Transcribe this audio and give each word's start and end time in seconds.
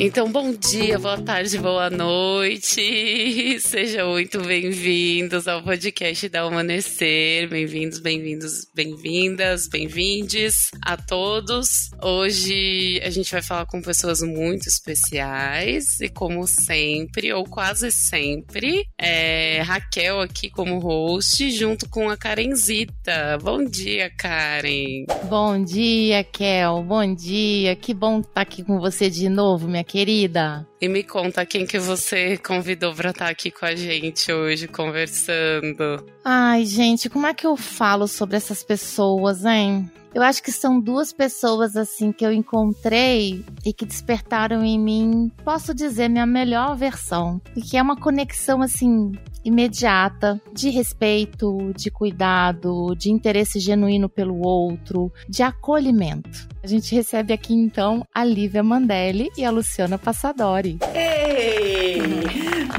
Então, 0.00 0.30
bom 0.30 0.52
dia, 0.52 0.96
boa 0.96 1.20
tarde, 1.20 1.58
boa 1.58 1.90
noite. 1.90 3.58
Sejam 3.58 4.10
muito 4.10 4.40
bem-vindos 4.40 5.48
ao 5.48 5.60
podcast 5.60 6.28
da 6.28 6.42
Amanhecer. 6.42 7.48
Bem-vindos, 7.48 7.98
bem-vindos, 7.98 8.64
bem-vindas, 8.72 9.66
bem-vindes 9.68 10.70
a 10.82 10.96
todos. 10.96 11.90
Hoje 12.00 13.00
a 13.02 13.10
gente 13.10 13.32
vai 13.32 13.42
falar 13.42 13.66
com 13.66 13.82
pessoas 13.82 14.22
muito 14.22 14.68
especiais 14.68 15.98
e, 16.00 16.08
como 16.08 16.46
sempre, 16.46 17.32
ou 17.32 17.42
quase 17.42 17.90
sempre, 17.90 18.84
é 18.96 19.62
Raquel 19.62 20.20
aqui 20.20 20.48
como 20.48 20.78
host, 20.78 21.50
junto 21.50 21.88
com 21.88 22.08
a 22.08 22.16
Karenzita. 22.16 23.36
Bom 23.42 23.64
dia, 23.64 24.08
Karen. 24.16 25.06
Bom 25.28 25.60
dia, 25.60 26.22
Kel. 26.22 26.84
Bom 26.84 27.12
dia. 27.12 27.74
Que 27.74 27.92
bom 27.92 28.20
estar 28.20 28.42
aqui 28.42 28.62
com 28.62 28.78
você 28.78 29.10
de 29.10 29.28
novo, 29.28 29.66
minha 29.66 29.87
querida. 29.88 30.66
E 30.80 30.88
me 30.88 31.02
conta 31.02 31.46
quem 31.46 31.66
que 31.66 31.78
você 31.78 32.36
convidou 32.36 32.94
para 32.94 33.10
estar 33.10 33.28
aqui 33.28 33.50
com 33.50 33.64
a 33.64 33.74
gente 33.74 34.30
hoje 34.30 34.68
conversando. 34.68 36.04
Ai, 36.22 36.66
gente, 36.66 37.08
como 37.08 37.26
é 37.26 37.32
que 37.32 37.46
eu 37.46 37.56
falo 37.56 38.06
sobre 38.06 38.36
essas 38.36 38.62
pessoas, 38.62 39.44
hein? 39.44 39.90
Eu 40.14 40.22
acho 40.22 40.42
que 40.42 40.50
são 40.50 40.80
duas 40.80 41.12
pessoas 41.12 41.76
assim 41.76 42.12
que 42.12 42.24
eu 42.24 42.32
encontrei 42.32 43.44
e 43.64 43.72
que 43.72 43.84
despertaram 43.84 44.64
em 44.64 44.78
mim, 44.78 45.30
posso 45.44 45.74
dizer, 45.74 46.08
minha 46.08 46.26
melhor 46.26 46.76
versão. 46.76 47.40
E 47.54 47.60
que 47.60 47.76
é 47.76 47.82
uma 47.82 47.96
conexão 47.96 48.62
assim 48.62 49.12
imediata 49.44 50.40
de 50.52 50.70
respeito, 50.70 51.72
de 51.76 51.90
cuidado, 51.90 52.94
de 52.96 53.10
interesse 53.10 53.60
genuíno 53.60 54.08
pelo 54.08 54.44
outro, 54.46 55.12
de 55.28 55.42
acolhimento. 55.42 56.48
A 56.62 56.66
gente 56.66 56.92
recebe 56.94 57.32
aqui 57.32 57.54
então 57.54 58.04
a 58.12 58.24
Lívia 58.24 58.62
Mandelli 58.62 59.28
e 59.36 59.44
a 59.44 59.50
Luciana 59.50 59.96
Passadori. 59.96 60.78
Ei! 60.92 61.68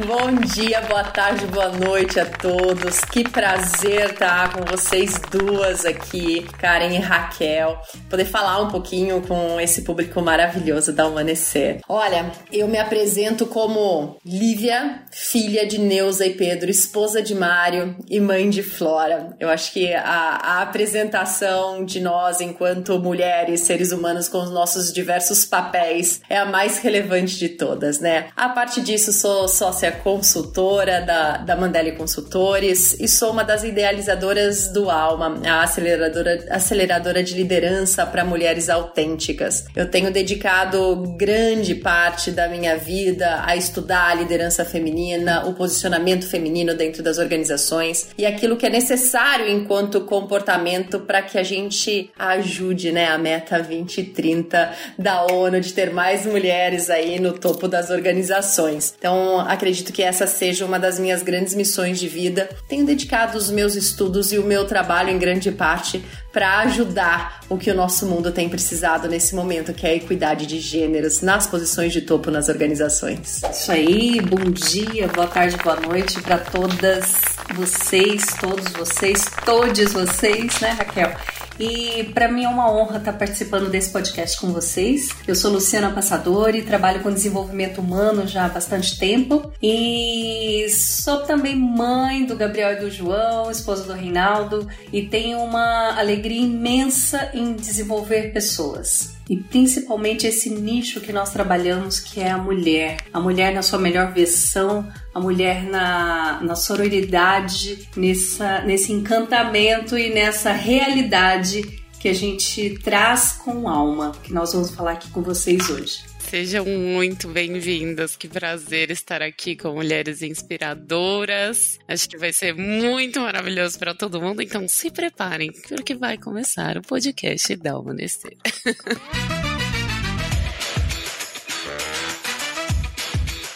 Bom 0.06 0.32
dia, 0.56 0.82
boa 0.82 1.04
tarde, 1.04 1.46
boa 1.48 1.70
noite 1.70 2.20
a 2.20 2.26
todos. 2.26 3.02
Que 3.02 3.28
prazer 3.28 4.12
estar 4.12 4.54
com 4.54 4.62
vocês 4.66 5.20
duas 5.30 5.86
aqui, 5.86 6.48
Karen 6.58 6.94
e 6.94 6.98
Raquel, 6.98 7.78
poder 8.10 8.26
falar 8.26 8.62
um 8.62 8.70
pouquinho 8.70 9.22
com 9.22 9.60
esse 9.60 9.82
público 9.82 10.22
maravilhoso 10.22 10.94
da 10.94 11.04
Amanhecer. 11.04 11.82
Olha, 11.88 12.32
eu 12.52 12.68
me 12.68 12.78
apresento 12.78 13.46
como 13.46 14.18
Lívia, 14.26 15.04
filha 15.12 15.66
de 15.66 15.80
Neuza 15.80 16.26
e 16.26 16.34
Pedro, 16.34 16.70
esposa 16.70 17.22
de 17.22 17.36
Mário 17.36 17.96
e 18.10 18.20
mãe 18.20 18.50
de 18.50 18.64
Flora. 18.64 19.36
Eu 19.40 19.50
acho 19.50 19.74
que 19.74 19.94
a, 19.94 20.04
a 20.04 20.62
apresentação 20.62 21.84
de 21.84 22.00
nós 22.00 22.42
enquanto 22.42 23.00
mulheres, 23.00 23.62
seres 23.70 23.92
humanos 23.92 24.28
com 24.28 24.40
os 24.40 24.50
nossos 24.50 24.92
diversos 24.92 25.46
papéis 25.46 26.22
é 26.28 26.38
a 26.38 26.46
mais 26.46 26.80
relevante 26.80 27.38
de 27.38 27.50
todas, 27.50 28.00
né? 28.00 28.30
A 28.36 28.50
parte 28.50 28.82
disso, 28.82 29.14
sou 29.14 29.48
sócia 29.48 29.92
consultora 29.92 31.02
da, 31.02 31.38
da 31.38 31.56
Mandela 31.56 31.92
Consultores 31.92 33.00
e 33.00 33.08
sou 33.08 33.32
uma 33.32 33.44
das 33.44 33.64
idealizadoras 33.64 34.70
do 34.70 34.90
Alma, 34.90 35.40
a 35.46 35.62
aceleradora, 35.62 36.48
aceleradora 36.50 37.22
de 37.22 37.36
liderança 37.36 38.08
para 38.08 38.26
mulheres 38.26 38.72
autênticas. 38.72 39.66
Eu 39.76 39.88
tenho 39.88 40.12
dedicado 40.12 41.16
grande 41.16 41.76
parte 41.76 42.32
da 42.32 42.48
minha 42.48 42.76
vida 42.76 43.44
a 43.46 43.56
estudar 43.56 44.10
a 44.10 44.16
liderança 44.16 44.66
feminina, 44.66 45.46
o 45.46 45.54
posicionamento 45.54 46.28
feminino 46.28 46.74
dentro 46.74 47.04
das 47.04 47.20
organizações 47.20 48.10
e 48.18 48.26
aquilo 48.26 48.58
que 48.58 48.66
é 48.66 48.70
necessário 48.72 49.48
enquanto 49.48 50.02
comportamento 50.02 51.02
para 51.02 51.22
que 51.22 51.38
a 51.38 51.44
gente 51.44 52.10
ajude 52.18 52.92
né, 52.92 53.10
a 53.10 53.18
meta 53.20 53.59
2030 53.62 54.72
da 54.98 55.26
ONU 55.26 55.60
de 55.60 55.74
ter 55.74 55.92
mais 55.92 56.26
mulheres 56.26 56.90
aí 56.90 57.20
no 57.20 57.34
topo 57.34 57.68
das 57.68 57.90
organizações. 57.90 58.94
Então, 58.98 59.40
acredito 59.40 59.94
que 59.94 60.02
essa 60.02 60.26
seja 60.26 60.66
uma 60.66 60.80
das 60.80 61.00
minhas 61.00 61.22
grandes 61.22 61.54
missões 61.56 62.00
de 62.00 62.08
vida. 62.08 62.50
Tenho 62.68 62.86
dedicado 62.86 63.38
os 63.38 63.50
meus 63.52 63.76
estudos 63.76 64.32
e 64.32 64.38
o 64.38 64.44
meu 64.44 64.66
trabalho 64.66 65.10
em 65.10 65.18
grande 65.18 65.52
parte 65.52 66.04
para 66.32 66.60
ajudar 66.60 67.42
o 67.50 67.58
que 67.58 67.72
o 67.72 67.76
nosso 67.76 68.06
mundo 68.06 68.32
tem 68.32 68.48
precisado 68.48 69.08
nesse 69.08 69.34
momento, 69.34 69.74
que 69.74 69.86
é 69.86 69.92
a 69.92 69.96
equidade 69.96 70.46
de 70.46 70.60
gêneros 70.60 71.22
nas 71.22 71.48
posições 71.48 71.92
de 71.92 72.02
topo 72.02 72.30
nas 72.30 72.50
organizações. 72.50 73.42
Isso 73.52 73.72
aí, 73.72 74.22
bom 74.22 74.52
dia, 74.52 75.08
boa 75.08 75.28
tarde, 75.28 75.58
boa 75.58 75.80
noite 75.80 76.22
para 76.22 76.38
todas 76.38 77.39
vocês, 77.54 78.26
todos 78.40 78.72
vocês, 78.74 79.26
todos 79.46 79.94
vocês, 79.94 80.60
né, 80.60 80.72
Raquel? 80.72 81.12
E 81.60 82.06
para 82.14 82.32
mim 82.32 82.46
é 82.46 82.48
uma 82.48 82.72
honra 82.72 83.00
estar 83.00 83.12
participando 83.14 83.70
desse 83.70 83.92
podcast 83.92 84.40
com 84.40 84.54
vocês. 84.54 85.10
Eu 85.28 85.36
sou 85.36 85.52
Luciana 85.52 85.92
Passadori, 85.92 86.62
trabalho 86.62 87.02
com 87.02 87.12
desenvolvimento 87.12 87.82
humano 87.82 88.26
já 88.26 88.46
há 88.46 88.50
bastante 88.50 88.98
tempo 88.98 89.52
e 89.62 90.68
sou 90.70 91.24
também 91.24 91.58
mãe 91.58 92.24
do 92.24 92.38
Gabriel 92.38 92.74
e 92.74 92.80
do 92.80 92.90
João, 92.90 93.52
esposa 93.52 93.84
do 93.84 93.94
Reinaldo, 93.94 94.70
e 94.94 95.02
tenho 95.02 95.40
uma 95.40 96.00
alegria 96.00 96.42
imensa 96.42 97.30
em 97.34 97.54
desenvolver 97.54 98.32
pessoas 98.32 99.19
e 99.30 99.38
principalmente 99.38 100.26
esse 100.26 100.50
nicho 100.50 101.00
que 101.00 101.14
nós 101.14 101.32
trabalhamos, 101.32 102.00
que 102.00 102.20
é 102.20 102.32
a 102.32 102.38
mulher. 102.38 102.98
A 103.14 103.20
mulher 103.20 103.54
na 103.54 103.62
sua 103.62 103.78
melhor 103.78 104.12
versão, 104.12 104.92
a 105.14 105.20
mulher 105.20 105.64
na, 105.64 106.42
na 106.42 106.56
sororidade, 106.56 107.88
nessa, 107.96 108.62
nesse 108.62 108.92
encantamento 108.92 109.96
e 109.96 110.12
nessa 110.12 110.52
realidade 110.52 111.62
que 112.00 112.10
a 112.10 112.14
gente 112.14 112.80
traz 112.84 113.34
com 113.34 113.70
alma, 113.70 114.14
que 114.24 114.34
nós 114.34 114.54
vamos 114.54 114.72
falar 114.72 114.94
aqui 114.94 115.10
com 115.12 115.22
vocês 115.22 115.70
hoje. 115.70 116.09
Sejam 116.30 116.64
muito 116.64 117.28
bem-vindas. 117.28 118.16
Que 118.16 118.28
prazer 118.28 118.92
estar 118.92 119.20
aqui 119.20 119.56
com 119.56 119.74
mulheres 119.74 120.22
inspiradoras. 120.22 121.80
Acho 121.88 122.08
que 122.08 122.20
vai 122.20 122.32
ser 122.32 122.54
muito 122.54 123.20
maravilhoso 123.20 123.80
para 123.80 123.96
todo 123.96 124.22
mundo. 124.22 124.40
Então 124.40 124.68
se 124.68 124.92
preparem, 124.92 125.52
porque 125.68 125.96
vai 125.96 126.20
começar 126.20 126.78
o 126.78 126.84
podcast 126.84 127.56
da 127.56 127.72
Amanhecer. 127.72 128.38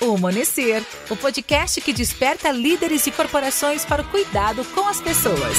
O 0.02 0.16
Amanhecer, 0.18 0.84
o 1.12 1.16
podcast 1.16 1.80
que 1.80 1.94
desperta 1.94 2.52
líderes 2.52 3.06
e 3.06 3.12
corporações 3.12 3.86
para 3.86 4.02
o 4.02 4.10
cuidado 4.10 4.66
com 4.74 4.88
as 4.88 5.00
pessoas. 5.00 5.58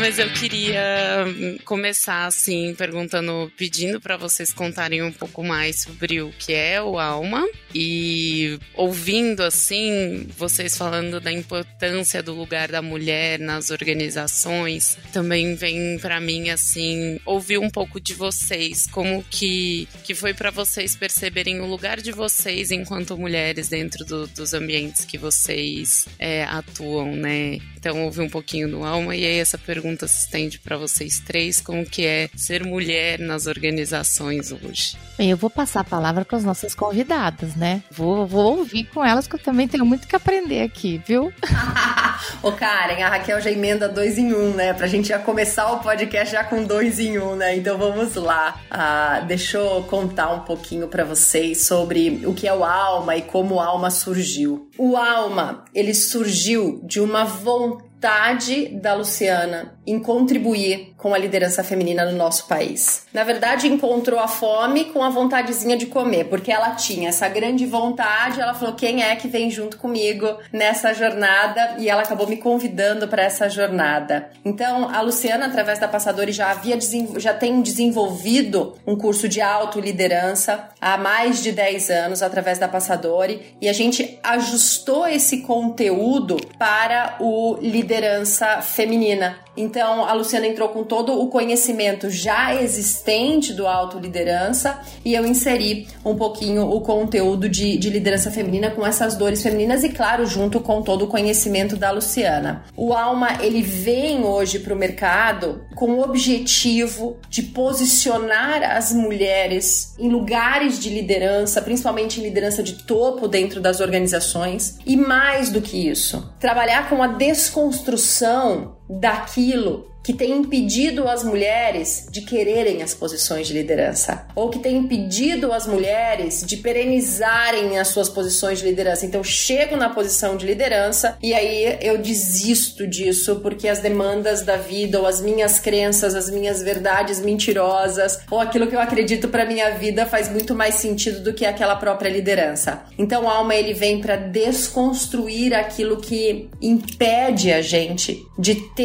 Mas 0.00 0.18
eu 0.18 0.32
queria 0.32 1.26
hum, 1.26 1.58
começar 1.62 2.24
assim 2.24 2.74
perguntando, 2.74 3.52
pedindo 3.54 4.00
para 4.00 4.16
vocês 4.16 4.50
contarem 4.50 5.02
um 5.02 5.12
pouco 5.12 5.44
mais 5.44 5.82
sobre 5.82 6.22
o 6.22 6.32
que 6.38 6.54
é 6.54 6.80
o 6.80 6.98
Alma 6.98 7.46
e 7.74 8.58
ouvindo 8.74 9.42
assim 9.42 10.26
vocês 10.38 10.74
falando 10.74 11.20
da 11.20 11.30
importância 11.30 12.22
do 12.22 12.32
lugar 12.32 12.68
da 12.68 12.80
mulher 12.80 13.38
nas 13.38 13.70
organizações, 13.70 14.96
também 15.12 15.54
vem 15.54 15.98
para 15.98 16.18
mim 16.18 16.48
assim 16.48 17.20
ouvir 17.26 17.58
um 17.58 17.68
pouco 17.68 18.00
de 18.00 18.14
vocês, 18.14 18.86
como 18.90 19.22
que 19.24 19.86
que 20.02 20.14
foi 20.14 20.32
para 20.32 20.50
vocês 20.50 20.96
perceberem 20.96 21.60
o 21.60 21.66
lugar 21.66 22.00
de 22.00 22.10
vocês 22.10 22.70
enquanto 22.70 23.18
mulheres 23.18 23.68
dentro 23.68 24.02
do, 24.06 24.26
dos 24.28 24.54
ambientes 24.54 25.04
que 25.04 25.18
vocês 25.18 26.06
é, 26.18 26.44
atuam, 26.44 27.14
né? 27.14 27.58
Então 27.80 28.04
ouvir 28.04 28.20
um 28.20 28.28
pouquinho 28.28 28.70
do 28.70 28.84
Alma 28.84 29.16
e 29.16 29.24
aí 29.24 29.38
essa 29.38 29.58
pergunta 29.58 29.80
pergunta 29.80 30.06
se 30.06 30.20
estende 30.20 30.58
para 30.58 30.76
vocês 30.76 31.20
três, 31.20 31.60
como 31.60 31.84
que 31.84 32.04
é 32.04 32.28
ser 32.36 32.64
mulher 32.64 33.18
nas 33.18 33.46
organizações 33.46 34.52
hoje. 34.52 34.96
Bem, 35.16 35.30
eu 35.30 35.36
vou 35.36 35.50
passar 35.50 35.80
a 35.80 35.84
palavra 35.84 36.24
para 36.24 36.36
as 36.36 36.44
nossas 36.44 36.74
convidadas, 36.74 37.56
né? 37.56 37.82
Vou, 37.90 38.26
vou 38.26 38.58
ouvir 38.58 38.84
com 38.84 39.04
elas, 39.04 39.26
que 39.26 39.34
eu 39.34 39.38
também 39.38 39.66
tenho 39.66 39.84
muito 39.84 40.06
que 40.06 40.14
aprender 40.14 40.62
aqui, 40.62 41.00
viu? 41.06 41.32
Ô 42.42 42.52
Karen, 42.52 43.02
a 43.02 43.08
Raquel 43.08 43.40
já 43.40 43.50
emenda 43.50 43.88
dois 43.88 44.18
em 44.18 44.32
um, 44.34 44.52
né? 44.54 44.72
Pra 44.72 44.86
gente 44.86 45.08
já 45.08 45.18
começar 45.18 45.70
o 45.72 45.80
podcast 45.80 46.32
já 46.32 46.44
com 46.44 46.64
dois 46.64 46.98
em 46.98 47.18
um, 47.18 47.36
né? 47.36 47.56
Então 47.56 47.76
vamos 47.76 48.14
lá. 48.14 48.60
Ah, 48.70 49.22
deixa 49.26 49.58
eu 49.58 49.82
contar 49.88 50.30
um 50.32 50.40
pouquinho 50.40 50.88
para 50.88 51.04
vocês 51.04 51.66
sobre 51.66 52.22
o 52.24 52.34
que 52.34 52.46
é 52.48 52.54
o 52.54 52.64
Alma 52.64 53.16
e 53.16 53.22
como 53.22 53.56
o 53.56 53.60
Alma 53.60 53.90
surgiu. 53.90 54.68
O 54.78 54.96
Alma, 54.96 55.64
ele 55.74 55.94
surgiu 55.94 56.80
de 56.84 57.00
uma 57.00 57.24
vontade 57.24 57.89
vontade 58.00 58.68
da 58.68 58.94
Luciana 58.94 59.74
em 59.86 59.98
contribuir 59.98 60.94
com 60.96 61.12
a 61.12 61.18
liderança 61.18 61.62
feminina 61.62 62.04
no 62.04 62.16
nosso 62.16 62.46
país. 62.46 63.06
Na 63.12 63.24
verdade, 63.24 63.68
encontrou 63.68 64.18
a 64.18 64.28
fome 64.28 64.86
com 64.86 65.02
a 65.02 65.10
vontadezinha 65.10 65.76
de 65.76 65.86
comer, 65.86 66.24
porque 66.24 66.50
ela 66.50 66.70
tinha 66.70 67.10
essa 67.10 67.28
grande 67.28 67.66
vontade. 67.66 68.40
Ela 68.40 68.54
falou: 68.54 68.74
quem 68.74 69.02
é 69.02 69.14
que 69.16 69.28
vem 69.28 69.50
junto 69.50 69.76
comigo 69.76 70.26
nessa 70.52 70.94
jornada? 70.94 71.74
E 71.78 71.90
ela 71.90 72.02
acabou 72.02 72.26
me 72.26 72.36
convidando 72.38 73.06
para 73.06 73.22
essa 73.22 73.50
jornada. 73.50 74.30
Então, 74.44 74.88
a 74.88 75.00
Luciana, 75.02 75.46
através 75.46 75.78
da 75.78 75.88
Passadores, 75.88 76.36
já 76.36 76.50
havia 76.50 76.78
já 77.16 77.34
tem 77.34 77.60
desenvolvido 77.60 78.76
um 78.86 78.96
curso 78.96 79.28
de 79.28 79.40
autoliderança 79.40 80.68
há 80.80 80.96
mais 80.96 81.42
de 81.42 81.52
10 81.52 81.90
anos 81.90 82.22
através 82.22 82.58
da 82.58 82.68
Passadori 82.68 83.56
e 83.60 83.68
a 83.68 83.72
gente 83.72 84.18
ajustou 84.22 85.06
esse 85.06 85.42
conteúdo 85.42 86.36
para 86.58 87.16
o 87.20 87.58
liderança 87.60 87.89
liderança 87.90 88.62
feminina. 88.62 89.38
Então, 89.56 90.04
a 90.04 90.12
Luciana 90.12 90.46
entrou 90.46 90.68
com 90.68 90.84
todo 90.84 91.20
o 91.20 91.26
conhecimento 91.26 92.08
já 92.08 92.54
existente 92.54 93.52
do 93.52 93.66
autoliderança 93.66 94.80
e 95.04 95.12
eu 95.12 95.26
inseri 95.26 95.88
um 96.04 96.14
pouquinho 96.14 96.62
o 96.70 96.80
conteúdo 96.80 97.48
de, 97.48 97.76
de 97.76 97.90
liderança 97.90 98.30
feminina 98.30 98.70
com 98.70 98.86
essas 98.86 99.16
dores 99.16 99.42
femininas 99.42 99.82
e, 99.82 99.88
claro, 99.88 100.24
junto 100.24 100.60
com 100.60 100.80
todo 100.80 101.04
o 101.04 101.08
conhecimento 101.08 101.76
da 101.76 101.90
Luciana. 101.90 102.64
O 102.76 102.94
Alma, 102.94 103.42
ele 103.42 103.60
vem 103.60 104.24
hoje 104.24 104.60
para 104.60 104.72
o 104.72 104.76
mercado 104.76 105.62
com 105.74 105.90
o 105.90 106.02
objetivo 106.02 107.18
de 107.28 107.42
posicionar 107.42 108.62
as 108.62 108.92
mulheres 108.92 109.94
em 109.98 110.08
lugares 110.08 110.78
de 110.78 110.88
liderança, 110.88 111.60
principalmente 111.60 112.20
em 112.20 112.22
liderança 112.22 112.62
de 112.62 112.84
topo 112.84 113.26
dentro 113.26 113.60
das 113.60 113.80
organizações, 113.80 114.78
e 114.86 114.96
mais 114.96 115.50
do 115.50 115.60
que 115.60 115.88
isso, 115.88 116.32
trabalhar 116.38 116.88
com 116.88 117.02
a 117.02 117.08
desconstrução 117.08 117.79
construção 117.80 118.76
daquilo 118.98 119.90
que 120.02 120.14
tem 120.14 120.32
impedido 120.32 121.06
as 121.08 121.22
mulheres 121.22 122.06
de 122.10 122.22
quererem 122.22 122.82
as 122.82 122.94
posições 122.94 123.46
de 123.46 123.52
liderança, 123.52 124.26
ou 124.34 124.48
que 124.48 124.58
tem 124.58 124.78
impedido 124.78 125.52
as 125.52 125.66
mulheres 125.66 126.42
de 126.44 126.56
perenizarem 126.56 127.78
as 127.78 127.88
suas 127.88 128.08
posições 128.08 128.58
de 128.60 128.64
liderança. 128.64 129.04
Então, 129.04 129.22
chego 129.22 129.76
na 129.76 129.90
posição 129.90 130.36
de 130.36 130.46
liderança 130.46 131.16
e 131.22 131.34
aí 131.34 131.78
eu 131.82 131.98
desisto 131.98 132.86
disso 132.86 133.36
porque 133.36 133.68
as 133.68 133.80
demandas 133.80 134.42
da 134.42 134.56
vida, 134.56 134.98
ou 134.98 135.06
as 135.06 135.20
minhas 135.20 135.58
crenças, 135.58 136.14
as 136.14 136.30
minhas 136.30 136.62
verdades 136.62 137.20
mentirosas, 137.20 138.20
ou 138.30 138.40
aquilo 138.40 138.66
que 138.66 138.74
eu 138.74 138.80
acredito 138.80 139.28
para 139.28 139.44
minha 139.44 139.70
vida 139.70 140.06
faz 140.06 140.30
muito 140.30 140.54
mais 140.54 140.76
sentido 140.76 141.22
do 141.22 141.34
que 141.34 141.44
aquela 141.44 141.76
própria 141.76 142.08
liderança. 142.08 142.82
Então, 142.98 143.28
a 143.28 143.34
alma 143.34 143.54
ele 143.54 143.74
vem 143.74 144.00
para 144.00 144.16
desconstruir 144.16 145.54
aquilo 145.54 145.98
que 145.98 146.48
impede 146.60 147.52
a 147.52 147.60
gente 147.60 148.24
de 148.38 148.54
ter 148.74 148.79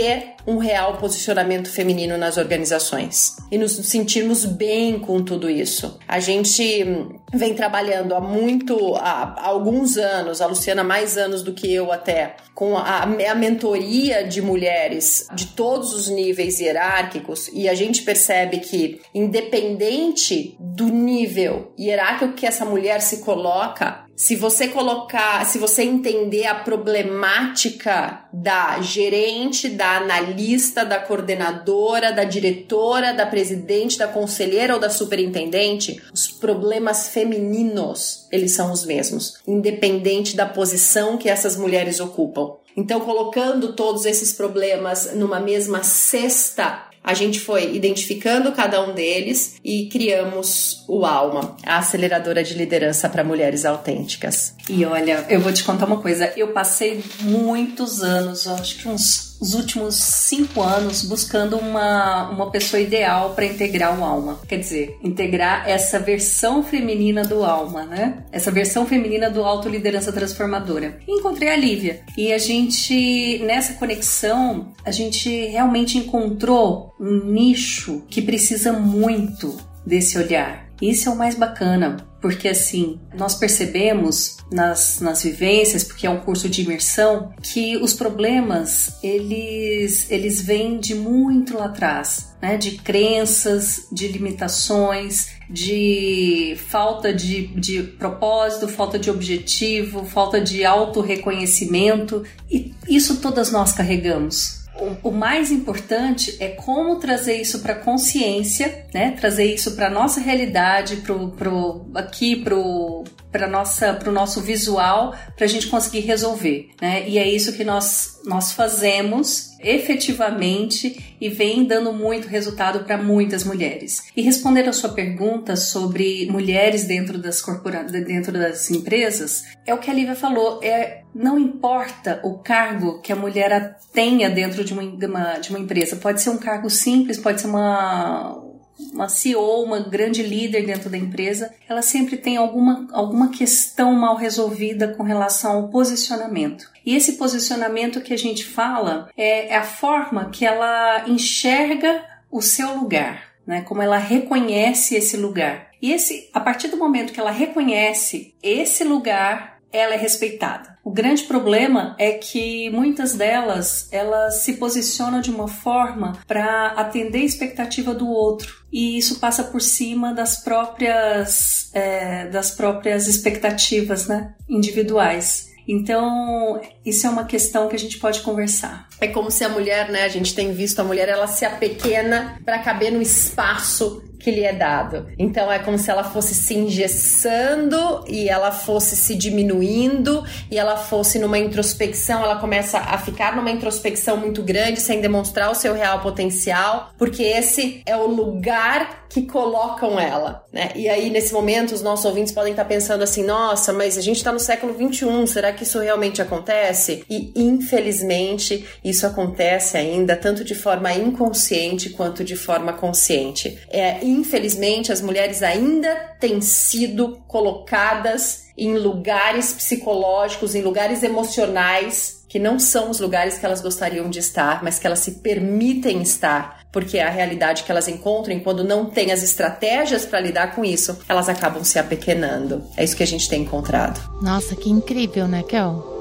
um 0.48 0.58
real 0.58 0.98
posicionamento 0.98 1.70
feminino 1.70 2.18
nas 2.18 2.38
organizações 2.38 3.36
e 3.52 3.58
nos 3.58 3.74
sentirmos 3.74 4.46
bem 4.46 5.00
com 5.00 5.24
tudo 5.24 5.50
isso. 5.50 6.00
A 6.08 6.20
gente 6.20 6.86
vem 7.34 7.54
trabalhando 7.54 8.14
há 8.14 8.22
muito, 8.22 8.96
há, 8.96 9.36
alguns 9.44 9.98
anos, 9.98 10.42
a 10.42 10.46
Luciana 10.46 10.84
mais 10.84 11.18
anos 11.18 11.42
do 11.42 11.54
que 11.54 11.74
eu 11.74 11.92
até, 11.92 12.36
com 12.54 12.78
a, 12.78 13.02
a 13.04 13.36
mentoria 13.36 14.24
de 14.24 14.42
mulheres 14.42 15.28
de 15.34 15.48
todos 15.48 15.94
os 15.94 16.08
níveis 16.08 16.60
hierárquicos 16.60 17.50
e 17.52 17.68
a 17.68 17.74
gente 17.74 18.04
percebe 18.04 18.60
que 18.60 19.02
independente 19.14 20.56
do 20.60 20.86
nível 20.86 21.74
hierárquico 21.78 22.34
que 22.34 22.46
essa 22.46 22.66
mulher 22.66 23.02
se 23.02 23.18
coloca, 23.18 24.05
se 24.16 24.36
você 24.36 24.70
colocar, 24.70 25.46
se 25.46 25.60
você 25.60 25.84
entender 25.84 26.46
a 26.46 26.56
problemática 26.56 28.26
da 28.32 28.82
gerente, 28.82 29.68
da 29.68 29.98
analista, 29.98 30.86
da 30.86 31.00
coordenadora, 31.00 32.14
da 32.14 32.24
diretora, 32.24 33.14
da 33.14 33.26
presidente, 33.26 33.98
da 33.98 34.08
conselheira 34.08 34.74
ou 34.74 34.80
da 34.80 34.90
superintendente, 34.90 36.02
os 36.14 36.28
problemas 36.28 37.10
femininos, 37.10 38.26
eles 38.32 38.54
são 38.54 38.72
os 38.72 38.86
mesmos, 38.86 39.36
independente 39.46 40.36
da 40.36 40.46
posição 40.46 41.18
que 41.18 41.30
essas 41.30 41.58
mulheres 41.58 42.00
ocupam. 42.00 42.54
Então, 42.78 43.02
colocando 43.02 43.74
todos 43.74 44.06
esses 44.06 44.34
problemas 44.34 45.14
numa 45.14 45.40
mesma 45.40 45.84
cesta, 45.84 46.90
a 47.06 47.14
gente 47.14 47.40
foi 47.40 47.76
identificando 47.76 48.52
cada 48.52 48.84
um 48.84 48.92
deles 48.92 49.58
e 49.64 49.86
criamos 49.90 50.84
o 50.88 51.06
Alma, 51.06 51.56
a 51.64 51.78
aceleradora 51.78 52.44
de 52.44 52.56
liderança 52.56 53.08
para 53.08 53.24
mulheres 53.24 53.64
autênticas. 53.64 54.55
E 54.70 54.84
olha, 54.86 55.26
eu 55.30 55.40
vou 55.40 55.54
te 55.54 55.64
contar 55.64 55.86
uma 55.86 56.02
coisa. 56.02 56.34
Eu 56.36 56.50
passei 56.50 57.04
muitos 57.22 58.02
anos, 58.02 58.48
acho 58.48 58.80
que 58.80 58.88
uns 58.88 59.26
os 59.40 59.54
últimos 59.54 59.96
cinco 59.96 60.62
anos 60.62 61.04
buscando 61.04 61.58
uma, 61.58 62.30
uma 62.30 62.50
pessoa 62.52 62.82
ideal 62.82 63.34
para 63.34 63.46
integrar 63.46 64.00
o 64.00 64.04
alma. 64.04 64.40
Quer 64.48 64.60
dizer, 64.60 64.98
integrar 65.04 65.68
essa 65.68 66.00
versão 66.00 66.64
feminina 66.64 67.24
do 67.24 67.44
alma, 67.44 67.84
né? 67.84 68.24
Essa 68.32 68.52
versão 68.52 68.86
feminina 68.86 69.30
do 69.30 69.44
autoliderança 69.44 70.12
transformadora. 70.12 71.00
E 71.08 71.12
encontrei 71.12 71.50
a 71.50 71.56
Lívia. 71.56 72.02
E 72.18 72.32
a 72.32 72.38
gente, 72.38 73.40
nessa 73.46 73.74
conexão, 73.74 74.74
a 74.86 74.92
gente 74.92 75.30
realmente 75.48 75.98
encontrou 75.98 76.94
um 77.00 77.26
nicho 77.26 78.04
que 78.10 78.22
precisa 78.22 78.72
muito 78.72 79.58
desse 79.86 80.18
olhar 80.18 80.66
isso 80.82 81.08
é 81.08 81.12
o 81.12 81.16
mais 81.16 81.36
bacana, 81.36 81.98
porque 82.26 82.48
assim, 82.48 83.00
nós 83.16 83.36
percebemos 83.36 84.38
nas, 84.52 85.00
nas 85.00 85.22
vivências, 85.22 85.84
porque 85.84 86.08
é 86.08 86.10
um 86.10 86.22
curso 86.22 86.50
de 86.50 86.64
imersão, 86.64 87.32
que 87.40 87.78
os 87.78 87.94
problemas, 87.94 88.98
eles, 89.04 90.10
eles 90.10 90.42
vêm 90.42 90.80
de 90.80 90.96
muito 90.96 91.56
lá 91.56 91.66
atrás, 91.66 92.36
né? 92.42 92.58
De 92.58 92.80
crenças, 92.80 93.88
de 93.92 94.08
limitações, 94.08 95.36
de 95.48 96.58
falta 96.68 97.14
de, 97.14 97.46
de 97.60 97.84
propósito, 97.84 98.68
falta 98.68 98.98
de 98.98 99.12
objetivo, 99.12 100.04
falta 100.04 100.42
de 100.42 100.66
autorreconhecimento, 100.66 102.24
e 102.50 102.74
isso 102.90 103.18
todas 103.18 103.52
nós 103.52 103.72
carregamos 103.72 104.65
o, 104.80 105.10
o 105.10 105.12
mais 105.12 105.52
importante 105.52 106.36
é 106.40 106.50
como 106.50 106.98
trazer 106.98 107.42
isso 107.42 107.60
para 107.60 107.76
consciência, 107.76 108.86
né? 108.94 109.12
Trazer 109.12 109.54
isso 109.54 109.76
para 109.76 109.90
nossa 109.90 110.20
realidade, 110.20 110.98
pro, 110.98 111.30
pro 111.30 111.86
aqui 111.96 112.36
pro 112.36 113.04
para 113.36 113.50
nossa 113.50 113.94
para 113.94 114.10
o 114.10 114.14
nosso 114.14 114.40
visual 114.40 115.14
para 115.36 115.44
a 115.44 115.50
gente 115.50 115.68
conseguir 115.68 116.00
resolver, 116.00 116.70
né? 116.82 117.06
E 117.06 117.18
é 117.18 117.30
isso 117.30 117.52
que 117.52 117.66
nós 117.66 118.22
nós 118.24 118.54
fazemos 118.54 119.50
efetivamente 119.60 121.16
e 121.20 121.28
vem 121.28 121.66
dando 121.66 121.92
muito 121.92 122.30
resultado 122.30 122.86
para 122.86 122.98
muitas 122.98 123.44
mulheres. 123.44 124.04
E 124.16 124.22
responder 124.22 124.70
a 124.70 124.74
sua 124.74 124.90
pergunta 124.90 125.58
sobre 125.58 126.28
mulheres 126.32 126.86
dentro 126.86 127.18
das 127.18 127.42
corpora 127.42 127.84
dentro 127.84 128.32
das 128.32 128.72
empresas, 128.72 129.44
é 129.66 129.74
o 129.74 129.80
que 129.80 129.92
a 129.92 129.94
Lívia 129.94 130.16
falou, 130.16 130.62
é 130.64 131.04
não 131.14 131.38
importa 131.38 132.22
o 132.24 132.40
cargo 132.40 133.02
que 133.02 133.12
a 133.12 133.16
mulher 133.16 133.78
tenha 133.92 134.30
dentro 134.30 134.64
de 134.64 134.74
uma, 134.74 135.40
de 135.40 135.50
uma 135.50 135.60
empresa, 135.60 135.98
pode 135.98 136.22
ser 136.22 136.30
um 136.30 136.38
cargo 136.38 136.70
simples, 136.70 137.18
pode 137.18 137.42
ser 137.42 137.48
uma 137.48 138.45
uma 138.94 139.08
CEO, 139.08 139.64
uma 139.64 139.80
grande 139.80 140.22
líder 140.22 140.66
dentro 140.66 140.90
da 140.90 140.98
empresa, 140.98 141.54
ela 141.68 141.82
sempre 141.82 142.18
tem 142.18 142.38
alguma, 142.38 142.88
alguma 142.92 143.30
questão 143.30 143.94
mal 143.94 144.16
resolvida 144.16 144.90
com 144.90 145.04
relação 145.04 145.54
ao 145.54 145.68
posicionamento. 145.70 146.70
E 146.86 146.96
esse 146.96 147.14
posicionamento 147.14 148.02
que 148.02 148.14
a 148.14 148.18
gente 148.18 148.46
fala 148.46 149.10
é, 149.18 149.50
é 149.50 149.56
a 149.56 149.64
forma 149.64 150.30
que 150.30 150.46
ela 150.46 151.06
enxerga 151.08 152.04
o 152.32 152.42
seu 152.42 152.76
lugar, 152.76 153.30
né? 153.48 153.62
Como 153.62 153.82
ela 153.82 153.98
reconhece 153.98 154.96
esse 154.96 155.16
lugar. 155.16 155.68
E 155.82 155.92
esse, 155.92 156.30
a 156.34 156.40
partir 156.40 156.68
do 156.68 156.78
momento 156.78 157.14
que 157.14 157.20
ela 157.20 157.32
reconhece 157.32 158.34
esse 158.42 158.84
lugar, 158.84 159.55
ela 159.76 159.94
é 159.94 159.98
respeitada. 159.98 160.78
O 160.84 160.92
grande 160.92 161.24
problema 161.24 161.96
é 161.98 162.12
que 162.12 162.70
muitas 162.70 163.14
delas 163.14 163.88
elas 163.92 164.42
se 164.42 164.54
posicionam 164.54 165.20
de 165.20 165.32
uma 165.32 165.48
forma 165.48 166.18
para 166.28 166.68
atender 166.68 167.20
a 167.20 167.26
expectativa 167.26 167.94
do 167.94 168.08
outro 168.08 168.64
e 168.72 168.98
isso 168.98 169.20
passa 169.20 169.44
por 169.44 169.62
cima 169.62 170.14
das 170.14 170.44
próprias 170.44 171.72
é, 171.74 172.28
das 172.28 172.52
próprias 172.52 173.08
expectativas, 173.08 174.08
né, 174.08 174.34
individuais. 174.48 175.54
Então, 175.68 176.62
isso 176.86 177.08
é 177.08 177.10
uma 177.10 177.26
questão 177.26 177.68
que 177.68 177.76
a 177.76 177.80
gente 177.80 177.98
pode 177.98 178.22
conversar. 178.22 178.88
É 179.02 179.08
como 179.08 179.32
se 179.32 179.44
a 179.44 179.50
mulher, 179.50 179.90
né, 179.90 180.04
a 180.04 180.08
gente 180.08 180.36
tem 180.36 180.54
visto 180.54 180.80
a 180.80 180.84
mulher, 180.84 181.10
ela 181.10 181.28
se 181.28 181.44
apequena 181.44 182.40
para 182.46 182.60
caber 182.60 182.92
no 182.92 183.02
espaço 183.02 184.04
que 184.26 184.32
lhe 184.32 184.44
é 184.44 184.54
dado. 184.54 185.06
Então 185.20 185.52
é 185.52 185.60
como 185.60 185.78
se 185.78 185.92
ela 185.92 186.04
fosse 186.04 186.34
se 186.34 186.56
engessando 186.56 188.04
e 188.08 188.28
ela 188.28 188.52
fosse 188.52 188.96
se 188.96 189.14
diminuindo 189.14 190.24
e 190.50 190.58
ela 190.58 190.76
fosse 190.76 191.20
numa 191.20 191.38
introspecção, 191.38 192.24
ela 192.24 192.38
começa 192.38 192.80
a 192.80 192.98
ficar 192.98 193.36
numa 193.36 193.52
introspecção 193.52 194.18
muito 194.18 194.42
grande 194.42 194.82
sem 194.82 195.00
demonstrar 195.00 195.52
o 195.52 195.54
seu 195.54 195.76
real 195.76 196.00
potencial, 196.00 196.90
porque 196.98 197.22
esse 197.22 197.84
é 197.86 197.96
o 197.96 198.08
lugar 198.08 199.06
que 199.08 199.22
colocam 199.22 200.00
ela, 200.00 200.44
né? 200.52 200.72
E 200.76 200.90
aí 200.90 201.10
nesse 201.12 201.32
momento 201.32 201.74
os 201.74 201.84
nossos 201.84 202.04
ouvintes 202.04 202.34
podem 202.34 202.52
estar 202.52 202.66
pensando 202.66 203.04
assim: 203.04 203.24
"Nossa, 203.24 203.72
mas 203.72 203.98
a 203.98 204.02
gente 204.02 204.18
está 204.18 204.32
no 204.32 204.40
século 204.40 204.74
21, 204.74 205.28
será 205.28 205.54
que 205.54 205.64
isso 205.64 205.80
realmente 205.80 206.22
acontece?" 206.22 207.06
E 207.10 207.32
infelizmente 207.36 208.66
isso 208.84 209.06
acontece 209.06 209.78
ainda 209.78 210.16
tanto 210.16 210.44
de 210.44 210.56
forma 210.56 210.92
inconsciente 210.94 211.92
quanto 211.92 212.24
de 212.24 212.36
forma 212.36 212.74
consciente. 212.74 213.58
É 213.70 214.04
infelizmente, 214.16 214.92
as 214.92 215.02
mulheres 215.02 215.44
ainda 215.44 215.96
têm 216.20 216.42
sido 216.42 217.22
colocadas 217.28 218.46
em 218.58 218.78
lugares 218.78 219.54
psicológicos, 219.54 220.56
em 220.56 220.62
lugares 220.62 221.04
emocionais 221.04 222.16
que 222.28 222.40
não 222.40 222.60
são 222.60 222.90
os 222.90 223.00
lugares 223.00 223.38
que 223.38 223.46
elas 223.46 223.62
gostariam 223.62 224.10
de 224.10 224.20
estar, 224.20 224.62
mas 224.62 224.78
que 224.78 224.86
elas 224.86 225.00
se 225.00 225.20
permitem 225.20 226.02
estar, 226.02 226.66
porque 226.70 226.98
é 226.98 227.04
a 227.04 227.10
realidade 227.10 227.64
que 227.64 227.72
elas 227.72 227.88
encontram 227.88 228.36
e 228.36 228.42
quando 228.42 228.62
não 228.62 228.90
têm 228.90 229.14
as 229.14 229.24
estratégias 229.24 230.06
para 230.06 230.20
lidar 230.20 230.54
com 230.54 230.66
isso, 230.66 231.00
elas 231.08 231.30
acabam 231.30 231.64
se 231.64 231.80
apequenando. 231.80 232.62
É 232.76 232.84
isso 232.84 232.98
que 232.98 233.04
a 233.04 233.08
gente 233.08 233.30
tem 233.30 233.44
encontrado. 233.44 234.02
Nossa, 234.22 234.54
que 234.54 234.70
incrível, 234.70 235.30
né, 235.30 235.44
Kel? 235.44 235.95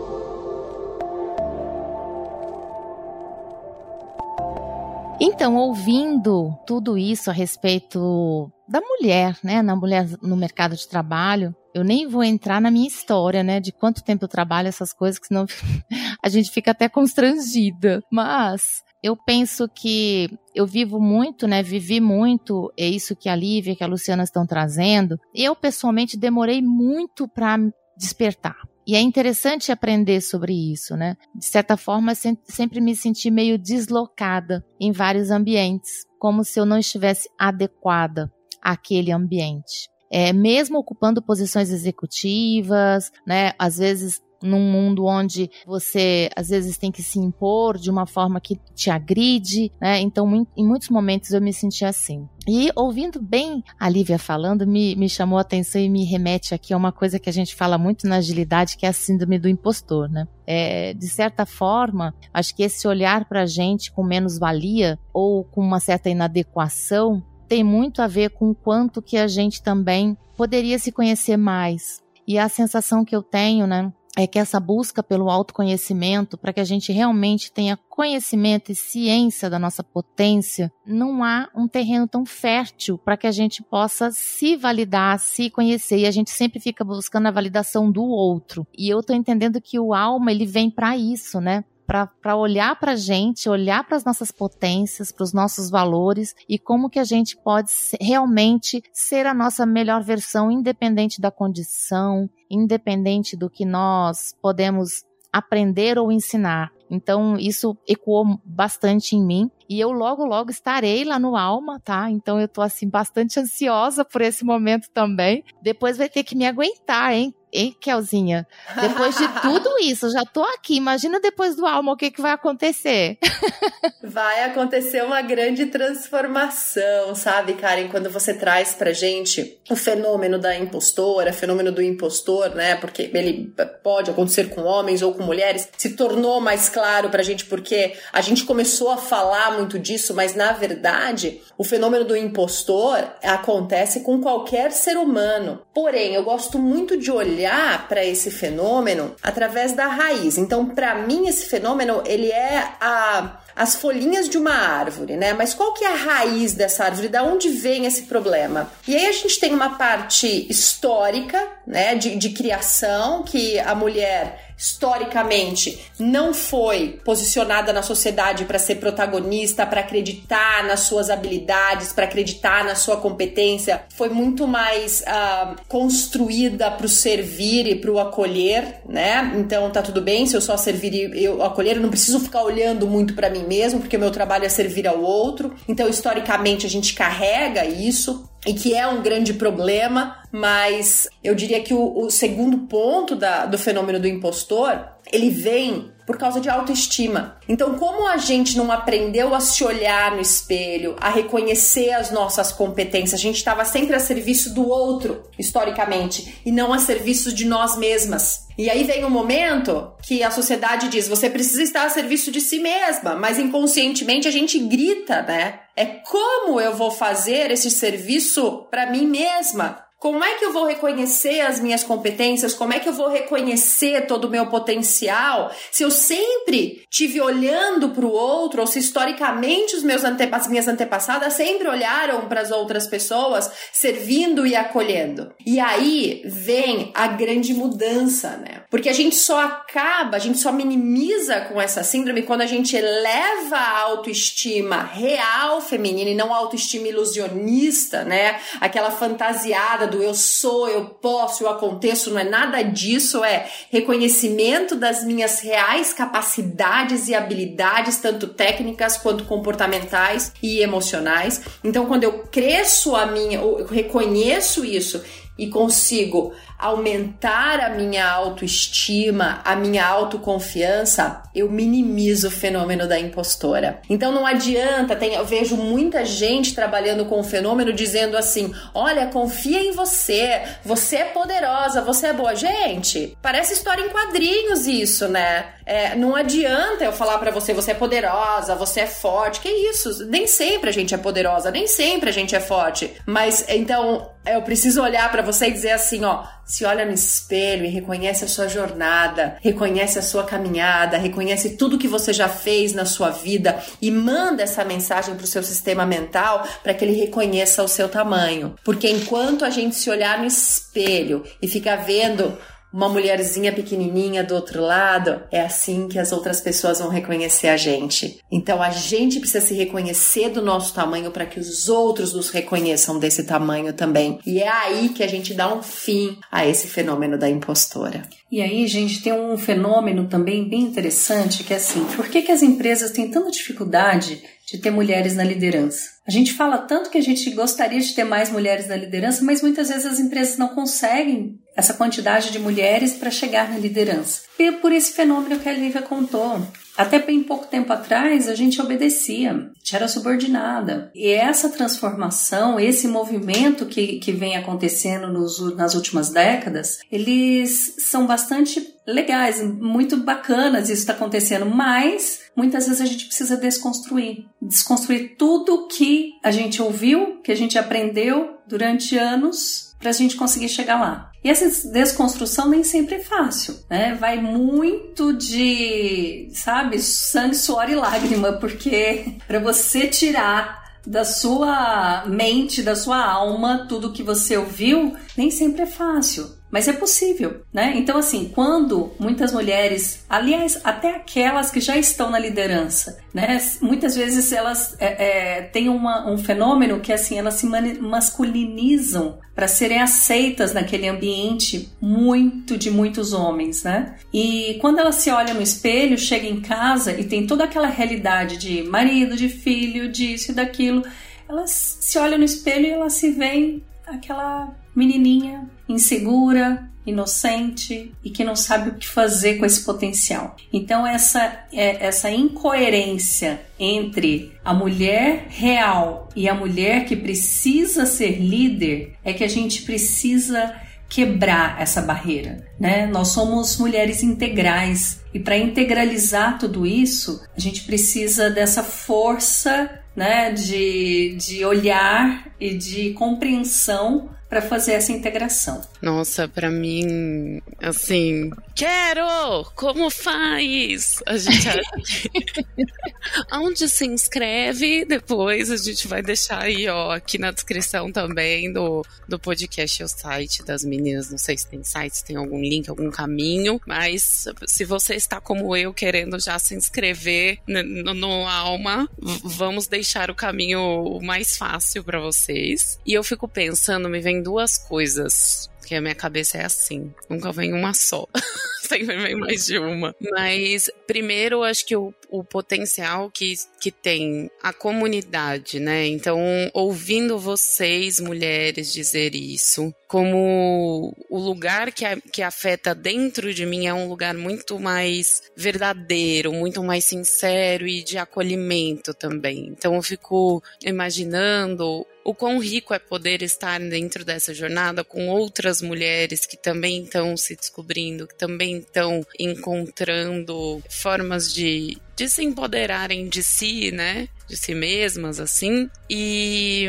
Então, 5.21 5.57
ouvindo 5.57 6.53
tudo 6.67 6.99
isso 6.99 7.31
a 7.31 7.33
respeito 7.33 8.51
da 8.69 8.81
mulher, 8.81 9.39
né, 9.45 9.63
na 9.63 9.77
mulher 9.77 10.09
no 10.21 10.37
mercado 10.37 10.75
de 10.75 10.89
trabalho, 10.89 11.55
eu 11.73 11.85
nem 11.85 12.07
vou 12.09 12.25
entrar 12.25 12.61
na 12.61 12.71
minha 12.71 12.87
história, 12.87 13.43
né, 13.43 13.61
de 13.61 13.73
quanto 13.73 14.03
tempo 14.03 14.25
eu 14.25 14.29
trabalho 14.29 14.69
essas 14.69 14.93
coisas, 14.93 15.19
que 15.19 15.29
senão 15.29 15.47
a 16.23 16.29
gente 16.29 16.51
fica 16.51 16.73
até 16.73 16.89
constrangida. 16.89 18.03
Mas 18.11 18.83
eu 19.03 19.17
penso 19.17 19.69
que 19.69 20.29
eu 20.55 20.67
vivo 20.67 20.99
muito, 20.99 21.47
né? 21.47 21.63
Vivi 21.63 22.01
muito, 22.01 22.73
é 22.77 22.87
isso 22.87 23.15
que 23.15 23.29
a 23.29 23.37
Lívia, 23.37 23.77
que 23.77 23.85
a 23.85 23.87
Luciana 23.87 24.25
estão 24.25 24.47
trazendo. 24.47 25.19
Eu 25.35 25.55
pessoalmente 25.55 26.17
demorei 26.17 26.63
muito 26.63 27.29
para 27.29 27.59
despertar. 27.97 28.57
E 28.87 28.95
é 28.95 29.01
interessante 29.01 29.73
aprender 29.73 30.21
sobre 30.21 30.53
isso, 30.53 30.97
né? 30.97 31.17
De 31.35 31.45
certa 31.45 31.77
forma, 31.77 32.15
sempre 32.15 32.81
me 32.81 32.95
senti 32.95 33.31
meio 33.31 33.59
deslocada 33.59 34.65
em 34.79 34.93
vários 34.93 35.31
ambientes, 35.31 36.05
como 36.19 36.45
se 36.45 36.61
eu 36.61 36.67
não 36.67 36.79
estivesse 36.79 37.29
adequada 37.39 38.31
àquele 38.63 39.11
ambiente. 39.11 39.89
É, 40.13 40.33
mesmo 40.33 40.79
ocupando 40.79 41.23
posições 41.23 41.71
executivas, 41.71 43.11
né? 43.27 43.53
Às 43.59 43.79
vezes 43.79 44.21
num 44.45 44.71
mundo 44.71 45.07
onde 45.07 45.51
você 45.67 46.29
às 46.37 46.49
vezes 46.49 46.77
tem 46.77 46.93
que 46.93 47.03
se 47.03 47.19
impor 47.19 47.79
de 47.79 47.91
uma 47.91 48.07
forma 48.07 48.41
que 48.41 48.61
te 48.75 48.91
agride, 48.91 49.73
né? 49.81 50.01
Então, 50.01 50.47
em 50.57 50.67
muitos 50.67 50.91
momentos 50.91 51.31
eu 51.31 51.41
me 51.41 51.53
senti 51.53 51.85
assim. 51.85 52.29
E 52.47 52.71
ouvindo 52.77 53.21
bem 53.23 53.65
a 53.81 53.89
Lívia 53.89 54.19
falando, 54.19 54.67
me, 54.67 54.95
me 54.97 55.09
chamou 55.09 55.39
a 55.39 55.41
atenção 55.41 55.81
e 55.81 55.89
me 55.89 56.05
remete 56.05 56.55
aqui 56.55 56.75
a 56.75 56.77
uma 56.77 56.93
coisa 56.93 57.19
que 57.19 57.31
a 57.31 57.33
gente 57.33 57.55
fala 57.55 57.79
muito 57.79 58.07
na 58.07 58.17
agilidade, 58.17 58.77
que 58.77 58.85
é 58.85 58.91
a 58.91 58.93
síndrome 58.93 59.39
do 59.39 59.49
impostor, 59.49 60.11
né? 60.11 60.29
É, 60.47 60.93
de 60.93 61.09
certa 61.09 61.47
forma, 61.47 62.15
acho 62.33 62.55
que 62.55 62.63
esse 62.63 62.87
olhar 62.87 63.25
para 63.27 63.43
a 63.43 63.47
gente 63.47 63.91
com 63.91 64.05
menos 64.05 64.39
valia 64.39 64.99
ou 65.13 65.43
com 65.45 65.63
uma 65.63 65.81
certa 65.81 66.11
inadequação 66.11 67.23
tem 67.49 67.65
muito 67.65 68.03
a 68.03 68.07
ver 68.07 68.31
com 68.31 68.51
o 68.51 68.55
quanto 68.55 69.01
que 69.01 69.17
a 69.17 69.27
gente 69.27 69.63
também 69.63 70.17
poderia 70.37 70.79
se 70.79 70.93
conhecer 70.93 71.37
mais. 71.37 72.03
E 72.27 72.39
a 72.39 72.49
sensação 72.49 73.05
que 73.05 73.15
eu 73.15 73.23
tenho, 73.23 73.67
né, 73.67 73.93
é 74.17 74.27
que 74.27 74.39
essa 74.39 74.61
busca 74.61 75.03
pelo 75.03 75.29
autoconhecimento, 75.29 76.39
para 76.39 76.53
que 76.53 76.61
a 76.61 76.65
gente 76.65 76.93
realmente 76.93 77.51
tenha 77.51 77.79
conhecimento 77.89 78.71
e 78.71 78.75
ciência 78.75 79.51
da 79.51 79.59
nossa 79.59 79.83
potência, 79.83 80.73
não 80.87 81.25
há 81.25 81.49
um 81.55 81.67
terreno 81.67 82.07
tão 82.07 82.25
fértil 82.25 82.97
para 82.97 83.17
que 83.17 83.27
a 83.27 83.33
gente 83.33 83.63
possa 83.63 84.11
se 84.13 84.57
validar, 84.57 85.19
se 85.19 85.51
conhecer. 85.51 85.99
E 85.99 86.07
a 86.07 86.11
gente 86.11 86.31
sempre 86.31 86.61
fica 86.61 86.85
buscando 86.85 87.27
a 87.27 87.33
validação 87.33 87.91
do 87.91 88.05
outro. 88.05 88.67
E 88.77 88.89
eu 88.89 89.01
estou 89.01 89.17
entendendo 89.17 89.61
que 89.61 89.79
o 89.79 89.93
alma 89.93 90.31
ele 90.31 90.47
vem 90.47 90.71
para 90.71 90.97
isso, 90.97 91.41
né? 91.41 91.65
Para 91.87 92.37
olhar 92.37 92.79
para 92.79 92.93
a 92.93 92.97
gente, 92.97 93.49
olhar 93.49 93.85
para 93.85 93.97
as 93.97 94.05
nossas 94.05 94.33
potências, 94.33 95.13
para 95.13 95.25
os 95.25 95.33
nossos 95.33 95.71
valores 95.71 96.35
e 96.49 96.59
como 96.59 96.89
que 96.89 96.99
a 96.99 97.05
gente 97.05 97.37
pode 97.37 97.71
realmente 98.01 98.83
ser 98.93 99.27
a 99.27 99.35
nossa 99.35 99.67
melhor 99.67 100.03
versão, 100.03 100.51
independente 100.51 101.21
da 101.21 101.31
condição, 101.31 102.29
independente 102.51 103.37
do 103.37 103.51
que 103.51 103.65
nós 103.65 104.35
podemos 104.41 105.05
aprender 105.33 105.99
ou 105.99 106.13
ensinar. 106.13 106.71
Então, 106.89 107.37
isso 107.37 107.77
ecoou 107.89 108.39
bastante 108.45 109.17
em 109.17 109.25
mim. 109.25 109.51
E 109.69 109.81
eu 109.81 109.91
logo, 109.91 110.25
logo 110.25 110.51
estarei 110.51 111.05
lá 111.05 111.19
no 111.19 111.37
Alma, 111.37 111.81
tá? 111.81 112.11
Então, 112.11 112.41
eu 112.41 112.49
tô, 112.49 112.61
assim, 112.61 112.89
bastante 112.89 113.41
ansiosa 113.41 114.05
por 114.05 114.21
esse 114.21 114.45
momento 114.45 114.89
também. 114.93 115.45
Depois 115.63 115.97
vai 115.97 116.09
ter 116.09 116.23
que 116.23 116.37
me 116.37 116.47
aguentar, 116.47 117.13
hein? 117.13 117.35
Hein, 117.57 117.77
Kelzinha? 117.81 118.49
Depois 118.81 119.17
de 119.17 119.29
tudo 119.41 119.79
isso, 119.81 120.11
já 120.11 120.25
tô 120.25 120.43
aqui. 120.43 120.75
Imagina 120.75 121.21
depois 121.21 121.55
do 121.55 121.65
alma 121.65 121.93
o 121.93 121.97
que, 121.97 122.11
que 122.11 122.21
vai 122.21 122.33
acontecer. 122.33 123.17
vai 124.03 124.43
acontecer 124.43 125.05
uma 125.05 125.23
grande 125.23 125.67
transformação, 125.67 127.15
sabe, 127.15 127.53
Karen? 127.53 127.87
Quando 127.87 128.11
você 128.11 128.35
traz 128.35 128.75
pra 128.75 128.93
gente 128.93 129.61
o 129.71 129.77
fenômeno 129.77 130.37
da 130.37 130.57
impostora, 130.57 131.33
fenômeno 131.33 131.71
do 131.71 131.81
impostor, 131.81 132.57
né? 132.57 132.75
Porque 132.75 133.09
ele 133.15 133.55
pode 133.85 134.11
acontecer 134.11 134.51
com 134.51 134.63
homens 134.63 135.01
ou 135.01 135.15
com 135.15 135.23
mulheres, 135.23 135.69
se 135.77 135.91
tornou 135.91 136.41
mais 136.41 136.69
claro 136.69 137.09
pra 137.09 137.23
gente 137.23 137.45
porque 137.45 137.95
a 138.13 138.21
gente 138.21 138.43
começou 138.43 138.91
a 138.91 138.97
falar 138.97 139.54
muito 139.55 139.79
disso, 139.79 140.15
mas 140.15 140.35
na 140.35 140.53
verdade, 140.53 141.41
o 141.57 141.65
fenômeno 141.65 142.05
do 142.05 142.17
impostor 142.17 142.99
acontece 143.23 144.01
com 144.01 144.21
qualquer 144.21 144.73
ser 144.73 144.97
humano. 144.97 145.63
Porém, 145.73 146.15
eu 146.15 146.23
gosto 146.23 146.59
muito 146.59 146.97
de 146.97 147.11
olhar 147.11 147.89
para 147.89 148.05
esse 148.05 148.31
fenômeno 148.31 149.15
através 149.23 149.73
da 149.73 149.87
raiz. 149.87 150.37
Então, 150.39 150.67
para 150.67 150.95
mim, 150.95 151.27
esse 151.27 151.47
fenômeno 151.47 152.03
ele 152.07 152.31
é 152.31 152.69
a 152.81 153.41
as 153.57 153.77
folhinhas 153.77 154.29
de 154.29 154.37
uma 154.37 154.55
árvore, 154.55 155.17
né? 155.17 155.33
Mas 155.33 155.55
qual 155.55 155.73
que 155.75 155.85
é 155.85 155.93
a 155.93 155.95
raiz 155.95 156.55
dessa 156.55 156.85
árvore? 156.85 157.09
Da 157.09 157.23
onde 157.23 157.49
vem 157.49 157.87
esse 157.87 158.03
problema? 158.03 158.71
E 158.87 158.97
aí 158.97 159.07
a 159.07 159.13
gente 159.13 159.39
tem 159.39 159.55
uma 159.55 159.77
parte 159.77 160.47
histórica, 160.51 161.49
né, 161.67 161.95
de, 161.95 162.17
de 162.17 162.31
criação, 162.31 163.23
que 163.23 163.59
a 163.59 163.75
mulher 163.75 164.45
historicamente 164.57 165.81
não 165.99 166.33
foi 166.33 167.01
posicionada 167.05 167.73
na 167.73 167.83
sociedade 167.83 168.45
para 168.45 168.59
ser 168.59 168.77
protagonista, 168.77 169.67
para 169.67 169.81
acreditar 169.81 170.65
nas 170.65 170.81
suas 170.81 171.11
habilidades, 171.11 171.93
para 171.93 172.05
acreditar 172.05 172.65
na 172.65 172.75
sua 172.75 172.97
competência, 172.97 173.83
foi 173.97 174.09
muito 174.09 174.47
mais 174.47 175.03
uh, 175.03 175.57
construída 175.69 176.71
para 176.71 176.87
o 176.87 176.89
servir 176.89 177.67
e 177.67 177.75
para 177.75 177.91
o 177.91 177.99
acolher, 177.99 178.81
né? 178.89 179.33
Então 179.37 179.71
tá 179.71 179.83
tudo 179.83 180.01
bem 180.01 180.27
se 180.27 180.37
eu 180.37 180.41
só 180.41 180.57
servir 180.57 180.95
e 180.95 181.25
eu 181.25 181.43
acolher, 181.43 181.77
eu 181.77 181.83
não 181.83 181.91
preciso 181.91 182.21
ficar 182.21 182.43
olhando 182.43 182.87
muito 182.87 183.15
para 183.15 183.29
mim 183.29 183.44
mesmo, 183.45 183.81
porque 183.81 183.97
o 183.97 184.01
meu 184.01 184.11
trabalho 184.11 184.45
é 184.45 184.49
servir 184.49 184.87
ao 184.87 185.01
outro. 185.01 185.55
Então 185.69 185.89
historicamente 185.89 186.67
a 186.67 186.71
gente 186.71 186.95
carrega 186.95 187.65
isso 187.65 188.29
e 188.47 188.53
que 188.53 188.75
é 188.75 188.87
um 188.87 189.03
grande 189.03 189.35
problema, 189.35 190.19
mas 190.31 191.09
eu 191.23 191.35
diria 191.35 191.63
que 191.63 191.73
o, 191.73 191.99
o 191.99 192.11
segundo 192.11 192.59
ponto 192.67 193.17
da, 193.17 193.47
do 193.47 193.57
fenômeno 193.57 193.99
do 193.99 194.09
impostor 194.09 194.87
ele 195.11 195.31
vem 195.31 195.93
por 196.07 196.19
causa 196.19 196.41
de 196.41 196.49
autoestima. 196.49 197.39
Então, 197.49 197.79
como 197.79 198.07
a 198.07 198.17
gente 198.17 198.57
não 198.57 198.71
aprendeu 198.71 199.35
a 199.35 199.41
se 199.41 199.65
olhar 199.65 200.13
no 200.13 200.21
espelho, 200.21 200.97
a 201.01 201.09
reconhecer 201.11 201.91
as 201.93 202.11
nossas 202.11 202.53
competências, 202.53 203.19
a 203.19 203.23
gente 203.23 203.37
estava 203.37 203.65
sempre 203.65 203.95
a 203.97 204.01
serviço 204.01 204.55
do 204.55 204.69
outro, 204.69 205.23
historicamente, 205.39 206.41
e 206.45 206.53
não 206.53 206.73
a 206.73 206.79
serviço 206.79 207.33
de 207.33 207.45
nós 207.45 207.77
mesmas. 207.77 208.45
E 208.57 208.71
aí 208.71 208.85
vem 208.85 209.05
um 209.05 209.11
momento 209.11 209.93
que 210.03 210.23
a 210.23 210.31
sociedade 210.31 210.89
diz: 210.89 211.09
você 211.09 211.29
precisa 211.29 211.63
estar 211.63 211.87
a 211.87 211.91
serviço 211.91 212.31
de 212.31 212.41
si 212.41 212.61
mesma, 212.61 213.17
mas 213.17 213.39
inconscientemente 213.39 214.29
a 214.29 214.31
gente 214.31 214.59
grita, 214.59 215.23
né? 215.23 215.61
É 215.77 215.87
como 215.87 216.61
eu 216.61 216.75
vou 216.75 216.91
fazer 216.91 217.51
esse 217.51 217.69
serviço 217.71 218.67
para 218.71 218.91
mim 218.91 219.07
mesma? 219.07 219.84
Como 220.05 220.23
é 220.23 220.35
que 220.35 220.45
eu 220.45 220.53
vou 220.53 220.67
reconhecer 220.67 221.41
as 221.41 221.59
minhas 221.59 221.83
competências? 221.83 222.53
Como 222.53 222.75
é 222.75 222.79
que 222.79 222.87
eu 222.87 222.93
vou 222.93 223.09
reconhecer 223.09 224.03
todo 224.07 224.27
o 224.27 224.31
meu 224.31 224.49
potencial 224.49 225.51
se 225.73 225.83
eu 225.83 225.91
sempre 225.91 226.85
tive 226.91 227.23
olhando 227.23 227.89
para 227.89 228.05
o 228.05 228.13
outro, 228.13 228.61
ou 228.61 228.67
se 228.67 228.79
historicamente 228.79 229.75
os 229.75 229.83
meus 229.83 230.03
minhas 230.47 230.69
antepassadas 230.69 231.33
sempre 231.33 231.67
olharam 231.67 232.29
para 232.29 232.43
as 232.43 232.51
outras 232.51 232.87
pessoas, 232.87 233.51
servindo 233.73 234.47
e 234.47 234.55
acolhendo? 234.55 235.33
E 235.47 235.59
aí 235.59 236.21
vem 236.27 236.91
a 236.93 237.07
grande 237.07 237.55
mudança, 237.55 238.37
né? 238.37 238.65
Porque 238.71 238.91
a 238.91 238.93
gente 238.93 239.17
só 239.17 239.41
acaba, 239.41 240.19
a 240.19 240.21
gente 240.21 240.37
só 240.37 240.53
minimiza 240.53 241.41
com 241.43 241.59
essa 241.59 241.83
síndrome 241.83 242.25
quando 242.25 242.43
a 242.43 242.47
gente 242.47 242.77
eleva 242.77 243.57
a 243.57 243.81
autoestima 243.81 244.83
real 244.83 245.63
feminina 245.63 246.11
e 246.11 246.15
não 246.15 246.35
a 246.35 246.37
autoestima 246.37 246.89
ilusionista, 246.89 248.05
né? 248.05 248.39
Aquela 248.61 248.91
fantasiada 248.91 249.94
eu 250.03 250.15
sou, 250.15 250.69
eu 250.69 250.87
posso, 250.87 251.45
eu 251.45 251.49
aconteço, 251.49 252.11
não 252.11 252.19
é 252.19 252.25
nada 252.25 252.63
disso, 252.63 253.25
é 253.25 253.49
reconhecimento 253.71 254.77
das 254.77 255.05
minhas 255.05 255.41
reais 255.41 255.93
capacidades 255.93 257.09
e 257.09 257.15
habilidades, 257.15 257.99
tanto 257.99 258.29
técnicas 258.29 258.97
quanto 258.97 259.25
comportamentais 259.25 260.33
e 260.43 260.61
emocionais. 260.61 261.43
Então, 261.63 261.87
quando 261.87 262.05
eu 262.05 262.25
cresço 262.31 262.95
a 262.95 263.07
minha, 263.07 263.39
eu 263.39 263.67
reconheço 263.67 264.65
isso 264.65 265.03
e 265.39 265.49
consigo 265.49 266.33
aumentar 266.59 267.61
a 267.61 267.71
minha 267.71 268.09
autoestima, 268.09 269.41
a 269.45 269.55
minha 269.57 269.87
autoconfiança, 269.87 271.23
eu 271.35 271.51
minimizo 271.51 272.29
o 272.29 272.31
fenômeno 272.31 272.87
da 272.87 272.99
impostora. 272.99 273.81
Então 273.91 274.13
não 274.13 274.27
adianta, 274.27 274.95
tem, 274.95 275.15
eu 275.15 275.25
vejo 275.25 275.57
muita 275.57 276.05
gente 276.05 276.55
trabalhando 276.55 277.05
com 277.07 277.21
o 277.21 277.25
fenômeno 277.25 277.73
dizendo 277.73 278.17
assim: 278.17 278.55
olha, 278.73 279.07
confia 279.07 279.63
em 279.63 279.73
você, 279.73 280.43
você 280.65 280.97
é 280.97 281.05
poderosa, 281.05 281.83
você 281.83 282.09
é 282.09 282.13
boa. 282.13 282.35
Gente, 282.35 283.17
parece 283.21 283.55
história 283.55 283.83
em 283.83 283.89
quadrinhos 283.89 284.67
isso, 284.67 285.09
né? 285.09 285.47
É, 285.67 285.95
não 285.95 286.15
adianta 286.15 286.85
eu 286.85 286.93
falar 286.93 287.19
para 287.19 287.31
você, 287.31 287.55
você 287.55 287.71
é 287.71 287.75
poderosa, 287.75 288.55
você 288.55 288.81
é 288.81 288.87
forte. 288.87 289.41
Que 289.41 289.49
isso? 289.49 290.07
Nem 290.07 290.27
sempre 290.27 290.71
a 290.71 290.73
gente 290.73 290.95
é 290.95 290.99
poderosa, 290.99 291.51
nem 291.51 291.67
sempre 291.67 292.11
a 292.11 292.13
gente 292.13 292.35
é 292.35 292.41
forte. 292.41 292.93
Mas 293.07 293.45
então 293.49 294.11
eu 294.27 294.43
preciso 294.43 294.83
olhar 294.83 295.11
para 295.11 295.23
você 295.23 295.49
e 295.49 295.53
dizer 295.53 295.73
assim, 295.73 296.05
ó, 296.05 296.25
se 296.55 296.65
olha 296.65 296.87
no 296.87 296.93
espelho 296.93 297.65
e 297.65 297.69
reconhece 297.69 298.25
a 298.25 298.29
sua 298.29 298.47
jornada, 298.47 299.39
reconhece 299.43 299.99
a 299.99 300.03
sua 300.03 300.23
caminhada, 300.23 300.97
reconhece 300.97 301.57
tudo 301.57 301.77
que 301.77 301.89
você 301.89 302.13
já 302.13 302.29
fez 302.29 302.73
na 302.73 302.85
sua 302.85 303.11
vida 303.11 303.61
e 303.83 303.91
manda 303.91 304.41
essa 304.41 304.65
mensagem 304.65 305.17
para 305.17 305.25
o 305.25 305.27
seu 305.27 305.43
sistema 305.43 305.85
mental 305.85 306.47
para 306.63 306.73
que 306.73 306.85
ele 306.85 306.95
reconheça 306.95 307.61
o 307.61 307.67
seu 307.67 307.89
tamanho. 307.89 308.55
Porque 308.63 308.89
enquanto 308.89 309.45
a 309.45 309.51
gente 309.51 309.75
se 309.75 309.91
olhar 309.91 310.17
no 310.21 310.27
espelho 310.27 311.25
e 311.43 311.49
ficar 311.49 311.75
vendo 311.75 312.39
uma 312.75 312.89
mulherzinha 312.89 313.53
pequenininha 313.53 314.25
do 314.25 314.35
outro 314.35 314.61
lado, 314.61 315.23
é 315.31 315.41
assim 315.41 315.87
que 315.87 315.97
as 315.97 316.11
outras 316.11 316.41
pessoas 316.41 316.81
vão 316.81 316.89
reconhecer 316.89 317.47
a 317.47 317.57
gente. 317.57 318.19
Então 318.29 318.61
a 318.61 318.71
gente 318.71 319.21
precisa 319.21 319.47
se 319.47 319.55
reconhecer 319.55 320.31
do 320.31 320.43
nosso 320.43 320.75
tamanho 320.75 321.13
para 321.13 321.25
que 321.25 321.39
os 321.39 321.69
outros 321.69 322.13
nos 322.13 322.31
reconheçam 322.31 322.99
desse 322.99 323.23
tamanho 323.23 323.73
também. 323.73 324.19
E 324.27 324.41
é 324.41 324.49
aí 324.49 324.89
que 324.89 325.05
a 325.05 325.07
gente 325.07 325.33
dá 325.35 325.55
um 325.55 325.63
fim 325.63 326.19
a 326.33 326.45
esse 326.45 326.67
fenômeno 326.67 327.17
da 327.17 327.31
impostora. 327.31 328.03
E 328.29 328.43
aí, 328.43 328.67
gente, 328.67 329.01
tem 329.01 329.13
um 329.13 329.39
fenômeno 329.39 330.09
também 330.09 330.49
bem 330.49 330.63
interessante 330.63 331.45
que 331.45 331.53
é 331.53 331.57
assim: 331.57 331.85
por 331.95 332.09
que, 332.09 332.23
que 332.23 332.33
as 332.33 332.43
empresas 332.43 332.91
têm 332.91 333.09
tanta 333.09 333.31
dificuldade 333.31 334.21
de 334.55 334.63
ter 334.63 334.71
mulheres 334.71 335.17
na 335.17 335.25
liderança? 335.25 335.91
A 336.07 336.11
gente 336.11 336.33
fala 336.33 336.59
tanto 336.59 336.91
que 336.91 336.99
a 336.99 337.03
gente 337.03 337.29
gostaria 337.31 337.81
de 337.81 337.93
ter 337.93 338.05
mais 338.05 338.31
mulheres 338.31 338.69
na 338.69 338.77
liderança, 338.77 339.25
mas 339.25 339.43
muitas 339.43 339.69
vezes 339.69 339.85
as 339.85 339.99
empresas 339.99 340.39
não 340.39 340.49
conseguem 340.49 341.41
essa 341.57 341.75
quantidade 341.75 342.31
de 342.31 342.39
mulheres 342.39 342.95
para 342.95 343.11
chegar 343.11 343.51
na 343.51 343.59
liderança. 343.59 344.23
E 344.39 344.53
por 344.53 344.71
esse 344.71 344.93
fenômeno 344.93 345.41
que 345.41 345.49
a 345.49 345.53
Lívia 345.53 345.83
contou. 345.83 346.41
Até 346.77 346.99
bem 346.99 347.23
pouco 347.23 347.47
tempo 347.47 347.73
atrás 347.73 348.29
a 348.29 348.35
gente 348.35 348.61
obedecia, 348.61 349.31
a 349.31 349.35
gente 349.35 349.77
era 349.77 349.87
subordinada. 349.89 350.91
E 350.95 351.09
essa 351.09 351.49
transformação, 351.49 352.59
esse 352.59 352.89
movimento 352.89 353.67
que, 353.67 353.99
que 353.99 354.13
vem 354.13 354.37
acontecendo 354.37 355.13
nos, 355.13 355.55
nas 355.55 355.75
últimas 355.75 356.11
décadas, 356.11 356.81
eles 356.91 357.77
são 357.79 358.07
bastante 358.07 358.75
legais, 358.87 359.43
muito 359.43 359.97
bacanas 359.97 360.69
isso 360.69 360.81
está 360.81 360.93
acontecendo, 360.93 361.47
mas 361.47 362.21
muitas 362.37 362.67
vezes 362.67 362.81
a 362.81 362.87
gente 362.87 363.07
precisa 363.07 363.37
desconstruir. 363.37 364.27
Desconstruir 364.43 365.15
tudo 365.17 365.69
que 365.69 366.13
a 366.23 366.31
gente 366.31 366.61
ouviu, 366.61 367.21
que 367.23 367.33
a 367.33 367.37
gente 367.37 367.59
aprendeu 367.59 368.39
durante 368.47 368.99
anos 368.99 369.75
para 369.79 369.91
a 369.91 369.93
gente 369.93 370.17
conseguir 370.17 370.49
chegar 370.49 370.81
lá. 370.81 371.11
E 371.25 371.31
essa 371.31 371.71
desconstrução 371.71 372.51
nem 372.51 372.63
sempre 372.63 372.97
é 372.97 373.03
fácil, 373.03 373.59
né? 373.71 373.97
Vai 373.99 374.21
muito 374.21 375.15
de, 375.15 376.29
sabe, 376.35 376.79
sangue, 376.79 377.35
suor 377.35 377.71
e 377.71 377.75
lágrima, 377.75 378.35
porque 378.35 379.17
para 379.27 379.41
você 379.41 379.89
tirar 379.89 380.63
da 380.87 381.03
sua 381.03 382.05
mente, 382.07 382.63
da 382.63 382.77
sua 382.77 383.03
alma, 383.03 383.67
tudo 383.67 383.93
que 383.93 384.03
você 384.03 384.37
ouviu, 384.37 384.95
nem 385.17 385.31
sempre 385.31 385.63
é 385.63 385.67
fácil. 385.67 386.31
Mas 386.55 386.69
é 386.69 386.73
possível, 386.73 387.41
né? 387.53 387.73
Então, 387.75 387.99
assim, 387.99 388.31
quando 388.33 388.93
muitas 388.97 389.33
mulheres, 389.33 390.05
aliás, 390.09 390.61
até 390.63 390.95
aquelas 390.95 391.51
que 391.51 391.61
já 391.61 391.77
estão 391.77 392.13
na 392.13 392.17
liderança, 392.17 392.97
né? 393.13 393.45
Muitas 393.61 393.97
vezes 393.97 394.31
elas 394.31 394.77
é, 394.79 395.39
é, 395.39 395.43
têm 395.43 395.69
uma, 395.69 396.09
um 396.09 396.17
fenômeno 396.17 396.79
que, 396.79 396.93
assim, 396.93 397.19
elas 397.19 397.35
se 397.35 397.47
masculinizam 397.81 399.19
para 399.35 399.49
serem 399.49 399.83
aceitas 399.83 400.55
naquele 400.55 400.87
ambiente 400.87 401.73
muito 401.81 402.57
de 402.57 402.71
muitos 402.71 403.13
homens, 403.13 403.65
né? 403.65 403.97
E 404.13 404.57
quando 404.61 404.79
ela 404.79 404.93
se 404.93 405.11
olha 405.11 405.35
no 405.35 405.43
espelho, 405.43 405.99
chega 405.99 406.29
em 406.29 406.41
casa 406.41 406.93
e 406.93 407.03
tem 407.03 407.27
toda 407.27 407.43
aquela 407.43 407.67
realidade 407.67 408.37
de 408.37 408.63
marido, 408.63 409.17
de 409.17 409.29
filho, 409.29 409.91
disso 409.91 410.31
e 410.31 410.35
daquilo, 410.37 410.85
elas 411.29 411.51
se 411.81 411.99
olham 411.99 412.19
no 412.19 412.25
espelho 412.25 412.67
e 412.67 412.71
elas 412.71 412.93
se 412.93 413.11
veem 413.11 413.61
aquela 413.89 414.55
menininha 414.75 415.49
insegura, 415.69 416.69
inocente 416.87 417.93
e 418.05 418.11
que 418.11 418.25
não 418.25 418.37
sabe 418.37 418.71
o 418.71 418.75
que 418.75 418.87
fazer 418.87 419.39
com 419.39 419.47
esse 419.47 419.65
potencial. 419.65 420.37
Então 420.53 420.87
essa 420.87 421.47
é, 421.53 421.87
essa 421.87 422.11
incoerência 422.11 423.41
entre 423.59 424.33
a 424.45 424.53
mulher 424.53 425.27
real 425.31 426.09
e 426.15 426.29
a 426.29 426.35
mulher 426.35 426.85
que 426.85 426.97
precisa 426.97 427.87
ser 427.87 428.21
líder 428.21 428.95
é 429.03 429.13
que 429.13 429.25
a 429.25 429.29
gente 429.29 429.63
precisa 429.63 430.55
quebrar 430.89 431.61
essa 431.61 431.81
barreira, 431.81 432.47
né? 432.61 432.87
Nós 432.87 433.09
somos 433.09 433.59
mulheres 433.59 434.03
integrais 434.03 435.01
e 435.13 435.19
para 435.19 435.37
integralizar 435.37 436.39
tudo 436.39 436.67
isso, 436.67 437.25
a 437.37 437.41
gente 437.41 437.65
precisa 437.65 438.31
dessa 438.31 438.63
força, 438.63 439.71
né, 439.97 440.33
de, 440.33 441.17
de 441.19 441.45
olhar 441.45 442.29
e 442.45 442.53
de 442.53 442.93
compreensão 442.93 444.11
para 444.29 444.43
fazer 444.43 444.73
essa 444.73 444.91
integração. 444.91 445.63
Nossa, 445.81 446.27
para 446.27 446.51
mim, 446.51 447.41
assim, 447.63 448.31
quero! 448.55 449.45
Como 449.55 449.89
faz? 449.89 450.97
A 451.07 451.17
gente 451.17 451.49
Onde 453.33 453.69
se 453.69 453.87
inscreve? 453.87 454.85
Depois 454.85 455.53
a 455.53 455.57
gente 455.57 455.87
vai 455.87 456.03
deixar 456.03 456.43
aí, 456.43 456.67
ó, 456.69 456.91
aqui 456.91 457.17
na 457.17 457.31
descrição 457.31 457.93
também 457.93 458.53
do, 458.53 458.85
do 459.09 459.21
podcast 459.21 459.85
o 459.85 459.89
site 459.89 460.45
das 460.45 460.65
meninas. 460.65 461.11
Não 461.11 461.19
sei 461.19 461.39
se 461.39 461.47
tem 461.47 461.63
site, 461.63 461.99
se 461.99 462.05
tem 462.05 462.17
algum 462.17 462.41
link, 462.41 462.69
algum 462.69 462.91
caminho, 462.91 463.61
mas 463.65 464.27
se 464.49 464.65
você 464.65 464.95
está 464.97 465.21
como 465.21 465.55
eu 465.57 465.73
querendo 465.73 466.19
já 466.19 466.39
se 466.41 466.57
inscrever 466.57 467.39
no, 467.47 467.95
no 467.95 468.27
Alma, 468.27 468.89
vamos 469.23 469.69
deixar 469.69 470.11
o 470.11 470.15
caminho 470.15 470.99
mais 471.03 471.37
fácil 471.37 471.85
para 471.85 472.01
vocês. 472.35 472.79
E 472.85 472.93
eu 472.93 473.05
fico 473.05 473.29
pensando, 473.29 473.89
me 473.89 474.01
vem 474.01 474.23
duas 474.23 474.59
coisas 474.59 475.49
porque 475.65 475.77
a 475.77 475.81
minha 475.81 475.95
cabeça 475.95 476.37
é 476.37 476.45
assim, 476.45 476.93
nunca 477.09 477.33
vem 477.33 477.55
uma 477.55 477.73
só. 477.73 478.07
Sempre 478.61 478.99
vem 478.99 479.15
mais 479.15 479.47
de 479.47 479.59
uma. 479.59 479.97
Mas, 480.13 480.71
primeiro, 480.87 481.43
acho 481.43 481.65
que 481.65 481.75
o, 481.75 481.93
o 482.11 482.23
potencial 482.23 483.11
que, 483.11 483.35
que 483.59 483.71
tem 483.71 484.31
a 484.43 484.53
comunidade, 484.53 485.59
né? 485.59 485.87
Então, 485.87 486.21
ouvindo 486.53 487.19
vocês, 487.19 487.99
mulheres, 487.99 488.75
dizer 488.75 489.15
isso, 489.15 489.75
como 489.87 490.95
o 491.09 491.19
lugar 491.19 491.73
que, 491.73 491.85
a, 491.85 491.97
que 492.01 492.23
afeta 492.23 492.75
dentro 492.75 493.33
de 493.33 493.47
mim 493.47 493.67
é 493.67 493.75
um 493.75 493.89
lugar 493.89 494.15
muito 494.15 494.59
mais 494.59 495.23
verdadeiro, 495.37 496.33
muito 496.33 496.63
mais 496.63 496.85
sincero 496.85 497.67
e 497.67 497.83
de 497.83 497.99
acolhimento 497.99 498.95
também. 498.95 499.47
Então, 499.47 499.75
eu 499.75 499.83
fico 499.83 500.43
imaginando 500.65 501.87
o 502.05 502.15
quão 502.15 502.39
rico 502.39 502.75
é 502.75 502.79
poder 502.79 503.23
estar 503.23 503.59
dentro 503.59 504.05
dessa 504.05 504.35
jornada 504.35 504.85
com 504.85 505.09
outras 505.09 505.63
mulheres 505.63 506.27
que 506.27 506.37
também 506.37 506.85
estão 506.85 507.17
se 507.17 507.35
descobrindo, 507.35 508.07
que 508.07 508.15
também 508.15 508.59
estão 508.59 509.05
encontrando 509.19 510.63
formas 510.69 511.33
de, 511.33 511.79
de 511.97 512.09
se 512.09 512.23
empoderarem 512.23 513.09
de 513.09 513.23
si, 513.23 513.71
né? 513.71 514.09
De 514.29 514.37
si 514.37 514.55
mesmas, 514.55 515.21
assim. 515.21 515.69
E 515.89 516.69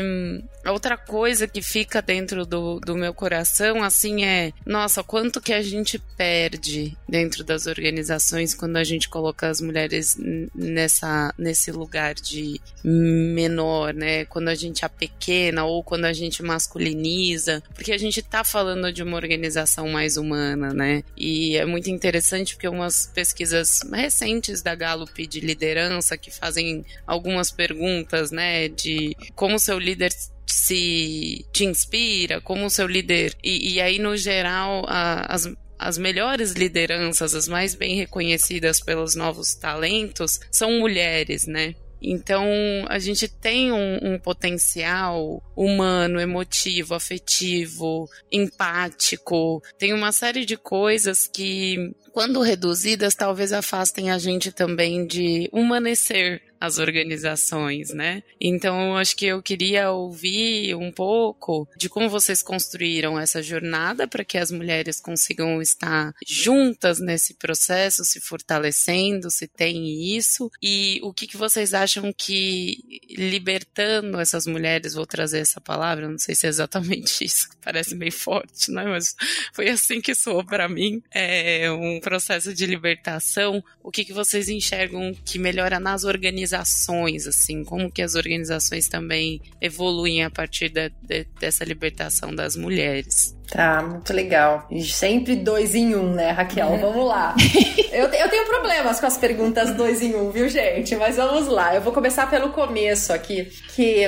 outra 0.70 0.96
coisa 0.96 1.46
que 1.46 1.62
fica 1.62 2.02
dentro 2.02 2.44
do, 2.44 2.80
do 2.80 2.96
meu 2.96 3.14
coração, 3.14 3.82
assim, 3.82 4.24
é: 4.24 4.52
nossa, 4.64 5.02
quanto 5.02 5.40
que 5.40 5.52
a 5.52 5.62
gente 5.62 5.98
perde 6.16 6.96
dentro 7.08 7.44
das 7.44 7.66
organizações 7.66 8.54
quando 8.54 8.76
a 8.76 8.84
gente 8.84 9.08
coloca 9.08 9.48
as 9.48 9.60
mulheres 9.60 10.16
nessa, 10.54 11.32
nesse 11.38 11.70
lugar 11.70 12.14
de 12.14 12.60
menor, 12.84 13.94
né? 13.94 14.24
Quando 14.24 14.48
a 14.48 14.54
gente 14.54 14.84
é 14.84 14.88
pequena 14.88 15.64
ou 15.64 15.82
quando 15.82 16.04
a 16.04 16.12
gente 16.12 16.42
masculiniza, 16.42 17.62
porque 17.74 17.92
a 17.92 17.98
gente 17.98 18.22
tá 18.22 18.44
falando 18.44 18.92
de 18.92 19.02
uma 19.02 19.16
organização 19.16 19.88
mais 19.88 20.16
humana, 20.16 20.72
né? 20.72 21.02
E 21.16 21.56
é 21.56 21.64
muito 21.64 21.90
interessante 21.90 22.54
porque 22.54 22.68
umas 22.68 23.06
pesquisas 23.06 23.80
recentes 23.92 24.62
da 24.62 24.74
Gallup 24.74 25.26
de 25.26 25.40
liderança 25.40 26.16
que 26.16 26.30
fazem 26.30 26.84
algumas 27.06 27.45
perguntas, 27.50 28.30
né, 28.30 28.68
de 28.68 29.16
como 29.34 29.58
seu 29.58 29.78
líder 29.78 30.12
se 30.46 31.44
te 31.52 31.64
inspira, 31.64 32.40
como 32.40 32.70
seu 32.70 32.86
líder. 32.86 33.34
E, 33.42 33.74
e 33.74 33.80
aí, 33.80 33.98
no 33.98 34.16
geral, 34.16 34.84
a, 34.88 35.32
as, 35.34 35.48
as 35.78 35.98
melhores 35.98 36.52
lideranças, 36.52 37.34
as 37.34 37.48
mais 37.48 37.74
bem 37.74 37.96
reconhecidas 37.96 38.80
pelos 38.80 39.14
novos 39.14 39.54
talentos, 39.54 40.40
são 40.50 40.78
mulheres, 40.78 41.46
né? 41.46 41.74
Então, 42.00 42.46
a 42.88 42.98
gente 42.98 43.26
tem 43.26 43.72
um, 43.72 43.98
um, 44.02 44.18
potencial 44.18 45.42
humano, 45.56 46.20
emotivo, 46.20 46.94
afetivo, 46.94 48.08
empático, 48.30 49.62
tem 49.78 49.92
uma 49.92 50.12
série 50.12 50.44
de 50.44 50.56
coisas 50.56 51.26
que, 51.26 51.94
quando 52.12 52.42
reduzidas, 52.42 53.14
talvez 53.14 53.52
afastem 53.52 54.10
a 54.10 54.18
gente 54.18 54.52
também 54.52 55.06
de 55.06 55.48
humanecer 55.52 56.42
as 56.60 56.78
organizações, 56.78 57.90
né? 57.90 58.22
Então, 58.40 58.96
acho 58.96 59.16
que 59.16 59.26
eu 59.26 59.42
queria 59.42 59.90
ouvir 59.90 60.74
um 60.74 60.90
pouco 60.90 61.68
de 61.76 61.88
como 61.88 62.08
vocês 62.08 62.42
construíram 62.42 63.18
essa 63.18 63.42
jornada 63.42 64.06
para 64.06 64.24
que 64.24 64.38
as 64.38 64.50
mulheres 64.50 65.00
consigam 65.00 65.60
estar 65.60 66.14
juntas 66.26 66.98
nesse 67.00 67.34
processo, 67.34 68.04
se 68.04 68.20
fortalecendo, 68.20 69.30
se 69.30 69.46
tem 69.46 70.16
isso, 70.16 70.50
e 70.62 71.00
o 71.02 71.12
que, 71.12 71.26
que 71.26 71.36
vocês 71.36 71.74
acham 71.74 72.12
que 72.12 73.00
libertando 73.10 74.18
essas 74.20 74.46
mulheres, 74.46 74.94
vou 74.94 75.06
trazer 75.06 75.38
essa 75.38 75.60
palavra, 75.60 76.08
não 76.08 76.18
sei 76.18 76.34
se 76.34 76.46
é 76.46 76.48
exatamente 76.48 77.22
isso, 77.24 77.48
parece 77.62 77.94
meio 77.94 78.12
forte, 78.12 78.70
né? 78.70 78.84
Mas 78.84 79.14
foi 79.52 79.68
assim 79.68 80.00
que 80.00 80.14
soou 80.14 80.44
para 80.44 80.68
mim, 80.68 81.02
é 81.10 81.70
um 81.70 82.00
processo 82.00 82.54
de 82.54 82.66
libertação. 82.66 83.62
O 83.82 83.90
que, 83.90 84.04
que 84.04 84.12
vocês 84.12 84.48
enxergam 84.48 85.14
que 85.24 85.38
melhora 85.38 85.78
nas 85.80 86.04
organizações, 86.04 86.45
assim, 86.52 87.64
como 87.64 87.90
que 87.90 88.02
as 88.02 88.14
organizações 88.14 88.88
também 88.88 89.40
evoluem 89.60 90.24
a 90.24 90.30
partir 90.30 90.68
de, 90.68 90.90
de, 91.02 91.26
dessa 91.38 91.64
libertação 91.64 92.34
das 92.34 92.56
mulheres? 92.56 93.36
Tá, 93.50 93.80
muito 93.82 94.12
legal. 94.12 94.66
E 94.70 94.82
sempre 94.82 95.36
dois 95.36 95.74
em 95.74 95.94
um, 95.94 96.12
né, 96.12 96.30
Raquel? 96.30 96.74
É. 96.74 96.78
Vamos 96.78 97.06
lá. 97.06 97.34
eu, 97.92 98.06
eu 98.06 98.28
tenho 98.28 98.44
problemas 98.46 98.98
com 98.98 99.06
as 99.06 99.16
perguntas 99.16 99.74
dois 99.74 100.02
em 100.02 100.14
um, 100.14 100.30
viu, 100.30 100.48
gente? 100.48 100.96
Mas 100.96 101.16
vamos 101.16 101.46
lá. 101.46 101.74
Eu 101.74 101.80
vou 101.80 101.92
começar 101.92 102.28
pelo 102.28 102.50
começo 102.50 103.12
aqui, 103.12 103.44
que, 103.74 104.04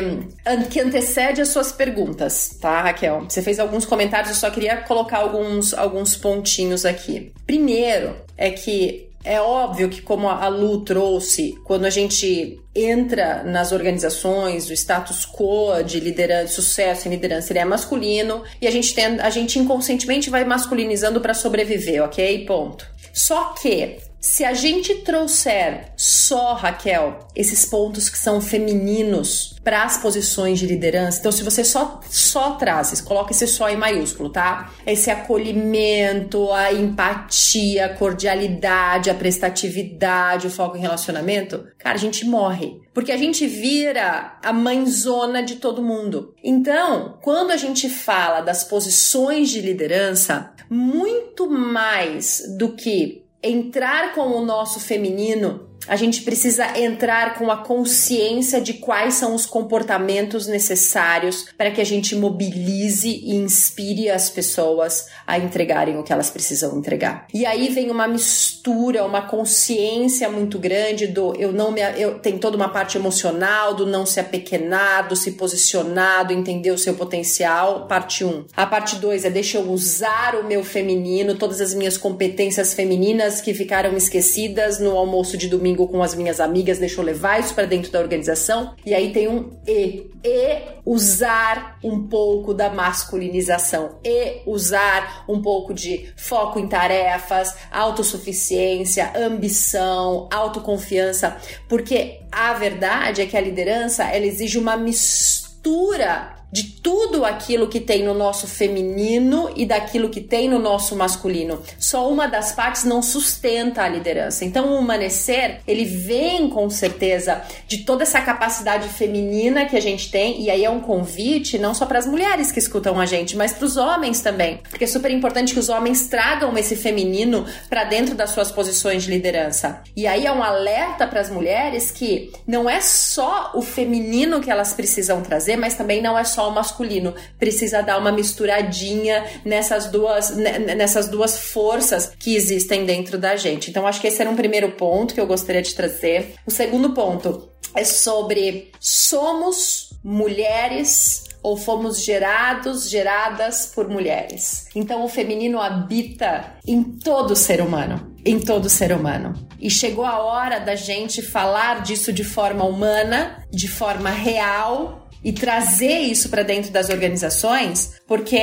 que 0.71 0.81
antecede 0.81 1.41
as 1.41 1.49
suas 1.49 1.71
perguntas, 1.71 2.59
tá, 2.61 2.83
Raquel? 2.83 3.27
Você 3.29 3.41
fez 3.41 3.61
alguns 3.61 3.87
comentários, 3.87 4.31
eu 4.31 4.37
só 4.37 4.51
queria 4.51 4.79
colocar 4.79 5.19
alguns, 5.19 5.73
alguns 5.73 6.17
pontinhos 6.17 6.85
aqui. 6.85 7.33
Primeiro, 7.47 8.17
é 8.37 8.51
que 8.51 9.08
é 9.25 9.41
óbvio 9.41 9.89
que, 9.89 10.01
como 10.01 10.29
a 10.29 10.49
Lu 10.49 10.81
trouxe, 10.85 11.59
quando 11.65 11.85
a 11.85 11.91
gente 11.91 12.61
entra 12.75 13.43
nas 13.43 13.73
organizações, 13.73 14.69
o 14.69 14.73
status 14.73 15.27
quo 15.27 15.83
de 15.83 16.01
liderança, 16.01 16.55
sucesso 16.55 17.09
em 17.09 17.11
liderança, 17.11 17.53
ele 17.53 17.59
é 17.59 17.65
masculino 17.65 18.43
e 18.61 18.67
a 18.67 18.71
gente, 18.71 18.95
tem, 18.95 19.21
a 19.21 19.31
gente 19.31 19.59
inconscientemente 19.59 20.31
vai 20.31 20.45
masculinizando 20.45 21.21
para 21.21 21.35
sobreviver, 21.35 22.03
ok? 22.05 22.45
Ponto. 22.47 22.87
Só 23.13 23.55
que 23.61 23.99
se 24.29 24.45
a 24.45 24.53
gente 24.53 24.95
trouxer 24.97 25.91
só, 25.97 26.53
Raquel, 26.53 27.19
esses 27.35 27.65
pontos 27.65 28.11
que 28.11 28.19
são 28.19 28.43
femininos 28.43 29.57
para 29.65 29.85
as 29.85 29.97
posições 29.97 30.59
de 30.59 30.67
liderança, 30.67 31.19
então 31.19 31.33
se 31.33 31.43
você 31.43 31.65
só 31.65 31.99
só 32.11 32.53
traz, 32.53 33.01
coloca 33.01 33.33
esse 33.33 33.47
só 33.47 33.71
em 33.71 33.77
maiúsculo, 33.79 34.29
tá? 34.29 34.71
Esse 34.87 35.11
acolhimento, 35.11 36.53
a 36.53 36.71
empatia, 36.71 37.87
a 37.87 37.95
cordialidade, 37.97 39.09
a 39.09 39.15
prestatividade, 39.15 40.47
o 40.47 40.51
foco 40.51 40.77
em 40.77 40.81
relacionamento, 40.81 41.67
cara, 41.79 41.97
a 41.97 41.99
gente 41.99 42.27
morre. 42.27 42.83
Porque 42.93 43.13
a 43.13 43.17
gente 43.17 43.47
vira 43.47 44.39
a 44.45 44.53
mãezona 44.53 45.43
de 45.43 45.57
todo 45.57 45.83
mundo. 45.83 46.35
Então, 46.45 47.19
quando 47.23 47.51
a 47.51 47.57
gente 47.57 47.89
fala 47.89 48.43
das 48.43 48.63
posições 48.63 49.49
de 49.49 49.63
liderança, 49.63 50.53
muito 50.69 51.49
mais 51.49 52.43
do 52.59 52.75
que 52.75 53.27
entrar 53.43 54.15
com 54.15 54.29
o 54.29 54.45
nosso 54.45 54.81
feminino 54.81 55.68
a 55.89 55.97
gente 55.97 56.23
precisa 56.23 56.79
entrar 56.79 57.35
com 57.39 57.51
a 57.51 57.57
consciência 57.57 58.61
de 58.61 58.75
quais 58.75 59.15
são 59.15 59.35
os 59.35 59.47
comportamentos 59.47 60.47
necessários 60.47 61.47
para 61.57 61.71
que 61.71 61.81
a 61.81 61.85
gente 61.85 62.15
mobilize 62.15 63.09
e 63.09 63.35
inspire 63.35 64.11
as 64.11 64.29
pessoas 64.29 65.07
a 65.27 65.39
entregarem 65.39 65.97
o 65.97 66.03
que 66.03 66.13
elas 66.13 66.31
precisam 66.31 66.79
entregar. 66.79 67.27
E 67.33 67.47
aí 67.47 67.69
vem 67.69 67.91
uma 67.91 68.07
mistura, 68.07 69.05
uma 69.05 69.23
consciência 69.23 70.29
muito 70.29 70.59
grande 70.59 71.07
do 71.07 71.35
eu 71.37 71.53
não 71.53 71.71
me 71.71 71.81
eu 71.97 72.19
tem 72.19 72.39
toda 72.39 72.57
uma 72.57 72.69
parte 72.69 72.99
emocional 72.99 73.75
do 73.75 73.87
não 73.87 74.05
se 74.05 74.21
apequenar, 74.21 75.09
do 75.09 75.17
se 75.17 75.33
posicionar, 75.33 76.27
do 76.27 76.33
entender 76.33 76.71
o 76.71 76.79
seu 76.79 76.95
potencial, 76.95 77.87
parte 77.87 78.25
1. 78.25 78.29
Um. 78.29 78.45
A 78.57 78.67
parte 78.67 78.97
2 78.97 79.25
é 79.25 79.31
deixa 79.31 79.59
eu 79.59 79.71
usar 79.71 80.35
o 80.35 80.45
meu 80.45 80.63
feminino, 80.63 81.37
todas 81.37 81.61
as 81.61 81.73
minhas 81.73 81.97
competências 81.97 82.75
femininas 82.75 83.41
que 83.41 83.55
ficaram 83.55 83.97
esquecidas 83.97 84.79
no 84.79 84.97
almoço 84.97 85.37
de 85.37 85.49
domingo 85.49 85.78
com 85.87 86.03
as 86.03 86.15
minhas 86.15 86.41
amigas, 86.41 86.79
deixa 86.79 87.01
eu 87.01 87.05
levar 87.05 87.39
isso 87.39 87.55
para 87.55 87.67
dentro 87.67 87.93
da 87.93 88.01
organização. 88.01 88.75
E 88.85 88.95
aí 88.95 89.13
tem 89.13 89.29
um 89.29 89.51
E. 89.67 90.11
E 90.25 90.63
usar 90.85 91.79
um 91.85 92.09
pouco 92.09 92.53
da 92.53 92.71
masculinização. 92.71 93.99
E 94.05 94.43
usar 94.47 95.25
um 95.29 95.41
pouco 95.41 95.73
de 95.73 96.13
foco 96.17 96.59
em 96.59 96.67
tarefas, 96.67 97.55
autossuficiência, 97.71 99.13
ambição, 99.15 100.29
autoconfiança. 100.33 101.37
Porque 101.69 102.21
a 102.33 102.55
verdade 102.55 103.23
é 103.23 103.27
que 103.27 103.37
a 103.37 103.41
liderança 103.41 104.05
ela 104.05 104.27
exige 104.27 104.59
uma 104.59 104.77
mistura 104.77 106.38
de 106.51 106.65
tudo 106.65 107.25
aquilo 107.25 107.69
que 107.69 107.81
tem 107.81 108.03
no 108.03 108.15
nosso 108.15 108.47
feminino 108.47 109.51
e 109.55 109.67
daquilo 109.67 110.09
que 110.09 110.21
tem 110.21 110.49
no 110.49 110.59
nosso 110.59 110.97
masculino. 110.97 111.63
Só 111.79 112.11
uma 112.11 112.27
das 112.27 112.53
partes 112.53 112.85
não 112.85 113.03
sustenta 113.03 113.83
a 113.83 113.89
liderança. 113.89 114.45
Então, 114.45 114.71
o 114.71 114.79
humanecer, 114.79 115.61
ele 115.67 115.85
vem 115.85 116.49
com 116.49 116.69
certeza 116.71 117.43
de 117.67 117.79
toda 117.79 118.03
essa 118.03 118.21
capacidade 118.21 118.89
feminina 118.89 119.67
que 119.67 119.77
a 119.77 119.81
gente 119.81 120.11
tem, 120.11 120.41
e 120.43 120.51
aí 120.51 120.65
é 120.65 120.71
um 120.71 120.81
convite 120.81 121.59
não 121.59 121.75
só 121.75 121.85
para 121.85 121.99
as 121.99 122.07
mulheres 122.07 122.51
que 122.51 122.59
escutam 122.59 122.99
a 122.99 123.07
gente, 123.07 123.37
mas 123.37 123.53
para 123.53 123.67
os 123.67 123.77
homens 123.77 124.21
também, 124.21 124.61
porque 124.69 124.85
é 124.85 124.87
super 124.87 125.11
importante 125.11 125.53
que 125.53 125.61
os 125.61 125.69
homens 125.69 126.09
tragam 126.09 126.57
esse 126.57 126.77
feminino 126.77 127.45
para 127.69 127.85
dentro 127.85 128.15
das 128.15 128.31
suas 128.31 128.51
posições 128.51 129.03
de 129.03 129.11
liderança. 129.11 129.83
E 129.97 130.07
aí 130.07 130.27
é 130.27 130.33
um 130.33 130.43
alerta 130.43 131.07
para 131.07 131.21
as 131.21 131.31
mulheres 131.31 131.91
que 131.91 132.33
não 132.47 132.69
é 132.69 132.81
só 132.81 133.53
o 133.55 133.63
feminino 133.63 134.41
que 134.41 134.51
elas 134.51 134.73
precisam 134.73 135.21
trazer, 135.21 135.57
mas 135.57 135.75
também 135.75 136.01
não 136.01 136.17
é 136.17 136.25
só 136.25 136.38
só 136.39 136.49
o 136.49 136.55
masculino. 136.55 137.15
Precisa 137.37 137.83
dar 137.83 137.99
uma 137.99 138.13
misturadinha 138.13 139.25
nessas 139.45 139.91
duas, 139.91 140.37
nessas 140.37 141.09
duas 141.09 141.37
forças 141.37 142.13
que 142.17 142.37
existem 142.37 142.87
dentro 142.87 143.19
da 143.19 143.35
gente. 143.35 143.71
Então, 143.71 143.85
acho 143.85 144.01
que 144.01 144.07
esse 144.07 144.21
era 144.21 144.31
um 144.31 144.37
primeiro 144.37 144.71
ponto 144.73 145.15
que 145.15 145.21
eu 145.21 145.27
gostaria 145.27 145.61
de 145.61 145.75
trazer. 145.75 146.37
O 146.47 146.51
segundo 146.53 146.91
ponto 146.91 147.49
é 147.75 147.83
sobre 147.83 148.71
somos 148.79 149.91
mulheres 150.05 151.25
ou 151.43 151.57
fomos 151.57 152.05
gerados, 152.05 152.89
geradas 152.89 153.73
por 153.75 153.89
mulheres. 153.89 154.67
Então 154.75 155.05
o 155.05 155.09
feminino 155.09 155.61
habita 155.61 156.55
em 156.67 156.83
todo 156.83 157.35
ser 157.37 157.61
humano, 157.61 158.17
em 158.25 158.41
todo 158.41 158.69
ser 158.69 158.93
humano. 158.93 159.35
E 159.61 159.71
chegou 159.71 160.05
a 160.05 160.19
hora 160.19 160.59
da 160.59 160.75
gente 160.75 161.23
falar 161.23 161.83
disso 161.83 162.13
de 162.13 162.25
forma 162.25 162.65
humana, 162.65 163.45
de 163.51 163.69
forma 163.69 164.11
real 164.11 165.08
e 165.23 165.33
trazer 165.33 165.99
isso 165.99 166.29
para 166.29 166.43
dentro 166.43 166.71
das 166.71 166.89
organizações, 166.89 167.95
porque 168.07 168.39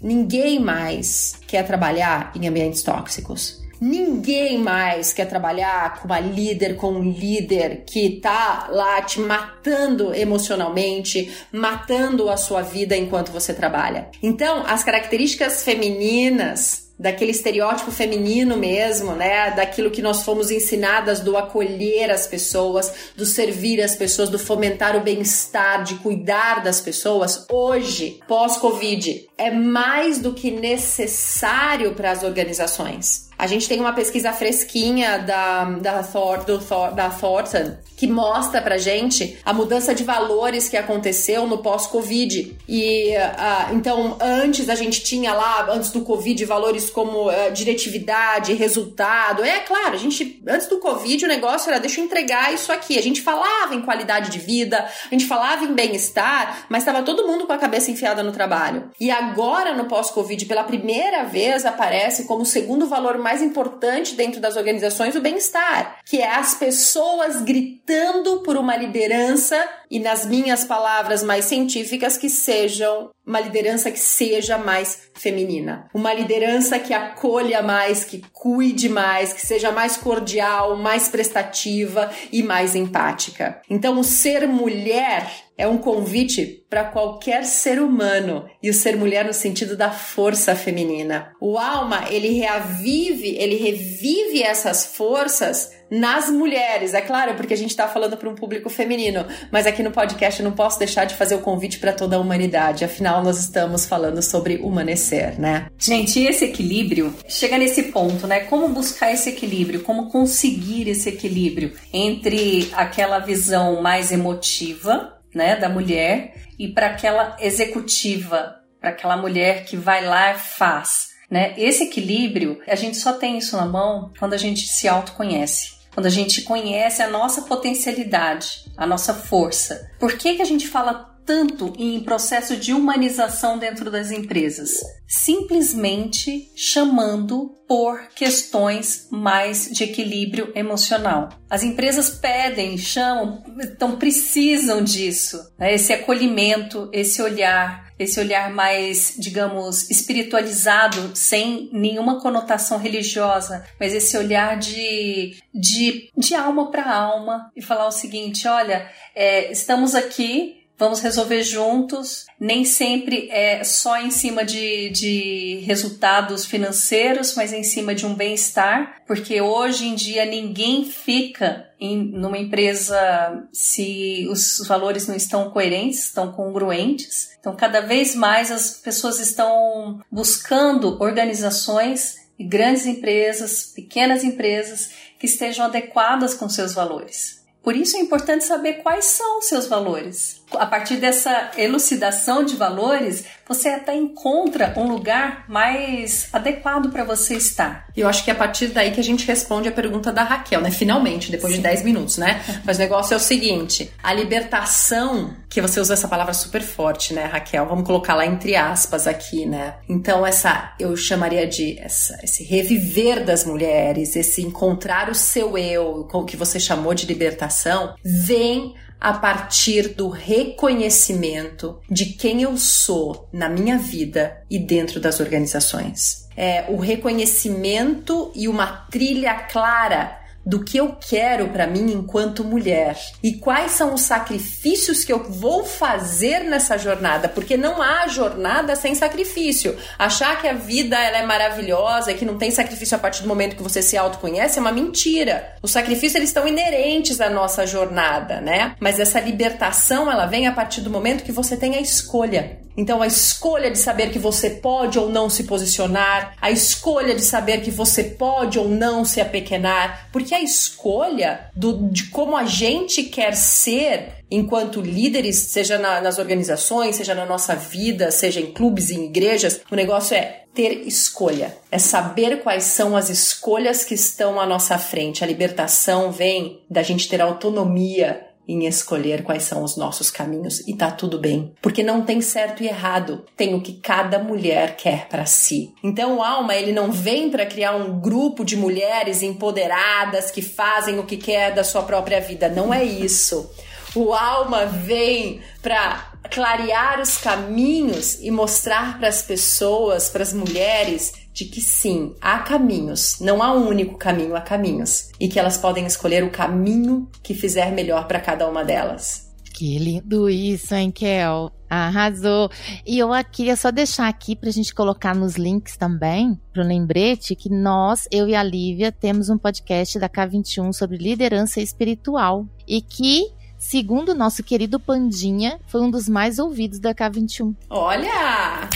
ninguém 0.00 0.58
mais 0.58 1.36
quer 1.46 1.66
trabalhar 1.66 2.32
em 2.34 2.48
ambientes 2.48 2.82
tóxicos. 2.82 3.62
Ninguém 3.80 4.56
mais 4.56 5.12
quer 5.12 5.26
trabalhar 5.26 6.00
com 6.00 6.06
uma 6.06 6.20
líder, 6.20 6.76
com 6.76 6.92
um 6.92 7.10
líder 7.10 7.84
que 7.86 8.18
tá 8.20 8.68
lá 8.70 9.02
te 9.02 9.20
matando 9.20 10.14
emocionalmente, 10.14 11.30
matando 11.52 12.30
a 12.30 12.36
sua 12.36 12.62
vida 12.62 12.96
enquanto 12.96 13.30
você 13.30 13.52
trabalha. 13.52 14.08
Então, 14.22 14.64
as 14.66 14.82
características 14.84 15.62
femininas 15.64 16.83
daquele 16.98 17.32
estereótipo 17.32 17.90
feminino 17.90 18.56
mesmo, 18.56 19.12
né? 19.12 19.50
Daquilo 19.50 19.90
que 19.90 20.02
nós 20.02 20.22
fomos 20.22 20.50
ensinadas 20.50 21.20
do 21.20 21.36
acolher 21.36 22.10
as 22.10 22.26
pessoas, 22.26 22.92
do 23.16 23.26
servir 23.26 23.82
as 23.82 23.94
pessoas, 23.94 24.28
do 24.28 24.38
fomentar 24.38 24.96
o 24.96 25.00
bem-estar, 25.00 25.82
de 25.82 25.96
cuidar 25.96 26.62
das 26.62 26.80
pessoas, 26.80 27.46
hoje, 27.50 28.20
pós-Covid, 28.28 29.28
é 29.36 29.50
mais 29.50 30.18
do 30.18 30.32
que 30.32 30.50
necessário 30.50 31.94
para 31.94 32.12
as 32.12 32.22
organizações. 32.22 33.28
A 33.38 33.46
gente 33.46 33.68
tem 33.68 33.80
uma 33.80 33.92
pesquisa 33.92 34.32
fresquinha 34.32 35.18
da, 35.18 35.64
da, 35.64 36.02
Thor, 36.02 36.44
do 36.44 36.58
Thor, 36.58 36.92
da 36.92 37.10
Thornton 37.10 37.76
que 37.96 38.06
mostra 38.06 38.60
pra 38.60 38.76
gente 38.76 39.38
a 39.44 39.52
mudança 39.52 39.94
de 39.94 40.04
valores 40.04 40.68
que 40.68 40.76
aconteceu 40.76 41.46
no 41.46 41.58
pós-Covid. 41.58 42.56
E 42.68 43.10
uh, 43.16 43.74
então, 43.74 44.18
antes 44.20 44.68
a 44.68 44.74
gente 44.74 45.02
tinha 45.02 45.32
lá, 45.32 45.66
antes 45.70 45.90
do 45.90 46.00
Covid, 46.00 46.44
valores 46.44 46.90
como 46.90 47.28
uh, 47.28 47.52
diretividade, 47.52 48.52
resultado. 48.54 49.44
É 49.44 49.60
claro, 49.60 49.94
a 49.94 49.98
gente, 49.98 50.42
antes 50.46 50.66
do 50.66 50.78
Covid, 50.78 51.24
o 51.24 51.28
negócio 51.28 51.70
era 51.70 51.78
deixa 51.78 52.00
eu 52.00 52.04
entregar 52.04 52.52
isso 52.52 52.72
aqui. 52.72 52.98
A 52.98 53.02
gente 53.02 53.22
falava 53.22 53.74
em 53.74 53.82
qualidade 53.82 54.30
de 54.30 54.38
vida, 54.38 54.84
a 55.06 55.14
gente 55.14 55.26
falava 55.26 55.64
em 55.64 55.72
bem-estar, 55.72 56.66
mas 56.68 56.82
estava 56.82 57.02
todo 57.02 57.26
mundo 57.26 57.46
com 57.46 57.52
a 57.52 57.58
cabeça 57.58 57.90
enfiada 57.90 58.22
no 58.22 58.32
trabalho. 58.32 58.90
E 58.98 59.10
agora, 59.10 59.72
no 59.72 59.84
pós-Covid, 59.84 60.44
pela 60.46 60.64
primeira 60.64 61.24
vez, 61.24 61.64
aparece 61.64 62.24
como 62.24 62.44
segundo 62.44 62.86
valor 62.86 63.18
mais 63.24 63.40
importante 63.40 64.14
dentro 64.14 64.38
das 64.38 64.54
organizações 64.54 65.16
o 65.16 65.20
bem-estar, 65.20 65.98
que 66.04 66.18
é 66.18 66.30
as 66.30 66.54
pessoas 66.54 67.40
gritando 67.40 68.40
por 68.40 68.58
uma 68.58 68.76
liderança 68.76 69.56
e 69.90 69.98
nas 69.98 70.26
minhas 70.26 70.62
palavras 70.64 71.22
mais 71.22 71.46
científicas 71.46 72.18
que 72.18 72.28
sejam 72.28 73.10
uma 73.26 73.40
liderança 73.40 73.90
que 73.90 73.98
seja 73.98 74.58
mais 74.58 75.08
feminina, 75.14 75.88
uma 75.94 76.12
liderança 76.12 76.78
que 76.78 76.92
acolha 76.92 77.62
mais, 77.62 78.04
que 78.04 78.22
cuide 78.30 78.90
mais, 78.90 79.32
que 79.32 79.40
seja 79.40 79.72
mais 79.72 79.96
cordial, 79.96 80.76
mais 80.76 81.08
prestativa 81.08 82.10
e 82.30 82.42
mais 82.42 82.74
empática. 82.74 83.62
Então, 83.70 83.98
o 83.98 84.04
ser 84.04 84.46
mulher 84.46 85.26
é 85.56 85.66
um 85.66 85.78
convite 85.78 86.64
para 86.68 86.84
qualquer 86.84 87.44
ser 87.44 87.80
humano 87.80 88.46
e 88.62 88.68
o 88.68 88.74
ser 88.74 88.96
mulher 88.96 89.24
no 89.24 89.32
sentido 89.32 89.76
da 89.76 89.90
força 89.90 90.56
feminina. 90.56 91.32
O 91.40 91.56
alma, 91.56 92.06
ele 92.10 92.28
reavive, 92.30 93.36
ele 93.36 93.56
revive 93.56 94.42
essas 94.42 94.84
forças 94.84 95.70
nas 95.90 96.28
mulheres, 96.28 96.94
é 96.94 97.00
claro, 97.00 97.34
porque 97.34 97.54
a 97.54 97.56
gente 97.56 97.70
está 97.70 97.86
falando 97.86 98.16
para 98.16 98.28
um 98.28 98.34
público 98.34 98.68
feminino, 98.68 99.24
mas 99.52 99.66
aqui 99.66 99.82
no 99.82 99.92
podcast 99.92 100.40
eu 100.40 100.48
não 100.48 100.56
posso 100.56 100.78
deixar 100.78 101.04
de 101.04 101.14
fazer 101.14 101.36
o 101.36 101.40
convite 101.40 101.78
para 101.78 101.92
toda 101.92 102.16
a 102.16 102.18
humanidade, 102.18 102.84
afinal 102.84 103.22
nós 103.22 103.38
estamos 103.38 103.86
falando 103.86 104.20
sobre 104.20 104.56
humanecer, 104.56 105.38
né? 105.38 105.66
Gente, 105.78 106.18
e 106.18 106.26
esse 106.26 106.46
equilíbrio, 106.46 107.14
chega 107.28 107.58
nesse 107.58 107.84
ponto, 107.84 108.26
né? 108.26 108.40
Como 108.40 108.68
buscar 108.68 109.12
esse 109.12 109.28
equilíbrio, 109.28 109.82
como 109.82 110.10
conseguir 110.10 110.88
esse 110.88 111.08
equilíbrio 111.08 111.72
entre 111.92 112.68
aquela 112.72 113.20
visão 113.20 113.80
mais 113.80 114.10
emotiva, 114.10 115.13
né, 115.34 115.56
da 115.56 115.68
mulher 115.68 116.34
e 116.58 116.68
para 116.68 116.86
aquela 116.86 117.36
executiva, 117.40 118.60
para 118.80 118.90
aquela 118.90 119.16
mulher 119.16 119.64
que 119.64 119.76
vai 119.76 120.04
lá 120.04 120.32
e 120.32 120.38
faz. 120.38 121.14
Né? 121.30 121.54
Esse 121.56 121.84
equilíbrio, 121.84 122.60
a 122.66 122.74
gente 122.74 122.96
só 122.96 123.14
tem 123.14 123.38
isso 123.38 123.56
na 123.56 123.66
mão 123.66 124.12
quando 124.18 124.34
a 124.34 124.38
gente 124.38 124.66
se 124.66 124.86
autoconhece 124.86 125.74
quando 125.94 126.06
a 126.06 126.10
gente 126.10 126.42
conhece 126.42 127.02
a 127.02 127.08
nossa 127.08 127.42
potencialidade, 127.42 128.64
a 128.76 128.84
nossa 128.84 129.14
força. 129.14 129.88
Por 130.00 130.14
que, 130.14 130.34
que 130.34 130.42
a 130.42 130.44
gente 130.44 130.66
fala 130.66 131.13
tanto 131.24 131.72
em 131.78 132.00
processo 132.00 132.56
de 132.56 132.72
humanização 132.72 133.58
dentro 133.58 133.90
das 133.90 134.10
empresas? 134.10 134.80
Simplesmente 135.06 136.50
chamando 136.54 137.54
por 137.66 138.08
questões 138.14 139.08
mais 139.10 139.70
de 139.70 139.84
equilíbrio 139.84 140.52
emocional. 140.54 141.30
As 141.48 141.62
empresas 141.62 142.10
pedem, 142.10 142.76
chamam, 142.76 143.42
então 143.60 143.96
precisam 143.96 144.82
disso, 144.82 145.38
né? 145.58 145.74
esse 145.74 145.92
acolhimento, 145.92 146.88
esse 146.92 147.22
olhar, 147.22 147.92
esse 147.98 148.18
olhar 148.20 148.52
mais, 148.52 149.14
digamos, 149.18 149.90
espiritualizado, 149.90 151.12
sem 151.14 151.70
nenhuma 151.72 152.20
conotação 152.20 152.78
religiosa, 152.78 153.64
mas 153.78 153.94
esse 153.94 154.16
olhar 154.16 154.58
de, 154.58 155.36
de, 155.54 156.10
de 156.16 156.34
alma 156.34 156.70
para 156.70 156.92
alma 156.92 157.50
e 157.56 157.62
falar 157.62 157.86
o 157.86 157.92
seguinte: 157.92 158.46
olha, 158.48 158.90
é, 159.14 159.50
estamos 159.50 159.94
aqui 159.94 160.63
vamos 160.78 161.00
resolver 161.00 161.42
juntos. 161.42 162.26
Nem 162.38 162.64
sempre 162.64 163.28
é 163.30 163.62
só 163.64 163.98
em 163.98 164.10
cima 164.10 164.44
de, 164.44 164.90
de 164.90 165.62
resultados 165.64 166.44
financeiros, 166.44 167.34
mas 167.34 167.52
em 167.52 167.62
cima 167.62 167.94
de 167.94 168.06
um 168.06 168.14
bem-estar, 168.14 169.02
porque 169.06 169.40
hoje 169.40 169.86
em 169.86 169.94
dia 169.94 170.24
ninguém 170.24 170.84
fica 170.84 171.68
em 171.80 171.96
numa 171.96 172.38
empresa 172.38 173.46
se 173.52 174.26
os 174.30 174.66
valores 174.66 175.06
não 175.06 175.14
estão 175.14 175.50
coerentes, 175.50 176.04
estão 176.04 176.32
congruentes. 176.32 177.30
Então, 177.38 177.54
cada 177.54 177.80
vez 177.80 178.14
mais 178.14 178.50
as 178.50 178.70
pessoas 178.70 179.18
estão 179.20 180.00
buscando 180.10 181.00
organizações 181.02 182.24
e 182.38 182.44
grandes 182.44 182.86
empresas, 182.86 183.64
pequenas 183.64 184.24
empresas 184.24 184.90
que 185.18 185.26
estejam 185.26 185.66
adequadas 185.66 186.34
com 186.34 186.48
seus 186.48 186.74
valores. 186.74 187.44
Por 187.62 187.74
isso 187.74 187.96
é 187.96 188.00
importante 188.00 188.44
saber 188.44 188.82
quais 188.82 189.06
são 189.06 189.38
os 189.38 189.46
seus 189.46 189.66
valores. 189.66 190.42
A 190.52 190.66
partir 190.66 190.96
dessa 190.96 191.50
elucidação 191.56 192.44
de 192.44 192.54
valores, 192.54 193.24
você 193.46 193.70
até 193.70 193.94
encontra 193.94 194.72
um 194.76 194.86
lugar 194.86 195.44
mais 195.48 196.28
adequado 196.32 196.90
para 196.90 197.04
você 197.04 197.34
estar. 197.34 197.86
E 197.96 198.00
eu 198.00 198.08
acho 198.08 198.24
que 198.24 198.30
é 198.30 198.32
a 198.32 198.36
partir 198.36 198.68
daí 198.68 198.90
que 198.92 199.00
a 199.00 199.04
gente 199.04 199.26
responde 199.26 199.68
a 199.68 199.72
pergunta 199.72 200.12
da 200.12 200.22
Raquel, 200.22 200.60
né? 200.60 200.70
Finalmente, 200.70 201.30
depois 201.30 201.52
Sim. 201.52 201.58
de 201.58 201.62
10 201.64 201.84
minutos, 201.84 202.18
né? 202.18 202.42
Mas 202.64 202.76
o 202.76 202.80
negócio 202.80 203.14
é 203.14 203.16
o 203.16 203.20
seguinte: 203.20 203.92
a 204.02 204.12
libertação, 204.12 205.34
que 205.48 205.60
você 205.60 205.80
usa 205.80 205.94
essa 205.94 206.08
palavra 206.08 206.32
super 206.32 206.62
forte, 206.62 207.12
né, 207.12 207.24
Raquel? 207.24 207.66
Vamos 207.66 207.86
colocar 207.86 208.14
lá 208.14 208.24
entre 208.24 208.56
aspas 208.56 209.06
aqui, 209.06 209.46
né? 209.46 209.74
Então, 209.88 210.26
essa 210.26 210.74
eu 210.78 210.96
chamaria 210.96 211.46
de 211.46 211.78
essa, 211.78 212.18
esse 212.22 212.44
reviver 212.44 213.24
das 213.24 213.44
mulheres, 213.44 214.16
esse 214.16 214.42
encontrar 214.42 215.10
o 215.10 215.14
seu 215.14 215.58
eu, 215.58 216.08
o 216.10 216.24
que 216.24 216.36
você 216.36 216.58
chamou 216.58 216.94
de 216.94 217.06
libertação, 217.06 217.94
vem 218.02 218.74
a 219.04 219.12
partir 219.12 219.88
do 219.88 220.08
reconhecimento 220.08 221.78
de 221.90 222.06
quem 222.06 222.40
eu 222.40 222.56
sou 222.56 223.28
na 223.30 223.50
minha 223.50 223.76
vida 223.76 224.42
e 224.48 224.58
dentro 224.58 224.98
das 224.98 225.20
organizações. 225.20 226.26
É 226.34 226.64
o 226.70 226.78
reconhecimento 226.78 228.32
e 228.34 228.48
uma 228.48 228.66
trilha 228.90 229.34
clara 229.34 230.23
do 230.44 230.62
que 230.62 230.76
eu 230.76 230.96
quero 230.96 231.48
para 231.48 231.66
mim 231.66 231.92
enquanto 231.92 232.44
mulher 232.44 232.98
e 233.22 233.34
quais 233.34 233.72
são 233.72 233.94
os 233.94 234.02
sacrifícios 234.02 235.04
que 235.04 235.12
eu 235.12 235.24
vou 235.24 235.64
fazer 235.64 236.40
nessa 236.40 236.76
jornada, 236.76 237.28
porque 237.28 237.56
não 237.56 237.80
há 237.80 238.06
jornada 238.08 238.76
sem 238.76 238.94
sacrifício. 238.94 239.76
Achar 239.98 240.40
que 240.40 240.48
a 240.48 240.52
vida 240.52 240.96
ela 240.96 241.18
é 241.18 241.26
maravilhosa 241.26 242.12
e 242.12 242.14
que 242.14 242.24
não 242.24 242.38
tem 242.38 242.50
sacrifício 242.50 242.96
a 242.96 243.00
partir 243.00 243.22
do 243.22 243.28
momento 243.28 243.56
que 243.56 243.62
você 243.62 243.82
se 243.82 243.96
autoconhece 243.96 244.58
é 244.58 244.60
uma 244.60 244.72
mentira. 244.72 245.54
Os 245.62 245.70
sacrifícios 245.70 246.16
eles 246.16 246.30
estão 246.30 246.46
inerentes 246.46 247.20
à 247.20 247.30
nossa 247.30 247.66
jornada, 247.66 248.40
né? 248.40 248.74
Mas 248.78 248.98
essa 248.98 249.20
libertação 249.20 250.10
ela 250.10 250.26
vem 250.26 250.46
a 250.46 250.52
partir 250.52 250.80
do 250.80 250.90
momento 250.90 251.24
que 251.24 251.32
você 251.32 251.56
tem 251.56 251.76
a 251.76 251.80
escolha. 251.80 252.63
Então, 252.76 253.00
a 253.00 253.06
escolha 253.06 253.70
de 253.70 253.78
saber 253.78 254.10
que 254.10 254.18
você 254.18 254.50
pode 254.50 254.98
ou 254.98 255.08
não 255.08 255.30
se 255.30 255.44
posicionar, 255.44 256.34
a 256.40 256.50
escolha 256.50 257.14
de 257.14 257.22
saber 257.22 257.60
que 257.60 257.70
você 257.70 258.04
pode 258.04 258.58
ou 258.58 258.68
não 258.68 259.04
se 259.04 259.20
apequenar, 259.20 260.08
porque 260.12 260.34
a 260.34 260.42
escolha 260.42 261.50
do, 261.54 261.88
de 261.88 262.06
como 262.10 262.36
a 262.36 262.44
gente 262.44 263.04
quer 263.04 263.34
ser 263.34 264.24
enquanto 264.30 264.80
líderes, 264.80 265.36
seja 265.36 265.78
na, 265.78 266.00
nas 266.00 266.18
organizações, 266.18 266.96
seja 266.96 267.14
na 267.14 267.24
nossa 267.24 267.54
vida, 267.54 268.10
seja 268.10 268.40
em 268.40 268.52
clubes 268.52 268.90
em 268.90 269.04
igrejas, 269.04 269.60
o 269.70 269.76
negócio 269.76 270.16
é 270.16 270.44
ter 270.52 270.86
escolha, 270.86 271.56
é 271.70 271.78
saber 271.78 272.42
quais 272.42 272.64
são 272.64 272.96
as 272.96 273.10
escolhas 273.10 273.84
que 273.84 273.94
estão 273.94 274.40
à 274.40 274.46
nossa 274.46 274.78
frente. 274.78 275.22
A 275.22 275.26
libertação 275.26 276.12
vem 276.12 276.60
da 276.70 276.82
gente 276.82 277.08
ter 277.08 277.20
autonomia 277.20 278.24
em 278.46 278.66
escolher 278.66 279.22
quais 279.22 279.42
são 279.44 279.62
os 279.62 279.76
nossos 279.76 280.10
caminhos 280.10 280.60
e 280.66 280.74
tá 280.74 280.90
tudo 280.90 281.18
bem, 281.18 281.52
porque 281.62 281.82
não 281.82 282.02
tem 282.02 282.20
certo 282.20 282.62
e 282.62 282.68
errado, 282.68 283.24
tem 283.36 283.54
o 283.54 283.60
que 283.60 283.74
cada 283.74 284.18
mulher 284.18 284.76
quer 284.76 285.08
para 285.08 285.26
si. 285.26 285.72
Então 285.82 286.18
o 286.18 286.22
alma 286.22 286.54
ele 286.54 286.72
não 286.72 286.92
vem 286.92 287.30
para 287.30 287.46
criar 287.46 287.74
um 287.74 288.00
grupo 288.00 288.44
de 288.44 288.56
mulheres 288.56 289.22
empoderadas 289.22 290.30
que 290.30 290.42
fazem 290.42 290.98
o 290.98 291.04
que 291.04 291.16
quer 291.16 291.54
da 291.54 291.64
sua 291.64 291.82
própria 291.82 292.20
vida, 292.20 292.48
não 292.48 292.72
é 292.72 292.84
isso. 292.84 293.50
O 293.94 294.12
alma 294.12 294.66
vem 294.66 295.40
para 295.62 296.12
clarear 296.30 297.00
os 297.00 297.16
caminhos 297.16 298.18
e 298.20 298.30
mostrar 298.30 298.98
para 298.98 299.08
as 299.08 299.22
pessoas, 299.22 300.08
para 300.08 300.22
as 300.22 300.32
mulheres, 300.32 301.12
de 301.34 301.46
que 301.46 301.60
sim, 301.60 302.14
há 302.20 302.38
caminhos, 302.38 303.18
não 303.20 303.42
há 303.42 303.52
um 303.52 303.68
único 303.68 303.98
caminho, 303.98 304.36
há 304.36 304.40
caminhos, 304.40 305.10
e 305.18 305.26
que 305.28 305.38
elas 305.38 305.58
podem 305.58 305.84
escolher 305.84 306.22
o 306.22 306.30
caminho 306.30 307.10
que 307.24 307.34
fizer 307.34 307.72
melhor 307.72 308.06
para 308.06 308.20
cada 308.20 308.48
uma 308.48 308.64
delas. 308.64 309.34
Que 309.52 309.78
lindo 309.78 310.30
isso, 310.30 310.74
hein, 310.74 310.90
Kel? 310.92 311.50
Arrasou. 311.68 312.50
E 312.86 312.98
eu 312.98 313.08
queria 313.32 313.56
só 313.56 313.70
deixar 313.70 314.08
aqui 314.08 314.36
para 314.36 314.48
a 314.48 314.52
gente 314.52 314.72
colocar 314.72 315.14
nos 315.14 315.34
links 315.34 315.76
também, 315.76 316.40
para 316.52 316.62
o 316.62 316.66
lembrete, 316.66 317.34
que 317.34 317.50
nós, 317.50 318.06
eu 318.10 318.28
e 318.28 318.34
a 318.34 318.42
Lívia, 318.42 318.92
temos 318.92 319.28
um 319.28 319.38
podcast 319.38 319.98
da 319.98 320.08
K21 320.08 320.72
sobre 320.72 320.96
liderança 320.96 321.60
espiritual. 321.60 322.46
E 322.66 322.80
que 322.80 323.26
segundo 323.58 324.10
o 324.10 324.14
nosso 324.14 324.42
querido 324.42 324.78
Pandinha, 324.78 325.58
foi 325.66 325.80
um 325.80 325.90
dos 325.90 326.08
mais 326.08 326.38
ouvidos 326.38 326.78
da 326.78 326.94
K21. 326.94 327.54
Olha! 327.70 328.68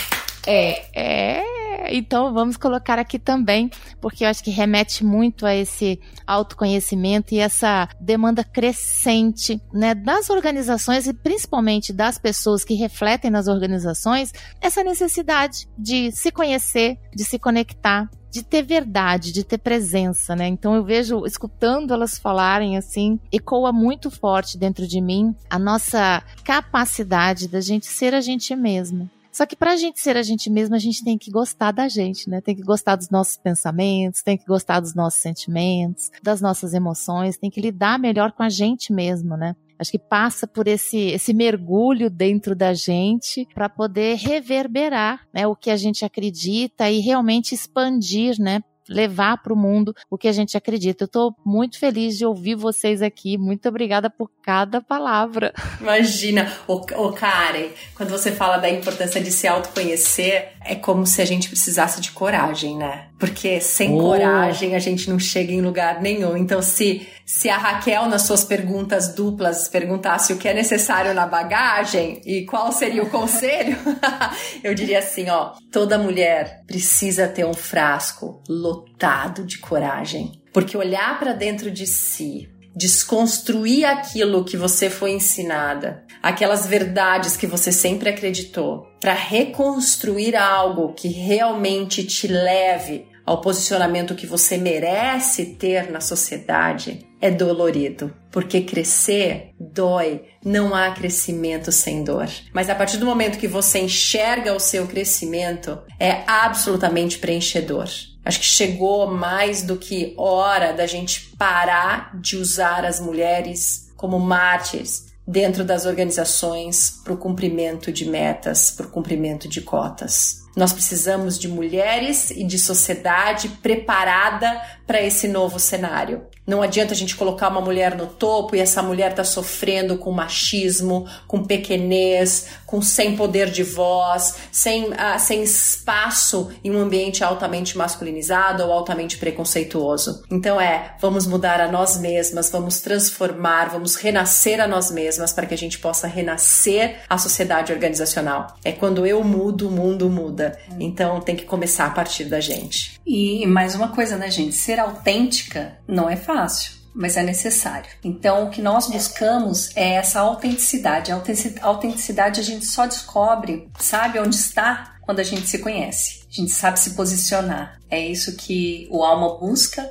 É, 0.46 0.86
é. 0.98 1.57
Então 1.88 2.32
vamos 2.32 2.56
colocar 2.56 2.98
aqui 2.98 3.18
também, 3.18 3.70
porque 4.00 4.24
eu 4.24 4.28
acho 4.28 4.42
que 4.42 4.50
remete 4.50 5.04
muito 5.04 5.46
a 5.46 5.54
esse 5.54 6.00
autoconhecimento 6.26 7.34
e 7.34 7.38
essa 7.38 7.88
demanda 8.00 8.44
crescente, 8.44 9.60
né, 9.72 9.94
das 9.94 10.30
organizações 10.30 11.06
e 11.06 11.14
principalmente 11.14 11.92
das 11.92 12.18
pessoas 12.18 12.64
que 12.64 12.74
refletem 12.74 13.30
nas 13.30 13.48
organizações, 13.48 14.32
essa 14.60 14.84
necessidade 14.84 15.68
de 15.76 16.12
se 16.12 16.30
conhecer, 16.30 16.98
de 17.14 17.24
se 17.24 17.38
conectar, 17.38 18.08
de 18.30 18.42
ter 18.42 18.62
verdade, 18.62 19.32
de 19.32 19.42
ter 19.42 19.58
presença, 19.58 20.36
né? 20.36 20.46
Então 20.46 20.74
eu 20.74 20.84
vejo, 20.84 21.24
escutando 21.24 21.94
elas 21.94 22.18
falarem 22.18 22.76
assim, 22.76 23.18
ecoa 23.32 23.72
muito 23.72 24.10
forte 24.10 24.58
dentro 24.58 24.86
de 24.86 25.00
mim 25.00 25.34
a 25.48 25.58
nossa 25.58 26.22
capacidade 26.44 27.48
da 27.48 27.60
gente 27.60 27.86
ser 27.86 28.14
a 28.14 28.20
gente 28.20 28.54
mesma 28.54 29.10
Só 29.38 29.46
que 29.46 29.54
pra 29.54 29.76
gente 29.76 30.00
ser 30.00 30.16
a 30.16 30.22
gente 30.24 30.50
mesma, 30.50 30.74
a 30.74 30.80
gente 30.80 31.04
tem 31.04 31.16
que 31.16 31.30
gostar 31.30 31.70
da 31.70 31.86
gente, 31.86 32.28
né? 32.28 32.40
Tem 32.40 32.56
que 32.56 32.62
gostar 32.64 32.96
dos 32.96 33.08
nossos 33.08 33.36
pensamentos, 33.36 34.20
tem 34.20 34.36
que 34.36 34.44
gostar 34.44 34.80
dos 34.80 34.96
nossos 34.96 35.20
sentimentos, 35.20 36.10
das 36.20 36.40
nossas 36.40 36.74
emoções, 36.74 37.36
tem 37.36 37.48
que 37.48 37.60
lidar 37.60 38.00
melhor 38.00 38.32
com 38.32 38.42
a 38.42 38.48
gente 38.48 38.92
mesmo, 38.92 39.36
né? 39.36 39.54
Acho 39.78 39.92
que 39.92 39.98
passa 39.98 40.44
por 40.44 40.66
esse, 40.66 40.98
esse 40.98 41.32
mergulho 41.32 42.10
dentro 42.10 42.56
da 42.56 42.74
gente 42.74 43.46
para 43.54 43.68
poder 43.68 44.16
reverberar 44.16 45.20
né, 45.32 45.46
o 45.46 45.54
que 45.54 45.70
a 45.70 45.76
gente 45.76 46.04
acredita 46.04 46.90
e 46.90 46.98
realmente 46.98 47.54
expandir, 47.54 48.40
né? 48.40 48.60
Levar 48.88 49.42
para 49.42 49.52
o 49.52 49.56
mundo 49.56 49.94
o 50.10 50.16
que 50.16 50.28
a 50.28 50.32
gente 50.32 50.56
acredita. 50.56 51.04
Eu 51.04 51.06
estou 51.06 51.34
muito 51.44 51.78
feliz 51.78 52.16
de 52.16 52.24
ouvir 52.24 52.54
vocês 52.54 53.02
aqui. 53.02 53.36
Muito 53.36 53.68
obrigada 53.68 54.08
por 54.08 54.30
cada 54.42 54.80
palavra. 54.80 55.52
Imagina, 55.80 56.52
o, 56.66 56.80
Karen, 57.12 57.68
quando 57.94 58.10
você 58.10 58.32
fala 58.32 58.56
da 58.56 58.70
importância 58.70 59.20
de 59.20 59.30
se 59.30 59.46
autoconhecer, 59.46 60.52
é 60.68 60.74
como 60.74 61.06
se 61.06 61.22
a 61.22 61.24
gente 61.24 61.48
precisasse 61.48 62.00
de 62.00 62.12
coragem, 62.12 62.76
né? 62.76 63.06
Porque 63.18 63.60
sem 63.60 63.94
oh. 63.94 63.98
coragem 63.98 64.76
a 64.76 64.78
gente 64.78 65.08
não 65.08 65.18
chega 65.18 65.50
em 65.50 65.62
lugar 65.62 66.00
nenhum. 66.00 66.36
Então, 66.36 66.60
se, 66.60 67.08
se 67.24 67.48
a 67.48 67.56
Raquel, 67.56 68.06
nas 68.06 68.22
suas 68.22 68.44
perguntas 68.44 69.14
duplas, 69.14 69.66
perguntasse 69.66 70.32
o 70.32 70.36
que 70.36 70.46
é 70.46 70.52
necessário 70.52 71.14
na 71.14 71.26
bagagem 71.26 72.20
e 72.24 72.44
qual 72.44 72.70
seria 72.70 73.02
o 73.02 73.10
conselho, 73.10 73.78
eu 74.62 74.74
diria 74.74 74.98
assim: 74.98 75.30
ó, 75.30 75.52
toda 75.72 75.98
mulher 75.98 76.62
precisa 76.66 77.26
ter 77.26 77.46
um 77.46 77.54
frasco 77.54 78.42
lotado 78.46 79.44
de 79.44 79.58
coragem. 79.58 80.32
Porque 80.52 80.76
olhar 80.76 81.18
para 81.18 81.32
dentro 81.32 81.70
de 81.70 81.86
si, 81.86 82.48
desconstruir 82.78 83.84
aquilo 83.84 84.44
que 84.44 84.56
você 84.56 84.88
foi 84.88 85.10
ensinada, 85.10 86.04
aquelas 86.22 86.64
verdades 86.64 87.36
que 87.36 87.46
você 87.46 87.72
sempre 87.72 88.08
acreditou, 88.08 88.86
para 89.00 89.14
reconstruir 89.14 90.36
algo 90.36 90.94
que 90.94 91.08
realmente 91.08 92.04
te 92.04 92.28
leve 92.28 93.08
ao 93.26 93.40
posicionamento 93.40 94.14
que 94.14 94.26
você 94.26 94.56
merece 94.56 95.56
ter 95.56 95.90
na 95.90 96.00
sociedade, 96.00 97.06
é 97.20 97.30
dolorido, 97.30 98.14
porque 98.30 98.62
crescer 98.62 99.50
dói, 99.60 100.22
não 100.42 100.74
há 100.74 100.92
crescimento 100.92 101.70
sem 101.72 102.04
dor. 102.04 102.28
Mas 102.54 102.70
a 102.70 102.74
partir 102.74 102.96
do 102.96 103.04
momento 103.04 103.38
que 103.38 103.48
você 103.48 103.80
enxerga 103.80 104.54
o 104.54 104.60
seu 104.60 104.86
crescimento, 104.86 105.78
é 105.98 106.22
absolutamente 106.26 107.18
preenchedor. 107.18 107.88
Acho 108.24 108.40
que 108.40 108.46
chegou 108.46 109.06
mais 109.06 109.62
do 109.62 109.76
que 109.76 110.14
hora 110.16 110.72
da 110.72 110.86
gente 110.86 111.34
parar 111.36 112.18
de 112.20 112.36
usar 112.36 112.84
as 112.84 113.00
mulheres 113.00 113.90
como 113.96 114.18
mártires 114.18 115.08
dentro 115.26 115.64
das 115.64 115.84
organizações 115.84 117.00
para 117.04 117.12
o 117.12 117.16
cumprimento 117.16 117.92
de 117.92 118.06
metas, 118.06 118.70
para 118.70 118.86
o 118.86 118.90
cumprimento 118.90 119.46
de 119.46 119.60
cotas. 119.60 120.42
Nós 120.56 120.72
precisamos 120.72 121.38
de 121.38 121.46
mulheres 121.46 122.30
e 122.30 122.42
de 122.44 122.58
sociedade 122.58 123.48
preparada 123.62 124.60
para 124.88 125.02
esse 125.02 125.28
novo 125.28 125.58
cenário. 125.58 126.22
Não 126.46 126.62
adianta 126.62 126.94
a 126.94 126.96
gente 126.96 127.14
colocar 127.14 127.50
uma 127.50 127.60
mulher 127.60 127.94
no 127.94 128.06
topo 128.06 128.56
e 128.56 128.58
essa 128.58 128.82
mulher 128.82 129.14
tá 129.14 129.22
sofrendo 129.22 129.98
com 129.98 130.10
machismo, 130.10 131.06
com 131.26 131.44
pequenez, 131.44 132.46
com 132.64 132.80
sem 132.80 133.14
poder 133.14 133.50
de 133.50 133.62
voz, 133.62 134.36
sem, 134.50 134.86
uh, 134.86 135.18
sem 135.18 135.42
espaço 135.42 136.50
em 136.64 136.70
um 136.70 136.78
ambiente 136.80 137.22
altamente 137.22 137.76
masculinizado 137.76 138.64
ou 138.64 138.72
altamente 138.72 139.18
preconceituoso. 139.18 140.22
Então 140.30 140.58
é, 140.58 140.94
vamos 140.98 141.26
mudar 141.26 141.60
a 141.60 141.70
nós 141.70 142.00
mesmas, 142.00 142.50
vamos 142.50 142.80
transformar, 142.80 143.68
vamos 143.68 143.94
renascer 143.96 144.58
a 144.58 144.66
nós 144.66 144.90
mesmas 144.90 145.34
para 145.34 145.44
que 145.44 145.52
a 145.52 145.58
gente 145.58 145.78
possa 145.78 146.06
renascer 146.06 147.00
a 147.10 147.18
sociedade 147.18 147.74
organizacional. 147.74 148.56
É 148.64 148.72
quando 148.72 149.06
eu 149.06 149.22
mudo, 149.22 149.68
o 149.68 149.70
mundo 149.70 150.08
muda. 150.08 150.58
Então 150.80 151.20
tem 151.20 151.36
que 151.36 151.44
começar 151.44 151.84
a 151.84 151.90
partir 151.90 152.24
da 152.24 152.40
gente. 152.40 152.98
E 153.06 153.46
mais 153.46 153.74
uma 153.74 153.88
coisa, 153.88 154.16
né, 154.16 154.30
gente? 154.30 154.54
Ser 154.54 154.77
autêntica 154.78 155.78
não 155.86 156.08
é 156.08 156.16
fácil 156.16 156.78
mas 156.94 157.16
é 157.16 157.22
necessário. 157.22 157.88
Então, 158.02 158.46
o 158.46 158.50
que 158.50 158.60
nós 158.60 158.88
buscamos 158.88 159.70
é 159.76 159.94
essa 159.94 160.18
autenticidade. 160.18 161.12
A 161.12 161.22
autenticidade 161.62 162.40
a 162.40 162.42
gente 162.42 162.66
só 162.66 162.86
descobre, 162.86 163.70
sabe 163.78 164.18
onde 164.18 164.34
está 164.34 164.96
quando 165.02 165.20
a 165.20 165.22
gente 165.22 165.48
se 165.48 165.60
conhece. 165.60 166.26
A 166.28 166.34
gente 166.34 166.50
sabe 166.50 166.78
se 166.78 166.94
posicionar. 166.94 167.78
É 167.88 168.00
isso 168.00 168.36
que 168.36 168.88
o 168.90 169.04
alma 169.04 169.38
busca, 169.38 169.88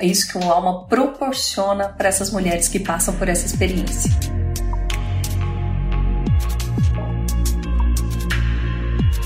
é 0.00 0.06
isso 0.06 0.28
que 0.28 0.38
o 0.38 0.50
alma 0.50 0.86
proporciona 0.86 1.88
para 1.88 2.08
essas 2.08 2.30
mulheres 2.30 2.68
que 2.68 2.78
passam 2.78 3.16
por 3.16 3.28
essa 3.28 3.44
experiência. 3.44 4.45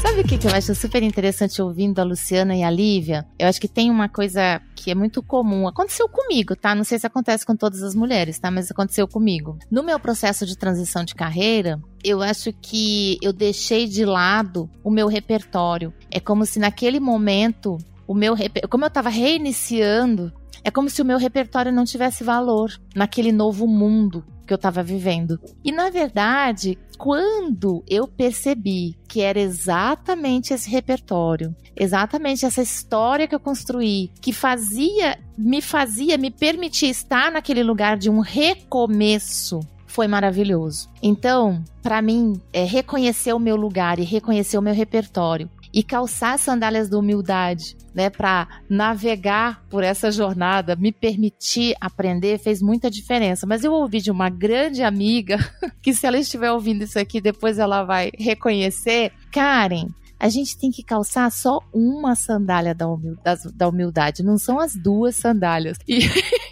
Sabe 0.02 0.22
o 0.22 0.24
que, 0.24 0.38
que 0.38 0.46
eu 0.46 0.54
acho 0.54 0.74
super 0.74 1.02
interessante 1.02 1.60
ouvindo 1.60 1.98
a 1.98 2.04
Luciana 2.04 2.56
e 2.56 2.62
a 2.62 2.70
Lívia? 2.70 3.26
Eu 3.38 3.46
acho 3.46 3.60
que 3.60 3.68
tem 3.68 3.90
uma 3.90 4.08
coisa 4.08 4.60
que 4.74 4.90
é 4.90 4.94
muito 4.94 5.22
comum. 5.22 5.68
Aconteceu 5.68 6.08
comigo, 6.08 6.56
tá? 6.56 6.74
Não 6.74 6.84
sei 6.84 6.98
se 6.98 7.06
acontece 7.06 7.44
com 7.44 7.54
todas 7.54 7.82
as 7.82 7.94
mulheres, 7.94 8.38
tá? 8.38 8.50
Mas 8.50 8.70
aconteceu 8.70 9.06
comigo. 9.06 9.58
No 9.70 9.82
meu 9.82 10.00
processo 10.00 10.46
de 10.46 10.56
transição 10.56 11.04
de 11.04 11.14
carreira, 11.14 11.78
eu 12.02 12.22
acho 12.22 12.50
que 12.62 13.18
eu 13.20 13.30
deixei 13.30 13.86
de 13.86 14.06
lado 14.06 14.70
o 14.82 14.90
meu 14.90 15.06
repertório. 15.06 15.92
É 16.10 16.18
como 16.18 16.46
se 16.46 16.58
naquele 16.58 16.98
momento 16.98 17.76
o 18.06 18.14
meu 18.14 18.34
como 18.70 18.84
eu 18.84 18.88
estava 18.88 19.10
reiniciando, 19.10 20.32
é 20.64 20.70
como 20.70 20.88
se 20.88 21.02
o 21.02 21.04
meu 21.04 21.18
repertório 21.18 21.70
não 21.70 21.84
tivesse 21.84 22.24
valor 22.24 22.72
naquele 22.96 23.32
novo 23.32 23.66
mundo 23.66 24.24
que 24.50 24.54
eu 24.54 24.56
estava 24.56 24.82
vivendo. 24.82 25.38
E 25.64 25.70
na 25.70 25.90
verdade, 25.90 26.76
quando 26.98 27.84
eu 27.88 28.08
percebi 28.08 28.96
que 29.06 29.20
era 29.20 29.38
exatamente 29.38 30.52
esse 30.52 30.68
repertório, 30.68 31.54
exatamente 31.76 32.44
essa 32.44 32.60
história 32.60 33.28
que 33.28 33.34
eu 33.34 33.38
construí, 33.38 34.10
que 34.20 34.32
fazia, 34.32 35.16
me 35.38 35.62
fazia, 35.62 36.18
me 36.18 36.32
permitia 36.32 36.90
estar 36.90 37.30
naquele 37.30 37.62
lugar 37.62 37.96
de 37.96 38.10
um 38.10 38.18
recomeço, 38.18 39.60
foi 39.86 40.08
maravilhoso. 40.08 40.88
Então, 41.00 41.62
para 41.80 42.02
mim, 42.02 42.40
é 42.52 42.64
reconhecer 42.64 43.32
o 43.32 43.38
meu 43.38 43.54
lugar 43.54 44.00
e 44.00 44.02
reconhecer 44.02 44.58
o 44.58 44.62
meu 44.62 44.74
repertório 44.74 45.48
e 45.72 45.82
calçar 45.82 46.34
as 46.34 46.40
sandálias 46.40 46.88
da 46.88 46.98
humildade, 46.98 47.76
né, 47.94 48.10
para 48.10 48.48
navegar 48.68 49.62
por 49.68 49.82
essa 49.82 50.10
jornada, 50.10 50.76
me 50.76 50.92
permitir 50.92 51.74
aprender, 51.80 52.38
fez 52.38 52.60
muita 52.60 52.90
diferença. 52.90 53.46
Mas 53.46 53.64
eu 53.64 53.72
ouvi 53.72 54.00
de 54.00 54.10
uma 54.10 54.28
grande 54.28 54.82
amiga, 54.82 55.38
que 55.82 55.94
se 55.94 56.06
ela 56.06 56.18
estiver 56.18 56.50
ouvindo 56.50 56.82
isso 56.82 56.98
aqui, 56.98 57.20
depois 57.20 57.58
ela 57.58 57.84
vai 57.84 58.10
reconhecer, 58.18 59.12
Karen, 59.32 59.88
a 60.20 60.28
gente 60.28 60.58
tem 60.58 60.70
que 60.70 60.82
calçar 60.82 61.30
só 61.30 61.60
uma 61.72 62.14
sandália 62.14 62.74
da 62.74 62.86
humildade, 62.86 63.40
da 63.54 63.66
humildade 63.66 64.22
não 64.22 64.36
são 64.36 64.60
as 64.60 64.76
duas 64.76 65.16
sandálias. 65.16 65.78
E 65.88 66.00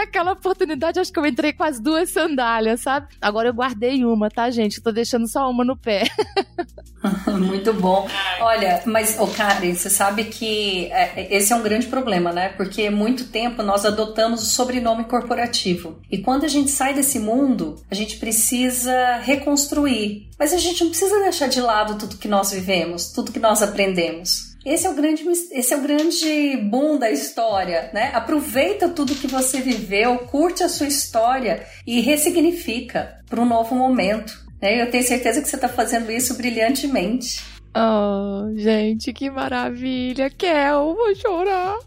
naquela 0.00 0.32
oportunidade, 0.32 0.98
acho 0.98 1.12
que 1.12 1.18
eu 1.18 1.26
entrei 1.26 1.52
com 1.52 1.64
as 1.64 1.78
duas 1.78 2.10
sandálias, 2.10 2.80
sabe? 2.80 3.08
Agora 3.20 3.48
eu 3.48 3.54
guardei 3.54 4.04
uma, 4.04 4.30
tá, 4.30 4.50
gente? 4.50 4.80
Tô 4.80 4.90
deixando 4.90 5.28
só 5.28 5.48
uma 5.50 5.64
no 5.64 5.76
pé. 5.76 6.04
Muito 7.26 7.72
bom. 7.72 8.08
Olha, 8.40 8.82
mas, 8.86 9.18
ô 9.18 9.24
oh, 9.24 9.26
Karen, 9.28 9.74
você 9.74 9.88
sabe 9.88 10.24
que 10.24 10.86
é, 10.92 11.34
esse 11.34 11.52
é 11.52 11.56
um 11.56 11.62
grande 11.62 11.86
problema, 11.86 12.32
né? 12.32 12.50
Porque 12.50 12.90
muito 12.90 13.28
tempo 13.28 13.62
nós 13.62 13.84
adotamos 13.84 14.42
o 14.42 14.46
sobrenome 14.46 15.04
corporativo. 15.04 15.98
E 16.10 16.18
quando 16.18 16.44
a 16.44 16.48
gente 16.48 16.70
sai 16.70 16.94
desse 16.94 17.18
mundo, 17.18 17.76
a 17.90 17.94
gente 17.94 18.18
precisa 18.18 19.16
reconstruir. 19.22 20.28
Mas 20.38 20.52
a 20.52 20.58
gente 20.58 20.82
não 20.82 20.90
precisa 20.90 21.20
deixar 21.20 21.48
de 21.48 21.60
lado 21.60 21.98
tudo 21.98 22.18
que 22.18 22.28
nós 22.28 22.50
vivemos, 22.50 23.12
tudo 23.12 23.32
que 23.32 23.38
nós 23.38 23.62
aprendemos. 23.62 24.49
Esse 24.64 24.86
é 24.86 24.90
o 24.90 24.94
grande, 24.94 25.24
esse 25.52 25.72
é 25.72 25.76
o 25.76 25.82
grande 25.82 26.56
boom 26.70 26.98
da 26.98 27.10
história, 27.10 27.90
né? 27.94 28.10
Aproveita 28.12 28.88
tudo 28.88 29.14
que 29.14 29.26
você 29.26 29.60
viveu, 29.60 30.18
curte 30.18 30.62
a 30.62 30.68
sua 30.68 30.86
história 30.86 31.66
e 31.86 32.00
ressignifica 32.00 33.18
para 33.28 33.40
um 33.40 33.46
novo 33.46 33.74
momento. 33.74 34.32
Né? 34.60 34.82
Eu 34.82 34.90
tenho 34.90 35.02
certeza 35.02 35.40
que 35.40 35.48
você 35.48 35.56
está 35.56 35.68
fazendo 35.68 36.12
isso 36.12 36.34
brilhantemente. 36.34 37.42
Oh, 37.74 38.52
gente, 38.56 39.12
que 39.12 39.30
maravilha! 39.30 40.28
Kel, 40.28 40.94
vou 40.94 41.14
chorar. 41.14 41.78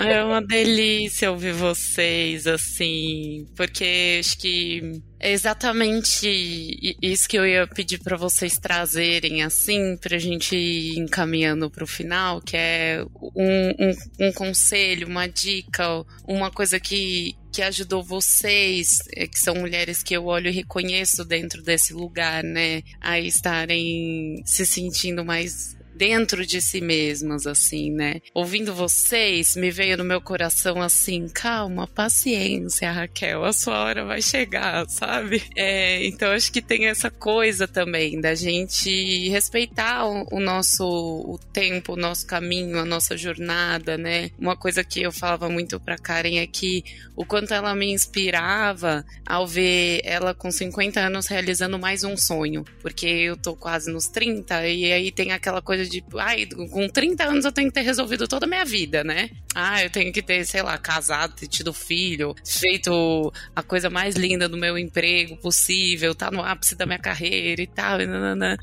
É 0.00 0.22
uma 0.22 0.42
delícia 0.42 1.30
ouvir 1.30 1.52
vocês, 1.52 2.46
assim, 2.46 3.46
porque 3.54 4.18
acho 4.18 4.38
que 4.38 5.00
é 5.20 5.32
exatamente 5.32 6.96
isso 7.02 7.28
que 7.28 7.36
eu 7.36 7.46
ia 7.46 7.66
pedir 7.66 7.98
para 7.98 8.16
vocês 8.16 8.54
trazerem, 8.54 9.42
assim, 9.42 9.96
para 9.96 10.16
a 10.16 10.18
gente 10.18 10.54
ir 10.56 10.98
encaminhando 10.98 11.68
para 11.70 11.82
o 11.82 11.86
final, 11.86 12.40
que 12.40 12.56
é 12.56 13.04
um, 13.34 13.70
um, 13.70 14.26
um, 14.28 14.32
conselho, 14.32 15.08
uma 15.08 15.26
dica, 15.26 16.04
uma 16.26 16.50
coisa 16.50 16.78
que, 16.78 17.36
que 17.52 17.62
ajudou 17.62 18.02
vocês, 18.02 18.98
é, 19.16 19.26
que 19.26 19.38
são 19.38 19.56
mulheres 19.56 20.02
que 20.02 20.14
eu 20.14 20.24
olho 20.26 20.48
e 20.48 20.52
reconheço 20.52 21.24
dentro 21.24 21.62
desse 21.62 21.92
lugar, 21.92 22.44
né, 22.44 22.82
a 23.00 23.18
estarem 23.18 24.42
se 24.44 24.64
sentindo 24.64 25.24
mais 25.24 25.77
dentro 25.98 26.46
de 26.46 26.62
si 26.62 26.80
mesmas, 26.80 27.44
assim, 27.44 27.90
né? 27.90 28.22
Ouvindo 28.32 28.72
vocês, 28.72 29.56
me 29.56 29.68
veio 29.68 29.96
no 29.96 30.04
meu 30.04 30.20
coração 30.20 30.80
assim, 30.80 31.26
calma, 31.28 31.88
paciência, 31.88 32.92
Raquel, 32.92 33.44
a 33.44 33.52
sua 33.52 33.80
hora 33.80 34.04
vai 34.04 34.22
chegar, 34.22 34.88
sabe? 34.88 35.42
É, 35.56 36.06
então 36.06 36.30
acho 36.30 36.52
que 36.52 36.62
tem 36.62 36.86
essa 36.86 37.10
coisa 37.10 37.66
também 37.66 38.20
da 38.20 38.34
gente 38.34 39.28
respeitar 39.28 40.06
o, 40.06 40.26
o 40.30 40.38
nosso 40.38 40.84
o 40.84 41.36
tempo, 41.52 41.94
o 41.94 41.96
nosso 41.96 42.24
caminho, 42.26 42.78
a 42.78 42.84
nossa 42.84 43.16
jornada, 43.16 43.98
né? 43.98 44.30
Uma 44.38 44.56
coisa 44.56 44.84
que 44.84 45.02
eu 45.02 45.10
falava 45.10 45.48
muito 45.48 45.80
pra 45.80 45.98
Karen 45.98 46.38
é 46.38 46.46
que 46.46 46.84
o 47.16 47.24
quanto 47.24 47.52
ela 47.52 47.74
me 47.74 47.90
inspirava 47.90 49.04
ao 49.26 49.48
ver 49.48 50.00
ela 50.04 50.32
com 50.32 50.50
50 50.50 51.00
anos 51.00 51.26
realizando 51.26 51.76
mais 51.76 52.04
um 52.04 52.16
sonho, 52.16 52.64
porque 52.80 53.06
eu 53.06 53.36
tô 53.36 53.56
quase 53.56 53.90
nos 53.90 54.06
30 54.06 54.68
e 54.68 54.92
aí 54.92 55.10
tem 55.10 55.32
aquela 55.32 55.60
coisa 55.60 55.87
de, 55.88 56.04
ai, 56.16 56.46
com 56.46 56.88
30 56.88 57.24
anos 57.24 57.44
eu 57.44 57.52
tenho 57.52 57.68
que 57.68 57.74
ter 57.74 57.82
resolvido 57.82 58.28
toda 58.28 58.46
a 58.46 58.48
minha 58.48 58.64
vida, 58.64 59.02
né? 59.02 59.30
Ah, 59.54 59.82
eu 59.82 59.90
tenho 59.90 60.12
que 60.12 60.22
ter, 60.22 60.44
sei 60.44 60.62
lá, 60.62 60.76
casado, 60.78 61.34
ter 61.34 61.48
tido 61.48 61.72
filho, 61.72 62.34
feito 62.44 63.32
a 63.54 63.62
coisa 63.62 63.90
mais 63.90 64.14
linda 64.14 64.48
do 64.48 64.56
meu 64.56 64.78
emprego 64.78 65.36
possível, 65.36 66.14
tá 66.14 66.30
no 66.30 66.42
ápice 66.42 66.74
da 66.74 66.86
minha 66.86 66.98
carreira 66.98 67.62
e 67.62 67.66
tal. 67.66 68.00
E 68.00 68.06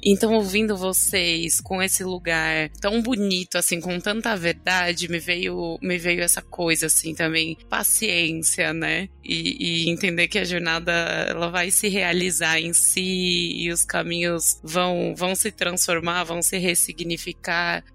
então, 0.03 0.33
ouvindo 0.33 0.77
vocês 0.77 1.59
com 1.59 1.81
esse 1.81 2.03
lugar 2.03 2.69
tão 2.79 3.01
bonito, 3.01 3.57
assim, 3.57 3.81
com 3.81 3.99
tanta 3.99 4.35
verdade, 4.35 5.09
me 5.09 5.19
veio, 5.19 5.77
me 5.81 5.97
veio 5.97 6.21
essa 6.21 6.41
coisa, 6.41 6.85
assim, 6.85 7.13
também, 7.13 7.57
paciência, 7.69 8.73
né? 8.73 9.09
E, 9.23 9.85
e 9.85 9.89
entender 9.89 10.27
que 10.27 10.39
a 10.39 10.43
jornada 10.43 10.91
ela 11.27 11.49
vai 11.49 11.71
se 11.71 11.87
realizar 11.87 12.59
em 12.59 12.73
si 12.73 13.53
e 13.55 13.71
os 13.71 13.83
caminhos 13.83 14.59
vão, 14.63 15.13
vão 15.15 15.35
se 15.35 15.51
transformar, 15.51 16.23
vão 16.23 16.41
se 16.41 16.57
ressignificar, 16.57 17.14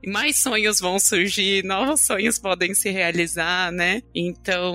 e 0.03 0.11
mais 0.11 0.37
sonhos 0.37 0.81
vão 0.81 0.99
surgir, 0.99 1.65
novos 1.65 2.01
sonhos 2.01 2.39
podem 2.39 2.75
se 2.75 2.91
realizar, 2.91 3.71
né? 3.73 4.03
Então, 4.15 4.75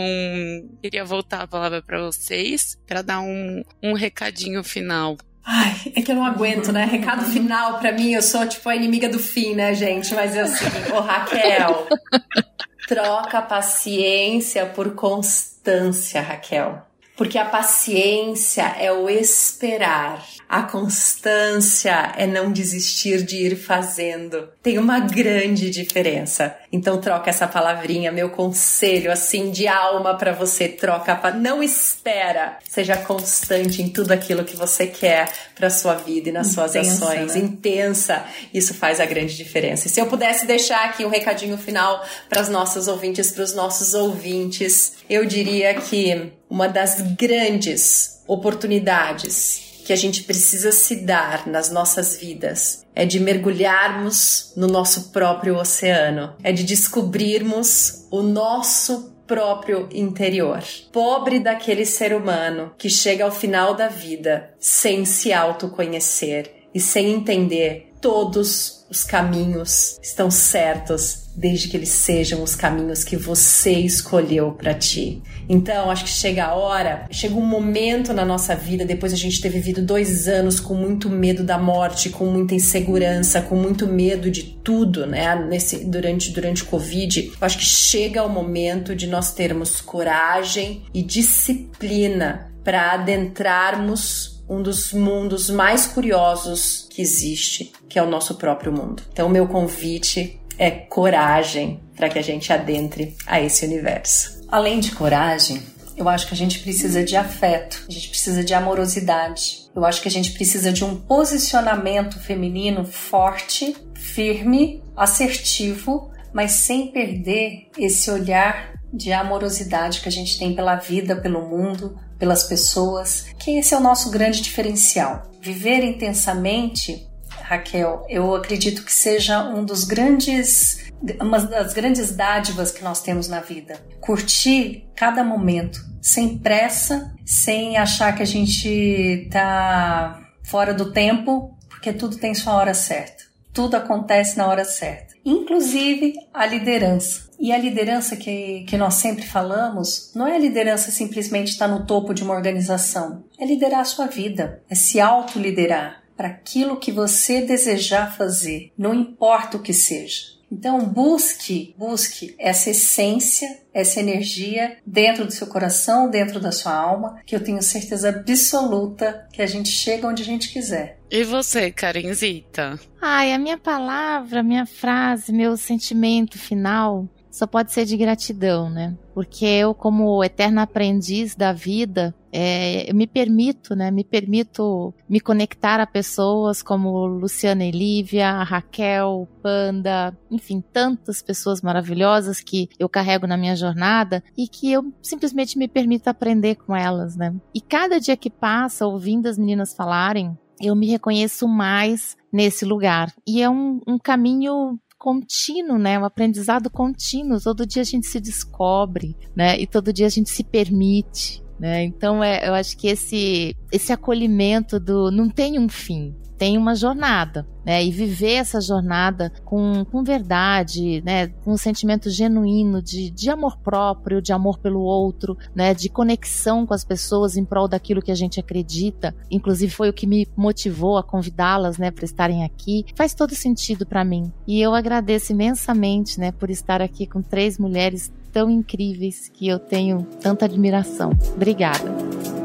queria 0.81 1.03
voltar 1.03 1.41
a 1.41 1.47
palavra 1.47 1.81
para 1.81 2.01
vocês 2.01 2.77
para 2.87 3.01
dar 3.01 3.21
um, 3.21 3.63
um 3.83 3.93
recadinho 3.93 4.63
final. 4.63 5.17
Ai, 5.45 5.93
é 5.95 6.01
que 6.01 6.11
eu 6.11 6.15
não 6.15 6.25
aguento, 6.25 6.71
né? 6.71 6.85
Recado 6.85 7.23
final 7.25 7.77
para 7.77 7.91
mim, 7.91 8.13
eu 8.13 8.21
sou 8.21 8.47
tipo 8.47 8.67
a 8.67 8.75
inimiga 8.75 9.07
do 9.07 9.19
fim, 9.19 9.53
né, 9.53 9.75
gente? 9.75 10.13
Mas 10.15 10.35
é 10.35 10.41
assim, 10.41 10.65
ô 10.91 10.99
Raquel, 11.01 11.87
troca 12.87 13.41
paciência 13.43 14.65
por 14.65 14.95
constância, 14.95 16.19
Raquel. 16.21 16.85
Porque 17.15 17.37
a 17.37 17.45
paciência 17.45 18.75
é 18.79 18.91
o 18.91 19.09
esperar, 19.09 20.25
a 20.49 20.63
constância 20.63 22.13
é 22.17 22.27
não 22.27 22.51
desistir 22.51 23.23
de 23.23 23.37
ir 23.37 23.55
fazendo. 23.55 24.49
Tem 24.61 24.77
uma 24.77 24.99
grande 24.99 25.69
diferença. 25.69 26.55
Então 26.75 26.99
troca 26.99 27.29
essa 27.29 27.47
palavrinha, 27.47 28.11
meu 28.11 28.29
conselho 28.29 29.09
assim 29.09 29.49
de 29.49 29.65
alma 29.65 30.17
para 30.17 30.33
você, 30.33 30.67
troca, 30.67 31.31
não 31.31 31.63
espera. 31.63 32.57
Seja 32.67 32.97
constante 32.97 33.81
em 33.81 33.87
tudo 33.87 34.11
aquilo 34.11 34.43
que 34.43 34.57
você 34.57 34.85
quer 34.85 35.31
para 35.55 35.69
sua 35.69 35.95
vida 35.95 36.29
e 36.29 36.31
nas 36.33 36.47
suas 36.47 36.75
Intensa, 36.75 37.05
ações. 37.05 37.35
Né? 37.35 37.41
Intensa. 37.41 38.25
Isso 38.53 38.73
faz 38.73 38.99
a 38.99 39.05
grande 39.05 39.37
diferença. 39.37 39.87
E 39.87 39.89
se 39.89 40.01
eu 40.01 40.07
pudesse 40.07 40.45
deixar 40.45 40.83
aqui 40.85 41.05
um 41.05 41.09
recadinho 41.09 41.57
final 41.57 42.05
para 42.27 42.41
as 42.41 42.49
nossas 42.49 42.89
ouvintes, 42.89 43.31
para 43.31 43.43
os 43.43 43.53
nossos 43.53 43.93
ouvintes, 43.93 44.97
eu 45.09 45.25
diria 45.25 45.73
que 45.75 46.33
uma 46.49 46.67
das 46.67 46.99
grandes 47.15 48.21
oportunidades 48.27 49.74
que 49.85 49.93
a 49.93 49.95
gente 49.95 50.23
precisa 50.23 50.71
se 50.71 50.95
dar 50.97 51.47
nas 51.47 51.71
nossas 51.71 52.17
vidas 52.17 52.83
é 52.95 53.05
de 53.05 53.19
mergulharmos 53.19 54.51
no 54.57 54.67
nosso 54.67 55.11
próprio 55.11 55.57
oceano, 55.57 56.33
é 56.41 56.51
de 56.51 56.63
descobrirmos 56.63 58.07
o 58.09 58.23
nosso 58.23 59.13
próprio 59.27 59.87
interior. 59.91 60.63
Pobre 60.91 61.39
daquele 61.39 61.85
ser 61.85 62.15
humano 62.15 62.73
que 62.77 62.89
chega 62.89 63.25
ao 63.25 63.31
final 63.31 63.75
da 63.75 63.87
vida 63.87 64.49
sem 64.59 65.05
se 65.05 65.31
autoconhecer 65.31 66.51
e 66.73 66.79
sem 66.79 67.11
entender 67.11 67.93
todos 68.01 68.85
os 68.89 69.03
caminhos 69.03 69.99
estão 70.01 70.31
certos 70.31 71.24
desde 71.35 71.67
que 71.67 71.77
eles 71.77 71.89
sejam 71.89 72.41
os 72.41 72.55
caminhos 72.55 73.03
que 73.03 73.17
você 73.17 73.71
escolheu 73.71 74.51
para 74.51 74.73
ti. 74.73 75.21
Então, 75.47 75.91
acho 75.91 76.05
que 76.05 76.09
chega 76.09 76.45
a 76.45 76.55
hora, 76.55 77.07
chega 77.11 77.35
um 77.35 77.45
momento 77.45 78.13
na 78.13 78.25
nossa 78.25 78.55
vida, 78.55 78.85
depois 78.85 79.13
a 79.13 79.17
gente 79.17 79.39
ter 79.41 79.49
vivido 79.49 79.81
dois 79.81 80.27
anos 80.27 80.59
com 80.59 80.73
muito 80.73 81.09
medo 81.09 81.43
da 81.43 81.57
morte, 81.57 82.09
com 82.09 82.25
muita 82.25 82.55
insegurança, 82.55 83.41
com 83.41 83.55
muito 83.55 83.85
medo 83.85 84.31
de 84.31 84.43
tudo, 84.63 85.05
né? 85.05 85.35
Nesse, 85.35 85.85
durante, 85.85 86.31
durante 86.31 86.63
o 86.63 86.65
Covid, 86.65 87.33
acho 87.39 87.57
que 87.57 87.65
chega 87.65 88.23
o 88.23 88.29
momento 88.29 88.95
de 88.95 89.07
nós 89.07 89.33
termos 89.33 89.81
coragem 89.81 90.83
e 90.93 91.03
disciplina 91.03 92.51
para 92.63 92.93
adentrarmos 92.93 94.43
um 94.49 94.61
dos 94.61 94.93
mundos 94.93 95.49
mais 95.49 95.87
curiosos 95.87 96.87
que 96.89 97.01
existe, 97.01 97.71
que 97.89 97.97
é 97.97 98.03
o 98.03 98.09
nosso 98.09 98.35
próprio 98.35 98.71
mundo. 98.71 99.03
Então, 99.11 99.27
meu 99.29 99.47
convite 99.47 100.39
é 100.57 100.71
coragem 100.71 101.79
para 101.95 102.09
que 102.09 102.19
a 102.19 102.23
gente 102.23 102.51
adentre 102.51 103.15
a 103.25 103.39
esse 103.41 103.65
universo. 103.65 104.43
Além 104.49 104.79
de 104.79 104.91
coragem, 104.91 105.61
eu 105.97 106.09
acho 106.09 106.27
que 106.27 106.33
a 106.33 106.37
gente 106.37 106.59
precisa 106.59 107.03
de 107.03 107.15
afeto, 107.15 107.85
a 107.87 107.91
gente 107.91 108.09
precisa 108.09 108.43
de 108.43 108.53
amorosidade. 108.53 109.69
Eu 109.73 109.85
acho 109.85 110.01
que 110.01 110.07
a 110.07 110.11
gente 110.11 110.31
precisa 110.31 110.71
de 110.71 110.83
um 110.83 110.95
posicionamento 110.95 112.19
feminino 112.19 112.85
forte, 112.85 113.75
firme, 113.93 114.83
assertivo, 114.95 116.11
mas 116.33 116.51
sem 116.51 116.91
perder 116.91 117.69
esse 117.77 118.11
olhar 118.11 118.73
de 118.93 119.11
amorosidade 119.11 120.01
que 120.01 120.09
a 120.09 120.11
gente 120.11 120.37
tem 120.37 120.53
pela 120.53 120.75
vida, 120.75 121.15
pelo 121.15 121.47
mundo, 121.47 121.97
pelas 122.19 122.43
pessoas, 122.43 123.27
que 123.39 123.57
esse 123.57 123.73
é 123.73 123.77
o 123.77 123.81
nosso 123.81 124.09
grande 124.09 124.41
diferencial. 124.41 125.31
Viver 125.41 125.83
intensamente 125.83 127.07
Raquel, 127.45 128.03
eu 128.09 128.33
acredito 128.33 128.83
que 128.83 128.91
seja 128.91 129.47
um 129.47 129.63
dos 129.63 129.83
grandes, 129.83 130.91
uma 131.21 131.39
das 131.39 131.73
grandes 131.73 132.15
dádivas 132.15 132.71
que 132.71 132.83
nós 132.83 133.03
temos 133.03 133.27
na 133.27 133.39
vida. 133.39 133.79
Curtir 134.01 134.87
cada 134.95 135.23
momento, 135.23 135.79
sem 136.01 136.39
pressa, 136.39 137.13
sem 137.23 137.77
achar 137.77 138.15
que 138.15 138.23
a 138.23 138.25
gente 138.25 139.27
tá 139.31 140.19
fora 140.43 140.73
do 140.73 140.91
tempo, 140.91 141.55
porque 141.69 141.93
tudo 141.93 142.17
tem 142.17 142.33
sua 142.33 142.53
hora 142.53 142.73
certa. 142.73 143.25
Tudo 143.53 143.75
acontece 143.75 144.37
na 144.37 144.47
hora 144.47 144.65
certa. 144.65 145.13
Inclusive 145.23 146.15
a 146.33 146.47
liderança. 146.47 147.29
E 147.39 147.51
a 147.51 147.57
liderança 147.57 148.15
que, 148.15 148.63
que 148.67 148.75
nós 148.75 148.95
sempre 148.95 149.23
falamos 149.23 150.11
não 150.15 150.27
é 150.27 150.35
a 150.35 150.39
liderança 150.39 150.89
simplesmente 150.89 151.51
estar 151.51 151.67
no 151.67 151.85
topo 151.85 152.13
de 152.13 152.23
uma 152.23 152.33
organização. 152.33 153.23
É 153.39 153.45
liderar 153.45 153.81
a 153.81 153.85
sua 153.85 154.07
vida, 154.07 154.63
é 154.67 154.73
se 154.73 154.99
autoliderar 154.99 156.04
para 156.15 156.29
aquilo 156.29 156.79
que 156.79 156.91
você 156.91 157.41
desejar 157.41 158.15
fazer, 158.15 158.71
não 158.77 158.93
importa 158.93 159.57
o 159.57 159.61
que 159.61 159.73
seja. 159.73 160.35
Então 160.51 160.79
busque, 160.79 161.73
busque 161.77 162.35
essa 162.39 162.69
essência, 162.69 163.59
essa 163.73 163.99
energia 163.99 164.77
dentro 164.85 165.25
do 165.25 165.31
seu 165.31 165.47
coração, 165.47 166.09
dentro 166.09 166.39
da 166.39 166.51
sua 166.51 166.73
alma, 166.73 167.19
que 167.25 167.35
eu 167.35 167.43
tenho 167.43 167.61
certeza 167.61 168.09
absoluta 168.09 169.27
que 169.33 169.41
a 169.41 169.47
gente 169.47 169.69
chega 169.69 170.07
onde 170.07 170.21
a 170.21 170.25
gente 170.25 170.53
quiser. 170.53 170.99
E 171.09 171.23
você, 171.23 171.71
Karenzita? 171.71 172.79
Ai, 173.01 173.33
a 173.33 173.39
minha 173.39 173.57
palavra, 173.57 174.43
minha 174.43 174.65
frase, 174.65 175.33
meu 175.33 175.57
sentimento 175.57 176.37
final 176.37 177.07
só 177.35 177.45
pode 177.45 177.73
ser 177.73 177.83
de 177.83 177.97
gratidão, 177.97 178.69
né? 178.69 178.97
Porque 179.13 179.45
eu, 179.45 179.73
como 179.73 180.23
eterna 180.23 180.61
aprendiz 180.61 181.35
da 181.35 181.51
vida, 181.51 182.15
é, 182.31 182.89
eu 182.89 182.95
me 182.95 183.05
permito, 183.05 183.75
né? 183.75 183.91
Me 183.91 184.05
permito 184.05 184.93
me 185.09 185.19
conectar 185.19 185.81
a 185.81 185.85
pessoas 185.85 186.63
como 186.63 187.05
Luciana 187.05 187.65
e 187.65 187.71
Lívia, 187.71 188.41
Raquel, 188.41 189.27
Panda, 189.43 190.17
enfim, 190.31 190.63
tantas 190.71 191.21
pessoas 191.21 191.61
maravilhosas 191.61 192.39
que 192.39 192.69
eu 192.79 192.87
carrego 192.87 193.27
na 193.27 193.35
minha 193.35 193.57
jornada 193.57 194.23
e 194.37 194.47
que 194.47 194.71
eu 194.71 194.93
simplesmente 195.01 195.57
me 195.57 195.67
permito 195.67 196.09
aprender 196.09 196.55
com 196.55 196.73
elas, 196.73 197.17
né? 197.17 197.35
E 197.53 197.59
cada 197.59 197.99
dia 197.99 198.15
que 198.15 198.29
passa, 198.29 198.87
ouvindo 198.87 199.27
as 199.27 199.37
meninas 199.37 199.75
falarem, 199.75 200.37
eu 200.61 200.73
me 200.73 200.87
reconheço 200.87 201.49
mais 201.49 202.15
nesse 202.31 202.63
lugar. 202.63 203.13
E 203.27 203.41
é 203.41 203.49
um, 203.49 203.81
um 203.85 203.97
caminho 203.97 204.79
contínuo, 205.05 205.77
né? 205.77 205.99
Um 205.99 206.05
aprendizado 206.05 206.67
contínuo. 206.67 207.39
Todo 207.39 207.63
dia 207.63 207.83
a 207.83 207.85
gente 207.85 208.07
se 208.07 208.19
descobre, 208.19 209.15
né? 209.35 209.55
E 209.59 209.67
todo 209.67 209.93
dia 209.93 210.07
a 210.07 210.09
gente 210.09 210.31
se 210.31 210.43
permite, 210.43 211.43
né? 211.59 211.83
Então 211.83 212.23
é, 212.23 212.49
eu 212.49 212.55
acho 212.55 212.75
que 212.75 212.87
esse 212.87 213.55
esse 213.71 213.93
acolhimento 213.93 214.79
do 214.79 215.11
não 215.11 215.29
tem 215.29 215.59
um 215.59 215.69
fim, 215.69 216.15
tem 216.37 216.57
uma 216.57 216.75
jornada. 216.75 217.47
Né, 217.65 217.83
e 217.83 217.89
viver 217.89 218.33
essa 218.33 218.61
jornada 218.61 219.31
com, 219.43 219.83
com 219.85 220.03
verdade, 220.03 221.01
né, 221.03 221.29
com 221.43 221.53
um 221.53 221.57
sentimento 221.57 222.11
genuíno 222.11 222.79
de, 222.79 223.09
de 223.09 223.27
amor 223.27 223.57
próprio, 223.57 224.21
de 224.21 224.31
amor 224.31 224.59
pelo 224.59 224.81
outro, 224.81 225.35
né, 225.55 225.73
de 225.73 225.89
conexão 225.89 226.63
com 226.63 226.75
as 226.75 226.85
pessoas 226.85 227.35
em 227.35 227.43
prol 227.43 227.67
daquilo 227.67 228.03
que 228.03 228.11
a 228.11 228.15
gente 228.15 228.39
acredita. 228.39 229.15
Inclusive 229.31 229.73
foi 229.73 229.89
o 229.89 229.93
que 229.93 230.05
me 230.05 230.27
motivou 230.37 230.95
a 230.95 231.03
convidá-las, 231.03 231.79
né, 231.79 231.89
para 231.89 232.05
estarem 232.05 232.43
aqui. 232.43 232.85
Faz 232.95 233.15
todo 233.15 233.33
sentido 233.33 233.83
para 233.83 234.05
mim. 234.05 234.31
E 234.45 234.61
eu 234.61 234.75
agradeço 234.75 235.31
imensamente, 235.31 236.19
né, 236.19 236.31
por 236.31 236.51
estar 236.51 236.83
aqui 236.83 237.07
com 237.07 237.19
três 237.19 237.57
mulheres 237.57 238.13
tão 238.31 238.47
incríveis 238.47 239.27
que 239.27 239.47
eu 239.47 239.57
tenho 239.57 240.03
tanta 240.21 240.45
admiração. 240.45 241.09
Obrigada. 241.33 242.44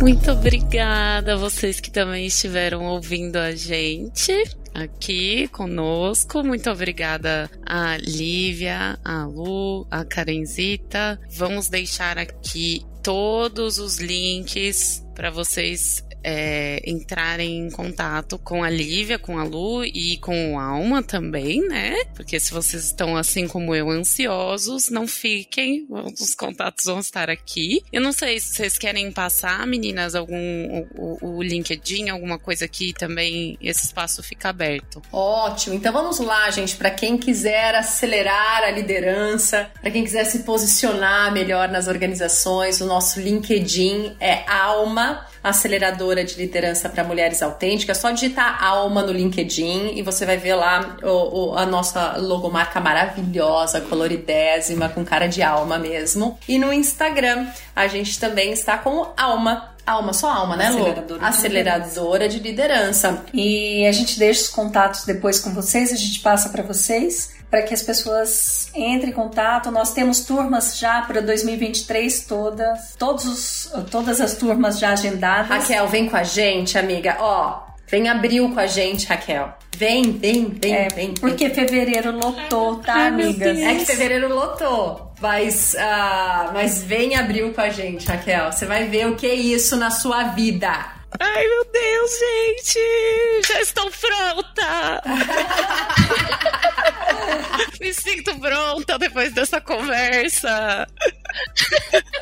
Muito 0.00 0.30
obrigada 0.30 1.34
a 1.34 1.36
vocês 1.36 1.80
que 1.80 1.90
também 1.90 2.26
estiveram 2.26 2.84
ouvindo 2.84 3.36
a 3.36 3.52
gente 3.52 4.32
aqui 4.74 5.48
conosco. 5.48 6.44
Muito 6.44 6.70
obrigada 6.70 7.50
a 7.64 7.96
Lívia, 7.96 8.98
a 9.02 9.24
Lu, 9.24 9.86
a 9.90 10.04
Karenzita. 10.04 11.18
Vamos 11.30 11.68
deixar 11.68 12.18
aqui 12.18 12.84
todos 13.02 13.78
os 13.78 13.98
links 13.98 15.02
para 15.14 15.30
vocês 15.30 16.05
é, 16.28 16.82
entrarem 16.84 17.68
em 17.68 17.70
contato 17.70 18.36
com 18.36 18.64
a 18.64 18.68
Lívia, 18.68 19.16
com 19.16 19.38
a 19.38 19.44
Lu 19.44 19.84
e 19.84 20.18
com 20.18 20.54
o 20.54 20.58
Alma 20.58 21.00
também, 21.00 21.60
né? 21.68 21.94
Porque 22.16 22.40
se 22.40 22.52
vocês 22.52 22.82
estão 22.82 23.16
assim 23.16 23.46
como 23.46 23.72
eu, 23.72 23.88
ansiosos, 23.88 24.90
não 24.90 25.06
fiquem, 25.06 25.86
os 25.88 26.34
contatos 26.34 26.86
vão 26.86 26.98
estar 26.98 27.30
aqui. 27.30 27.80
Eu 27.92 28.00
não 28.00 28.10
sei 28.10 28.40
se 28.40 28.56
vocês 28.56 28.76
querem 28.76 29.12
passar, 29.12 29.64
meninas, 29.68 30.16
algum 30.16 30.84
o, 30.96 31.36
o 31.36 31.42
LinkedIn, 31.44 32.08
alguma 32.08 32.40
coisa 32.40 32.64
aqui 32.64 32.92
também, 32.92 33.56
esse 33.62 33.84
espaço 33.84 34.20
fica 34.20 34.48
aberto. 34.48 35.00
Ótimo, 35.12 35.76
então 35.76 35.92
vamos 35.92 36.18
lá, 36.18 36.50
gente, 36.50 36.74
para 36.74 36.90
quem 36.90 37.16
quiser 37.16 37.76
acelerar 37.76 38.64
a 38.64 38.70
liderança, 38.72 39.70
para 39.80 39.92
quem 39.92 40.02
quiser 40.02 40.24
se 40.24 40.40
posicionar 40.40 41.32
melhor 41.32 41.68
nas 41.68 41.86
organizações, 41.86 42.80
o 42.80 42.86
nosso 42.86 43.20
LinkedIn 43.20 44.16
é 44.18 44.42
Alma 44.50 45.24
aceleradora 45.48 46.24
de 46.24 46.34
liderança 46.34 46.88
para 46.88 47.04
mulheres 47.04 47.42
autênticas. 47.42 47.98
Só 47.98 48.10
digitar 48.10 48.62
Alma 48.62 49.02
no 49.02 49.12
LinkedIn 49.12 49.92
e 49.94 50.02
você 50.02 50.26
vai 50.26 50.36
ver 50.36 50.54
lá 50.54 50.96
o, 51.02 51.52
o, 51.52 51.56
a 51.56 51.64
nossa 51.64 52.16
logomarca 52.16 52.80
maravilhosa, 52.80 53.80
coloridésima, 53.80 54.88
com 54.88 55.04
cara 55.04 55.26
de 55.26 55.42
alma 55.42 55.78
mesmo. 55.78 56.38
E 56.48 56.58
no 56.58 56.72
Instagram 56.72 57.46
a 57.74 57.86
gente 57.86 58.18
também 58.18 58.52
está 58.52 58.76
com 58.78 59.06
Alma 59.16 59.76
Alma, 59.86 60.12
só 60.12 60.28
alma, 60.28 60.56
né, 60.56 60.68
Lu? 60.68 60.78
Aceleradora, 60.78 61.20
de, 61.20 61.24
Aceleradora 61.24 62.28
de 62.28 62.38
liderança. 62.40 63.24
E 63.32 63.86
a 63.86 63.92
gente 63.92 64.18
deixa 64.18 64.42
os 64.42 64.48
contatos 64.48 65.04
depois 65.04 65.38
com 65.38 65.54
vocês, 65.54 65.92
a 65.92 65.96
gente 65.96 66.18
passa 66.18 66.48
para 66.48 66.64
vocês 66.64 67.35
para 67.50 67.62
que 67.62 67.72
as 67.72 67.82
pessoas 67.82 68.70
entrem 68.74 69.10
em 69.10 69.12
contato. 69.12 69.70
Nós 69.70 69.92
temos 69.92 70.24
turmas 70.24 70.78
já 70.78 71.02
para 71.02 71.20
2023 71.20 72.24
todas, 72.26 72.94
todos 72.98 73.24
os, 73.24 73.72
todas 73.90 74.20
as 74.20 74.34
turmas 74.34 74.78
já 74.78 74.90
agendadas. 74.90 75.48
Raquel, 75.48 75.86
vem 75.88 76.08
com 76.08 76.16
a 76.16 76.22
gente, 76.22 76.78
amiga. 76.78 77.16
Ó, 77.20 77.60
vem 77.88 78.08
abril 78.08 78.52
com 78.52 78.60
a 78.60 78.66
gente, 78.66 79.06
Raquel. 79.06 79.54
Vem, 79.76 80.12
vem, 80.12 80.48
vem, 80.48 80.74
é, 80.74 80.88
vem. 80.88 81.14
Porque 81.14 81.48
vem. 81.48 81.54
fevereiro 81.54 82.10
lotou, 82.12 82.76
tá, 82.76 82.94
Ai, 82.94 83.08
amigas? 83.08 83.58
É 83.58 83.74
que 83.74 83.84
fevereiro 83.84 84.34
lotou. 84.34 85.12
Mas, 85.20 85.74
uh, 85.74 86.52
mas 86.52 86.82
vem 86.82 87.14
abril 87.14 87.52
com 87.52 87.60
a 87.60 87.70
gente, 87.70 88.06
Raquel. 88.06 88.52
Você 88.52 88.66
vai 88.66 88.86
ver 88.86 89.06
o 89.06 89.16
que 89.16 89.26
é 89.26 89.34
isso 89.34 89.76
na 89.76 89.90
sua 89.90 90.24
vida. 90.24 90.96
Ai, 91.20 91.46
meu 91.46 91.64
Deus, 91.64 92.10
gente! 92.18 92.80
Já 93.46 93.60
estou 93.60 93.90
pronta! 93.90 95.02
Me 97.80 97.92
sinto 97.92 98.38
pronta 98.38 98.98
depois 98.98 99.32
dessa 99.32 99.60
conversa. 99.60 100.86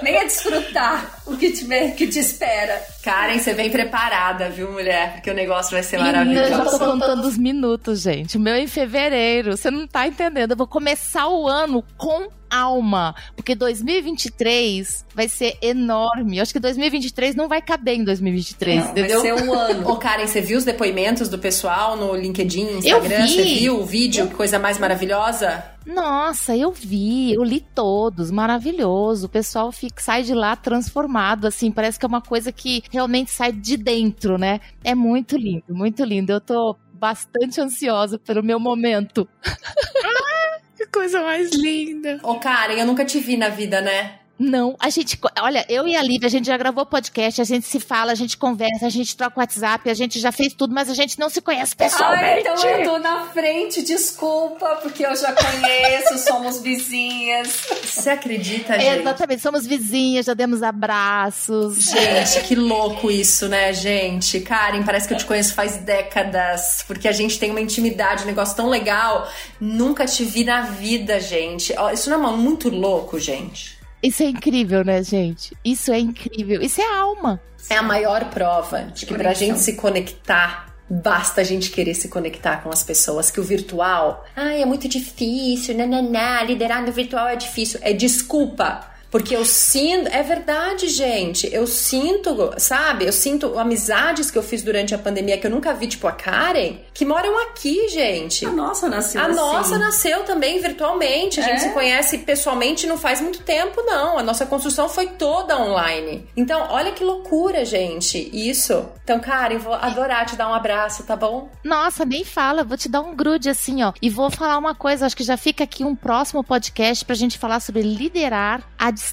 Venha 0.03 0.25
desfrutar 0.25 1.23
o 1.27 1.37
que 1.37 1.53
te, 1.53 1.67
que 1.97 2.09
te 2.09 2.19
espera. 2.19 2.83
Karen, 3.05 3.39
você 3.39 3.53
vem 3.53 3.69
preparada, 3.69 4.49
viu, 4.49 4.73
mulher? 4.73 5.13
Porque 5.13 5.31
o 5.31 5.35
negócio 5.35 5.73
vai 5.73 5.83
ser 5.83 5.99
maravilhoso. 5.99 6.53
Eu 6.53 6.57
já 6.57 6.65
tô 6.65 6.79
contando 6.79 7.27
os 7.27 7.37
minutos, 7.37 8.01
gente. 8.01 8.39
O 8.39 8.41
meu 8.41 8.55
é 8.55 8.61
em 8.61 8.67
fevereiro. 8.67 9.59
Você 9.59 9.71
não 9.71 9.87
tá 9.87 10.09
entendendo. 10.09 10.53
Eu 10.53 10.57
vou 10.57 10.67
começar 10.67 11.29
o 11.29 11.47
ano 11.47 11.85
com 11.99 12.31
alma, 12.51 13.15
porque 13.37 13.55
2023 13.55 15.05
vai 15.15 15.29
ser 15.29 15.59
enorme. 15.61 16.39
Eu 16.39 16.43
acho 16.43 16.53
que 16.53 16.61
2023 16.61 17.35
não 17.35 17.47
vai 17.47 17.61
caber 17.61 17.97
em 17.97 18.05
2023, 18.05 18.85
não, 18.85 18.91
entendeu? 18.93 19.21
Vai 19.21 19.37
ser 19.37 19.45
um 19.45 19.53
ano. 19.53 19.85
Ô, 19.91 19.97
Karen, 19.97 20.27
você 20.27 20.41
viu 20.41 20.57
os 20.57 20.65
depoimentos 20.65 21.29
do 21.29 21.39
pessoal 21.39 21.97
no 21.97 22.15
LinkedIn, 22.15 22.79
Instagram? 22.79 23.21
Eu 23.21 23.27
vi. 23.27 23.29
Você 23.29 23.45
viu 23.45 23.81
o 23.81 23.85
vídeo? 23.85 24.29
Que 24.29 24.35
coisa 24.35 24.59
mais 24.59 24.79
maravilhosa? 24.79 25.63
Nossa, 25.87 26.57
eu 26.57 26.73
vi, 26.73 27.35
eu 27.35 27.45
li 27.45 27.61
todos, 27.61 28.31
maravilhoso. 28.31 29.27
O 29.27 29.29
pessoal 29.29 29.71
fica, 29.71 30.03
sai 30.03 30.23
de 30.23 30.35
lá 30.35 30.57
transformado, 30.57 31.47
assim, 31.47 31.71
parece 31.71 31.99
que 31.99 32.05
é 32.05 32.09
uma 32.09 32.23
coisa 32.23 32.51
que 32.51 32.83
realmente 32.91 33.31
sai 33.31 33.53
de 33.53 33.77
dentro, 33.77 34.39
né? 34.39 34.61
É 34.83 34.95
muito 34.95 35.37
lindo, 35.37 35.65
muito 35.75 36.03
lindo. 36.05 36.33
Eu 36.33 36.41
tô 36.41 36.77
bastante 36.93 37.61
ansiosa 37.61 38.19
pelo 38.19 38.43
meu 38.43 38.59
momento. 38.59 39.29
que 40.77 40.87
coisa 40.87 41.23
mais 41.23 41.51
linda. 41.53 42.19
Ô, 42.23 42.37
Karen, 42.37 42.79
eu 42.79 42.87
nunca 42.87 43.05
te 43.05 43.21
vi 43.21 43.37
na 43.37 43.51
vida, 43.51 43.81
né? 43.81 44.21
Não, 44.39 44.75
a 44.81 44.91
gente, 44.91 45.19
olha, 45.41 45.65
eu 45.69 45.87
e 45.87 45.95
a 45.95 46.03
Lívia, 46.03 46.27
a 46.27 46.31
gente 46.31 46.47
já 46.47 46.57
gravou 46.57 46.85
podcast, 46.85 47.41
a 47.41 47.45
gente 47.45 47.67
se 47.67 47.79
fala, 47.79 48.11
a 48.11 48.15
gente 48.17 48.37
conversa, 48.37 48.87
a 48.87 48.91
gente 48.91 49.17
troca 49.17 49.41
WhatsApp, 49.41 49.89
a 49.89 49.95
gente 49.95 50.19
já 50.19 50.33
fez 50.33 50.53
tudo, 50.53 50.75
mas 50.75 50.91
a 50.91 50.95
gente 50.95 51.19
não 51.21 51.31
se 51.31 51.41
conhece 51.41 51.77
pessoalmente. 51.77 52.49
Ah, 52.49 52.53
então 52.53 52.71
eu 52.71 52.85
tô 52.85 52.99
na 52.99 53.27
frente, 53.27 53.83
desculpa, 53.83 54.77
porque 54.83 55.07
eu 55.07 55.15
já 55.15 55.33
conheço, 55.33 56.19
somos 56.19 56.61
vizinhas. 56.61 57.65
Você 57.85 58.11
acredita, 58.11 58.79
gente? 58.79 59.01
Exatamente, 59.01 59.41
somos 59.41 59.67
vizinhas, 59.67 60.27
já 60.27 60.35
demos 60.35 60.65
abraços. 60.65 61.77
Gente, 61.85 62.41
que 62.45 62.57
louco 62.57 63.13
isso, 63.13 63.49
né, 63.49 63.73
gente? 63.73 64.41
Karen, 64.41 64.83
parece 64.83 65.07
que 65.07 65.15
eu 65.15 65.19
te 65.19 65.27
conheço 65.27 65.55
faz 65.55 65.77
décadas, 65.77 66.85
porque 66.87 67.07
a 67.07 67.13
gente 67.13 67.39
tem 67.39 67.51
uma 67.51 67.61
intimidade, 67.61 68.25
um 68.25 68.27
negócio 68.27 68.57
tão 68.57 68.69
legal. 68.69 69.31
Nunca 69.61 70.07
te 70.07 70.25
vi 70.25 70.43
na 70.43 70.63
vida, 70.63 71.21
gente. 71.21 71.73
Isso 71.93 72.11
não 72.11 72.29
é 72.29 72.37
muito 72.37 72.69
louco, 72.69 73.19
gente? 73.21 73.74
Isso 74.05 74.23
é 74.23 74.27
incrível, 74.27 74.85
né, 74.85 75.03
gente? 75.03 75.57
Isso 75.65 75.91
é 75.91 75.99
incrível. 75.99 76.61
Isso 76.61 76.81
é 76.81 76.97
alma. 76.97 77.41
É 77.71 77.77
a 77.77 77.83
maior 77.83 78.27
prova 78.27 78.83
de 78.95 79.07
que 79.07 79.15
pra 79.15 79.33
gente 79.33 79.59
se 79.59 79.75
conectar 79.75 80.75
Basta 80.89 81.41
a 81.41 81.45
gente 81.45 81.71
querer 81.71 81.95
se 81.95 82.09
conectar 82.09 82.59
com 82.63 82.69
as 82.69 82.83
pessoas, 82.83 83.31
que 83.31 83.41
o 83.41 83.43
virtual, 83.43 84.23
ai, 84.37 84.61
é 84.61 84.67
muito 84.67 84.87
difícil, 84.87 85.75
nananá, 85.75 86.45
liderar 86.45 86.85
no 86.85 86.93
virtual 86.93 87.27
é 87.27 87.37
difícil. 87.37 87.81
É 87.83 87.95
desculpa 87.95 88.94
porque 89.15 89.37
eu 89.37 89.45
sinto, 89.45 90.09
é 90.09 90.25
verdade, 90.25 90.89
gente. 90.89 91.49
Eu 91.55 91.69
sinto, 91.69 92.53
sabe? 92.59 93.07
Eu 93.07 93.13
sinto 93.13 93.57
amizades 93.57 94.29
que 94.29 94.37
eu 94.37 94.43
fiz 94.43 94.61
durante 94.61 94.93
a 94.93 94.99
pandemia 94.99 95.39
que 95.39 95.47
eu 95.47 95.53
nunca 95.53 95.73
vi, 95.73 95.87
tipo 95.87 96.09
a 96.09 96.11
Karen, 96.11 96.79
que 96.93 97.05
moram 97.05 97.39
aqui, 97.45 97.89
gente. 97.89 98.45
A 98.45 98.51
nossa 98.51 98.89
nasceu 98.89 99.21
A 99.21 99.27
assim. 99.27 99.37
nossa 99.37 99.79
nasceu 99.79 100.25
também 100.25 100.61
virtualmente. 100.61 101.39
A 101.39 101.45
gente 101.45 101.59
é? 101.59 101.61
se 101.61 101.69
conhece 101.73 102.19
pessoalmente 102.19 102.89
não 102.89 102.99
faz 102.99 103.21
muito 103.21 103.41
tempo, 103.45 103.81
não. 103.83 104.19
A 104.19 104.23
nossa 104.25 104.47
construção 104.47 104.89
foi 104.89 105.07
toda 105.07 105.61
online. 105.61 106.29
Então, 106.37 106.67
olha 106.71 106.91
que 106.91 107.05
loucura, 107.05 107.65
gente. 107.65 108.19
Isso. 108.33 108.85
Então, 109.05 109.21
Karen, 109.21 109.59
vou 109.59 109.75
adorar 109.75 110.27
te 110.27 110.35
dar 110.35 110.51
um 110.51 110.55
abraço, 110.55 111.05
tá 111.05 111.15
bom? 111.15 111.49
Nossa, 111.63 112.05
nem 112.05 112.25
fala. 112.25 112.65
Vou 112.65 112.77
te 112.77 112.89
dar 112.89 113.03
um 113.03 113.15
grude 113.15 113.49
assim, 113.49 113.85
ó. 113.85 113.93
E 114.03 114.11
vou 114.11 114.29
falar 114.29 114.59
uma 114.59 114.75
coisa. 114.75 115.07
Acho 115.07 115.17
que 115.17 115.23
já 115.23 115.37
fica 115.37 115.63
aqui 115.63 115.85
um 115.85 115.95
próximo 115.95 116.43
podcast 116.43 117.05
pra 117.05 117.15
gente 117.15 117.39
falar 117.39 117.61
sobre 117.61 117.83
liderar 117.83 118.61
a 118.77 118.91
distância. 118.91 119.04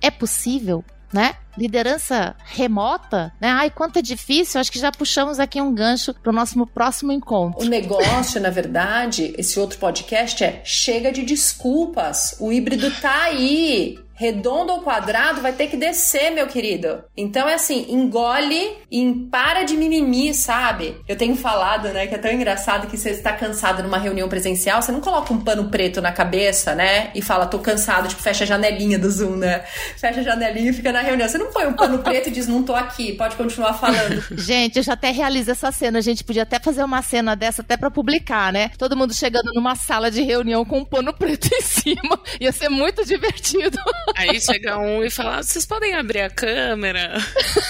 É 0.00 0.10
possível? 0.10 0.84
Né? 1.10 1.34
Liderança 1.56 2.36
remota, 2.44 3.32
né? 3.40 3.48
Ai, 3.48 3.70
quanto 3.70 3.98
é 3.98 4.02
difícil. 4.02 4.60
Acho 4.60 4.70
que 4.70 4.78
já 4.78 4.92
puxamos 4.92 5.40
aqui 5.40 5.58
um 5.58 5.74
gancho 5.74 6.12
para 6.12 6.28
o 6.28 6.34
nosso 6.34 6.66
próximo 6.66 7.10
encontro. 7.12 7.64
O 7.64 7.68
negócio, 7.68 8.38
na 8.38 8.50
verdade, 8.50 9.34
esse 9.38 9.58
outro 9.58 9.78
podcast 9.78 10.44
é 10.44 10.60
chega 10.64 11.10
de 11.10 11.22
desculpas. 11.22 12.36
O 12.38 12.52
híbrido 12.52 12.90
tá 13.00 13.22
aí 13.22 13.98
redondo 14.18 14.72
ou 14.72 14.80
quadrado, 14.80 15.40
vai 15.40 15.52
ter 15.52 15.68
que 15.68 15.76
descer, 15.76 16.32
meu 16.32 16.48
querido. 16.48 17.04
Então 17.16 17.48
é 17.48 17.54
assim, 17.54 17.86
engole 17.88 18.76
e 18.90 19.28
para 19.30 19.62
de 19.62 19.76
mimimi, 19.76 20.34
sabe? 20.34 20.96
Eu 21.06 21.16
tenho 21.16 21.36
falado, 21.36 21.88
né, 21.90 22.08
que 22.08 22.16
é 22.16 22.18
tão 22.18 22.32
engraçado 22.32 22.88
que 22.88 22.96
você 22.96 23.10
está 23.10 23.32
cansado 23.32 23.80
numa 23.80 23.96
reunião 23.96 24.28
presencial, 24.28 24.82
você 24.82 24.90
não 24.90 25.00
coloca 25.00 25.32
um 25.32 25.38
pano 25.38 25.70
preto 25.70 26.00
na 26.00 26.10
cabeça, 26.10 26.74
né? 26.74 27.10
E 27.14 27.22
fala, 27.22 27.46
tô 27.46 27.60
cansado, 27.60 28.08
tipo, 28.08 28.20
fecha 28.20 28.42
a 28.42 28.46
janelinha 28.46 28.98
do 28.98 29.08
Zoom, 29.08 29.36
né? 29.36 29.60
Fecha 29.96 30.18
a 30.18 30.24
janelinha 30.24 30.70
e 30.70 30.74
fica 30.74 30.90
na 30.90 31.00
reunião. 31.00 31.28
Você 31.28 31.38
não 31.38 31.52
põe 31.52 31.66
um 31.66 31.74
pano 31.74 32.00
preto 32.02 32.28
e 32.28 32.32
diz, 32.32 32.48
não 32.48 32.64
tô 32.64 32.74
aqui, 32.74 33.12
pode 33.12 33.36
continuar 33.36 33.74
falando. 33.74 34.20
gente, 34.36 34.78
eu 34.78 34.82
já 34.82 34.94
até 34.94 35.12
realizo 35.12 35.52
essa 35.52 35.70
cena. 35.70 35.98
A 35.98 36.02
gente 36.02 36.24
podia 36.24 36.42
até 36.42 36.58
fazer 36.58 36.82
uma 36.82 37.02
cena 37.02 37.36
dessa 37.36 37.62
até 37.62 37.76
para 37.76 37.90
publicar, 37.90 38.52
né? 38.52 38.72
Todo 38.76 38.96
mundo 38.96 39.14
chegando 39.14 39.52
numa 39.54 39.76
sala 39.76 40.10
de 40.10 40.22
reunião 40.22 40.64
com 40.64 40.78
um 40.78 40.84
pano 40.84 41.12
preto 41.14 41.48
em 41.54 41.62
cima. 41.62 42.18
Ia 42.40 42.50
ser 42.50 42.68
muito 42.68 43.04
divertido. 43.04 43.78
Aí 44.16 44.40
chega 44.40 44.78
um 44.78 45.02
e 45.04 45.10
fala: 45.10 45.42
vocês 45.42 45.66
podem 45.66 45.94
abrir 45.94 46.20
a 46.20 46.30
câmera? 46.30 47.18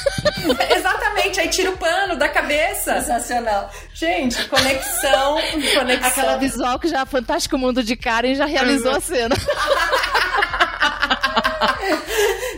Exatamente, 0.77 1.41
aí 1.41 1.49
tira 1.49 1.71
o 1.71 1.77
pano 1.77 2.17
da 2.17 2.29
cabeça. 2.29 3.01
Sensacional. 3.01 3.71
Gente, 3.93 4.45
conexão, 4.47 5.39
conexão. 5.75 6.09
Aquela 6.09 6.37
visual 6.37 6.79
que 6.79 6.89
já 6.89 7.05
Fantástico 7.07 7.59
Mundo 7.59 7.83
de 7.83 7.97
Karen 7.97 8.35
já 8.35 8.45
realizou 8.47 8.93
a 8.93 9.01
cena. 9.01 9.35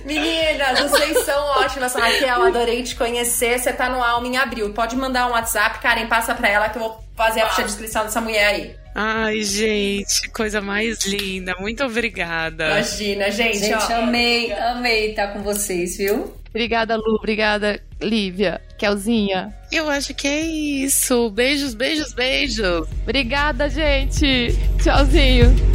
Meninas, 0.05 0.81
vocês 0.81 1.25
são 1.25 1.43
ótimas. 1.61 1.95
Raquel, 1.95 2.43
adorei 2.43 2.83
te 2.83 2.97
conhecer. 2.97 3.59
Você 3.59 3.73
tá 3.73 3.89
no 3.89 4.03
Alma 4.03 4.27
em 4.27 4.37
abril. 4.37 4.73
Pode 4.73 4.97
mandar 4.97 5.29
um 5.29 5.31
WhatsApp, 5.31 5.79
Karen, 5.79 6.07
passa 6.07 6.35
pra 6.35 6.49
ela 6.49 6.69
que 6.69 6.79
eu 6.79 6.83
vou 6.83 7.05
fazer 7.17 7.41
a 7.43 7.49
ficha 7.49 7.63
de 7.63 7.71
inscrição 7.71 8.05
dessa 8.05 8.21
mulher 8.21 8.47
aí. 8.47 8.80
Ai, 8.95 9.43
gente, 9.43 10.29
coisa 10.31 10.61
mais 10.61 11.05
linda. 11.07 11.55
Muito 11.59 11.85
obrigada. 11.85 12.67
Imagina, 12.67 13.31
gente. 13.31 13.59
Gente, 13.59 13.93
ó. 13.93 14.03
amei, 14.03 14.53
amei 14.53 15.11
estar 15.11 15.29
com 15.29 15.43
vocês, 15.43 15.97
viu? 15.97 16.35
Obrigada, 16.51 16.97
Lu. 16.97 17.15
Obrigada, 17.15 17.81
Lívia. 18.01 18.61
Kelzinha. 18.77 19.55
Eu 19.71 19.89
acho 19.89 20.13
que 20.15 20.27
é 20.27 20.41
isso. 20.41 21.31
Beijos, 21.31 21.75
beijos, 21.75 22.13
beijos. 22.13 22.89
Obrigada, 23.03 23.69
gente. 23.69 24.57
Tchauzinho. 24.83 25.70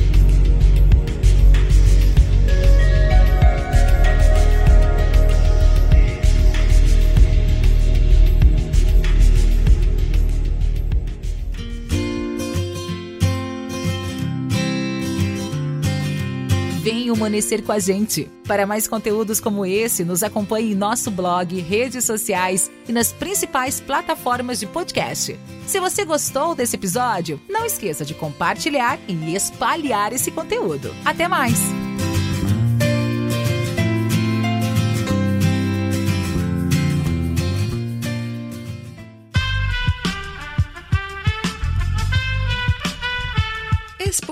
Vem 17.16 17.22
humanecer 17.22 17.64
com 17.64 17.72
a 17.72 17.80
gente. 17.80 18.30
Para 18.46 18.68
mais 18.68 18.88
conteúdos 18.88 19.40
como 19.40 19.66
esse, 19.66 20.04
nos 20.04 20.22
acompanhe 20.22 20.74
em 20.74 20.76
nosso 20.76 21.10
blog, 21.10 21.60
redes 21.62 22.04
sociais 22.04 22.70
e 22.88 22.92
nas 22.92 23.14
principais 23.14 23.80
plataformas 23.80 24.60
de 24.60 24.68
podcast. 24.68 25.40
Se 25.66 25.80
você 25.80 26.04
gostou 26.04 26.54
desse 26.54 26.76
episódio, 26.76 27.40
não 27.50 27.66
esqueça 27.66 28.04
de 28.04 28.14
compartilhar 28.14 29.00
e 29.08 29.34
espalhar 29.34 30.12
esse 30.12 30.30
conteúdo. 30.30 30.94
Até 31.06 31.28
mais! 31.28 31.85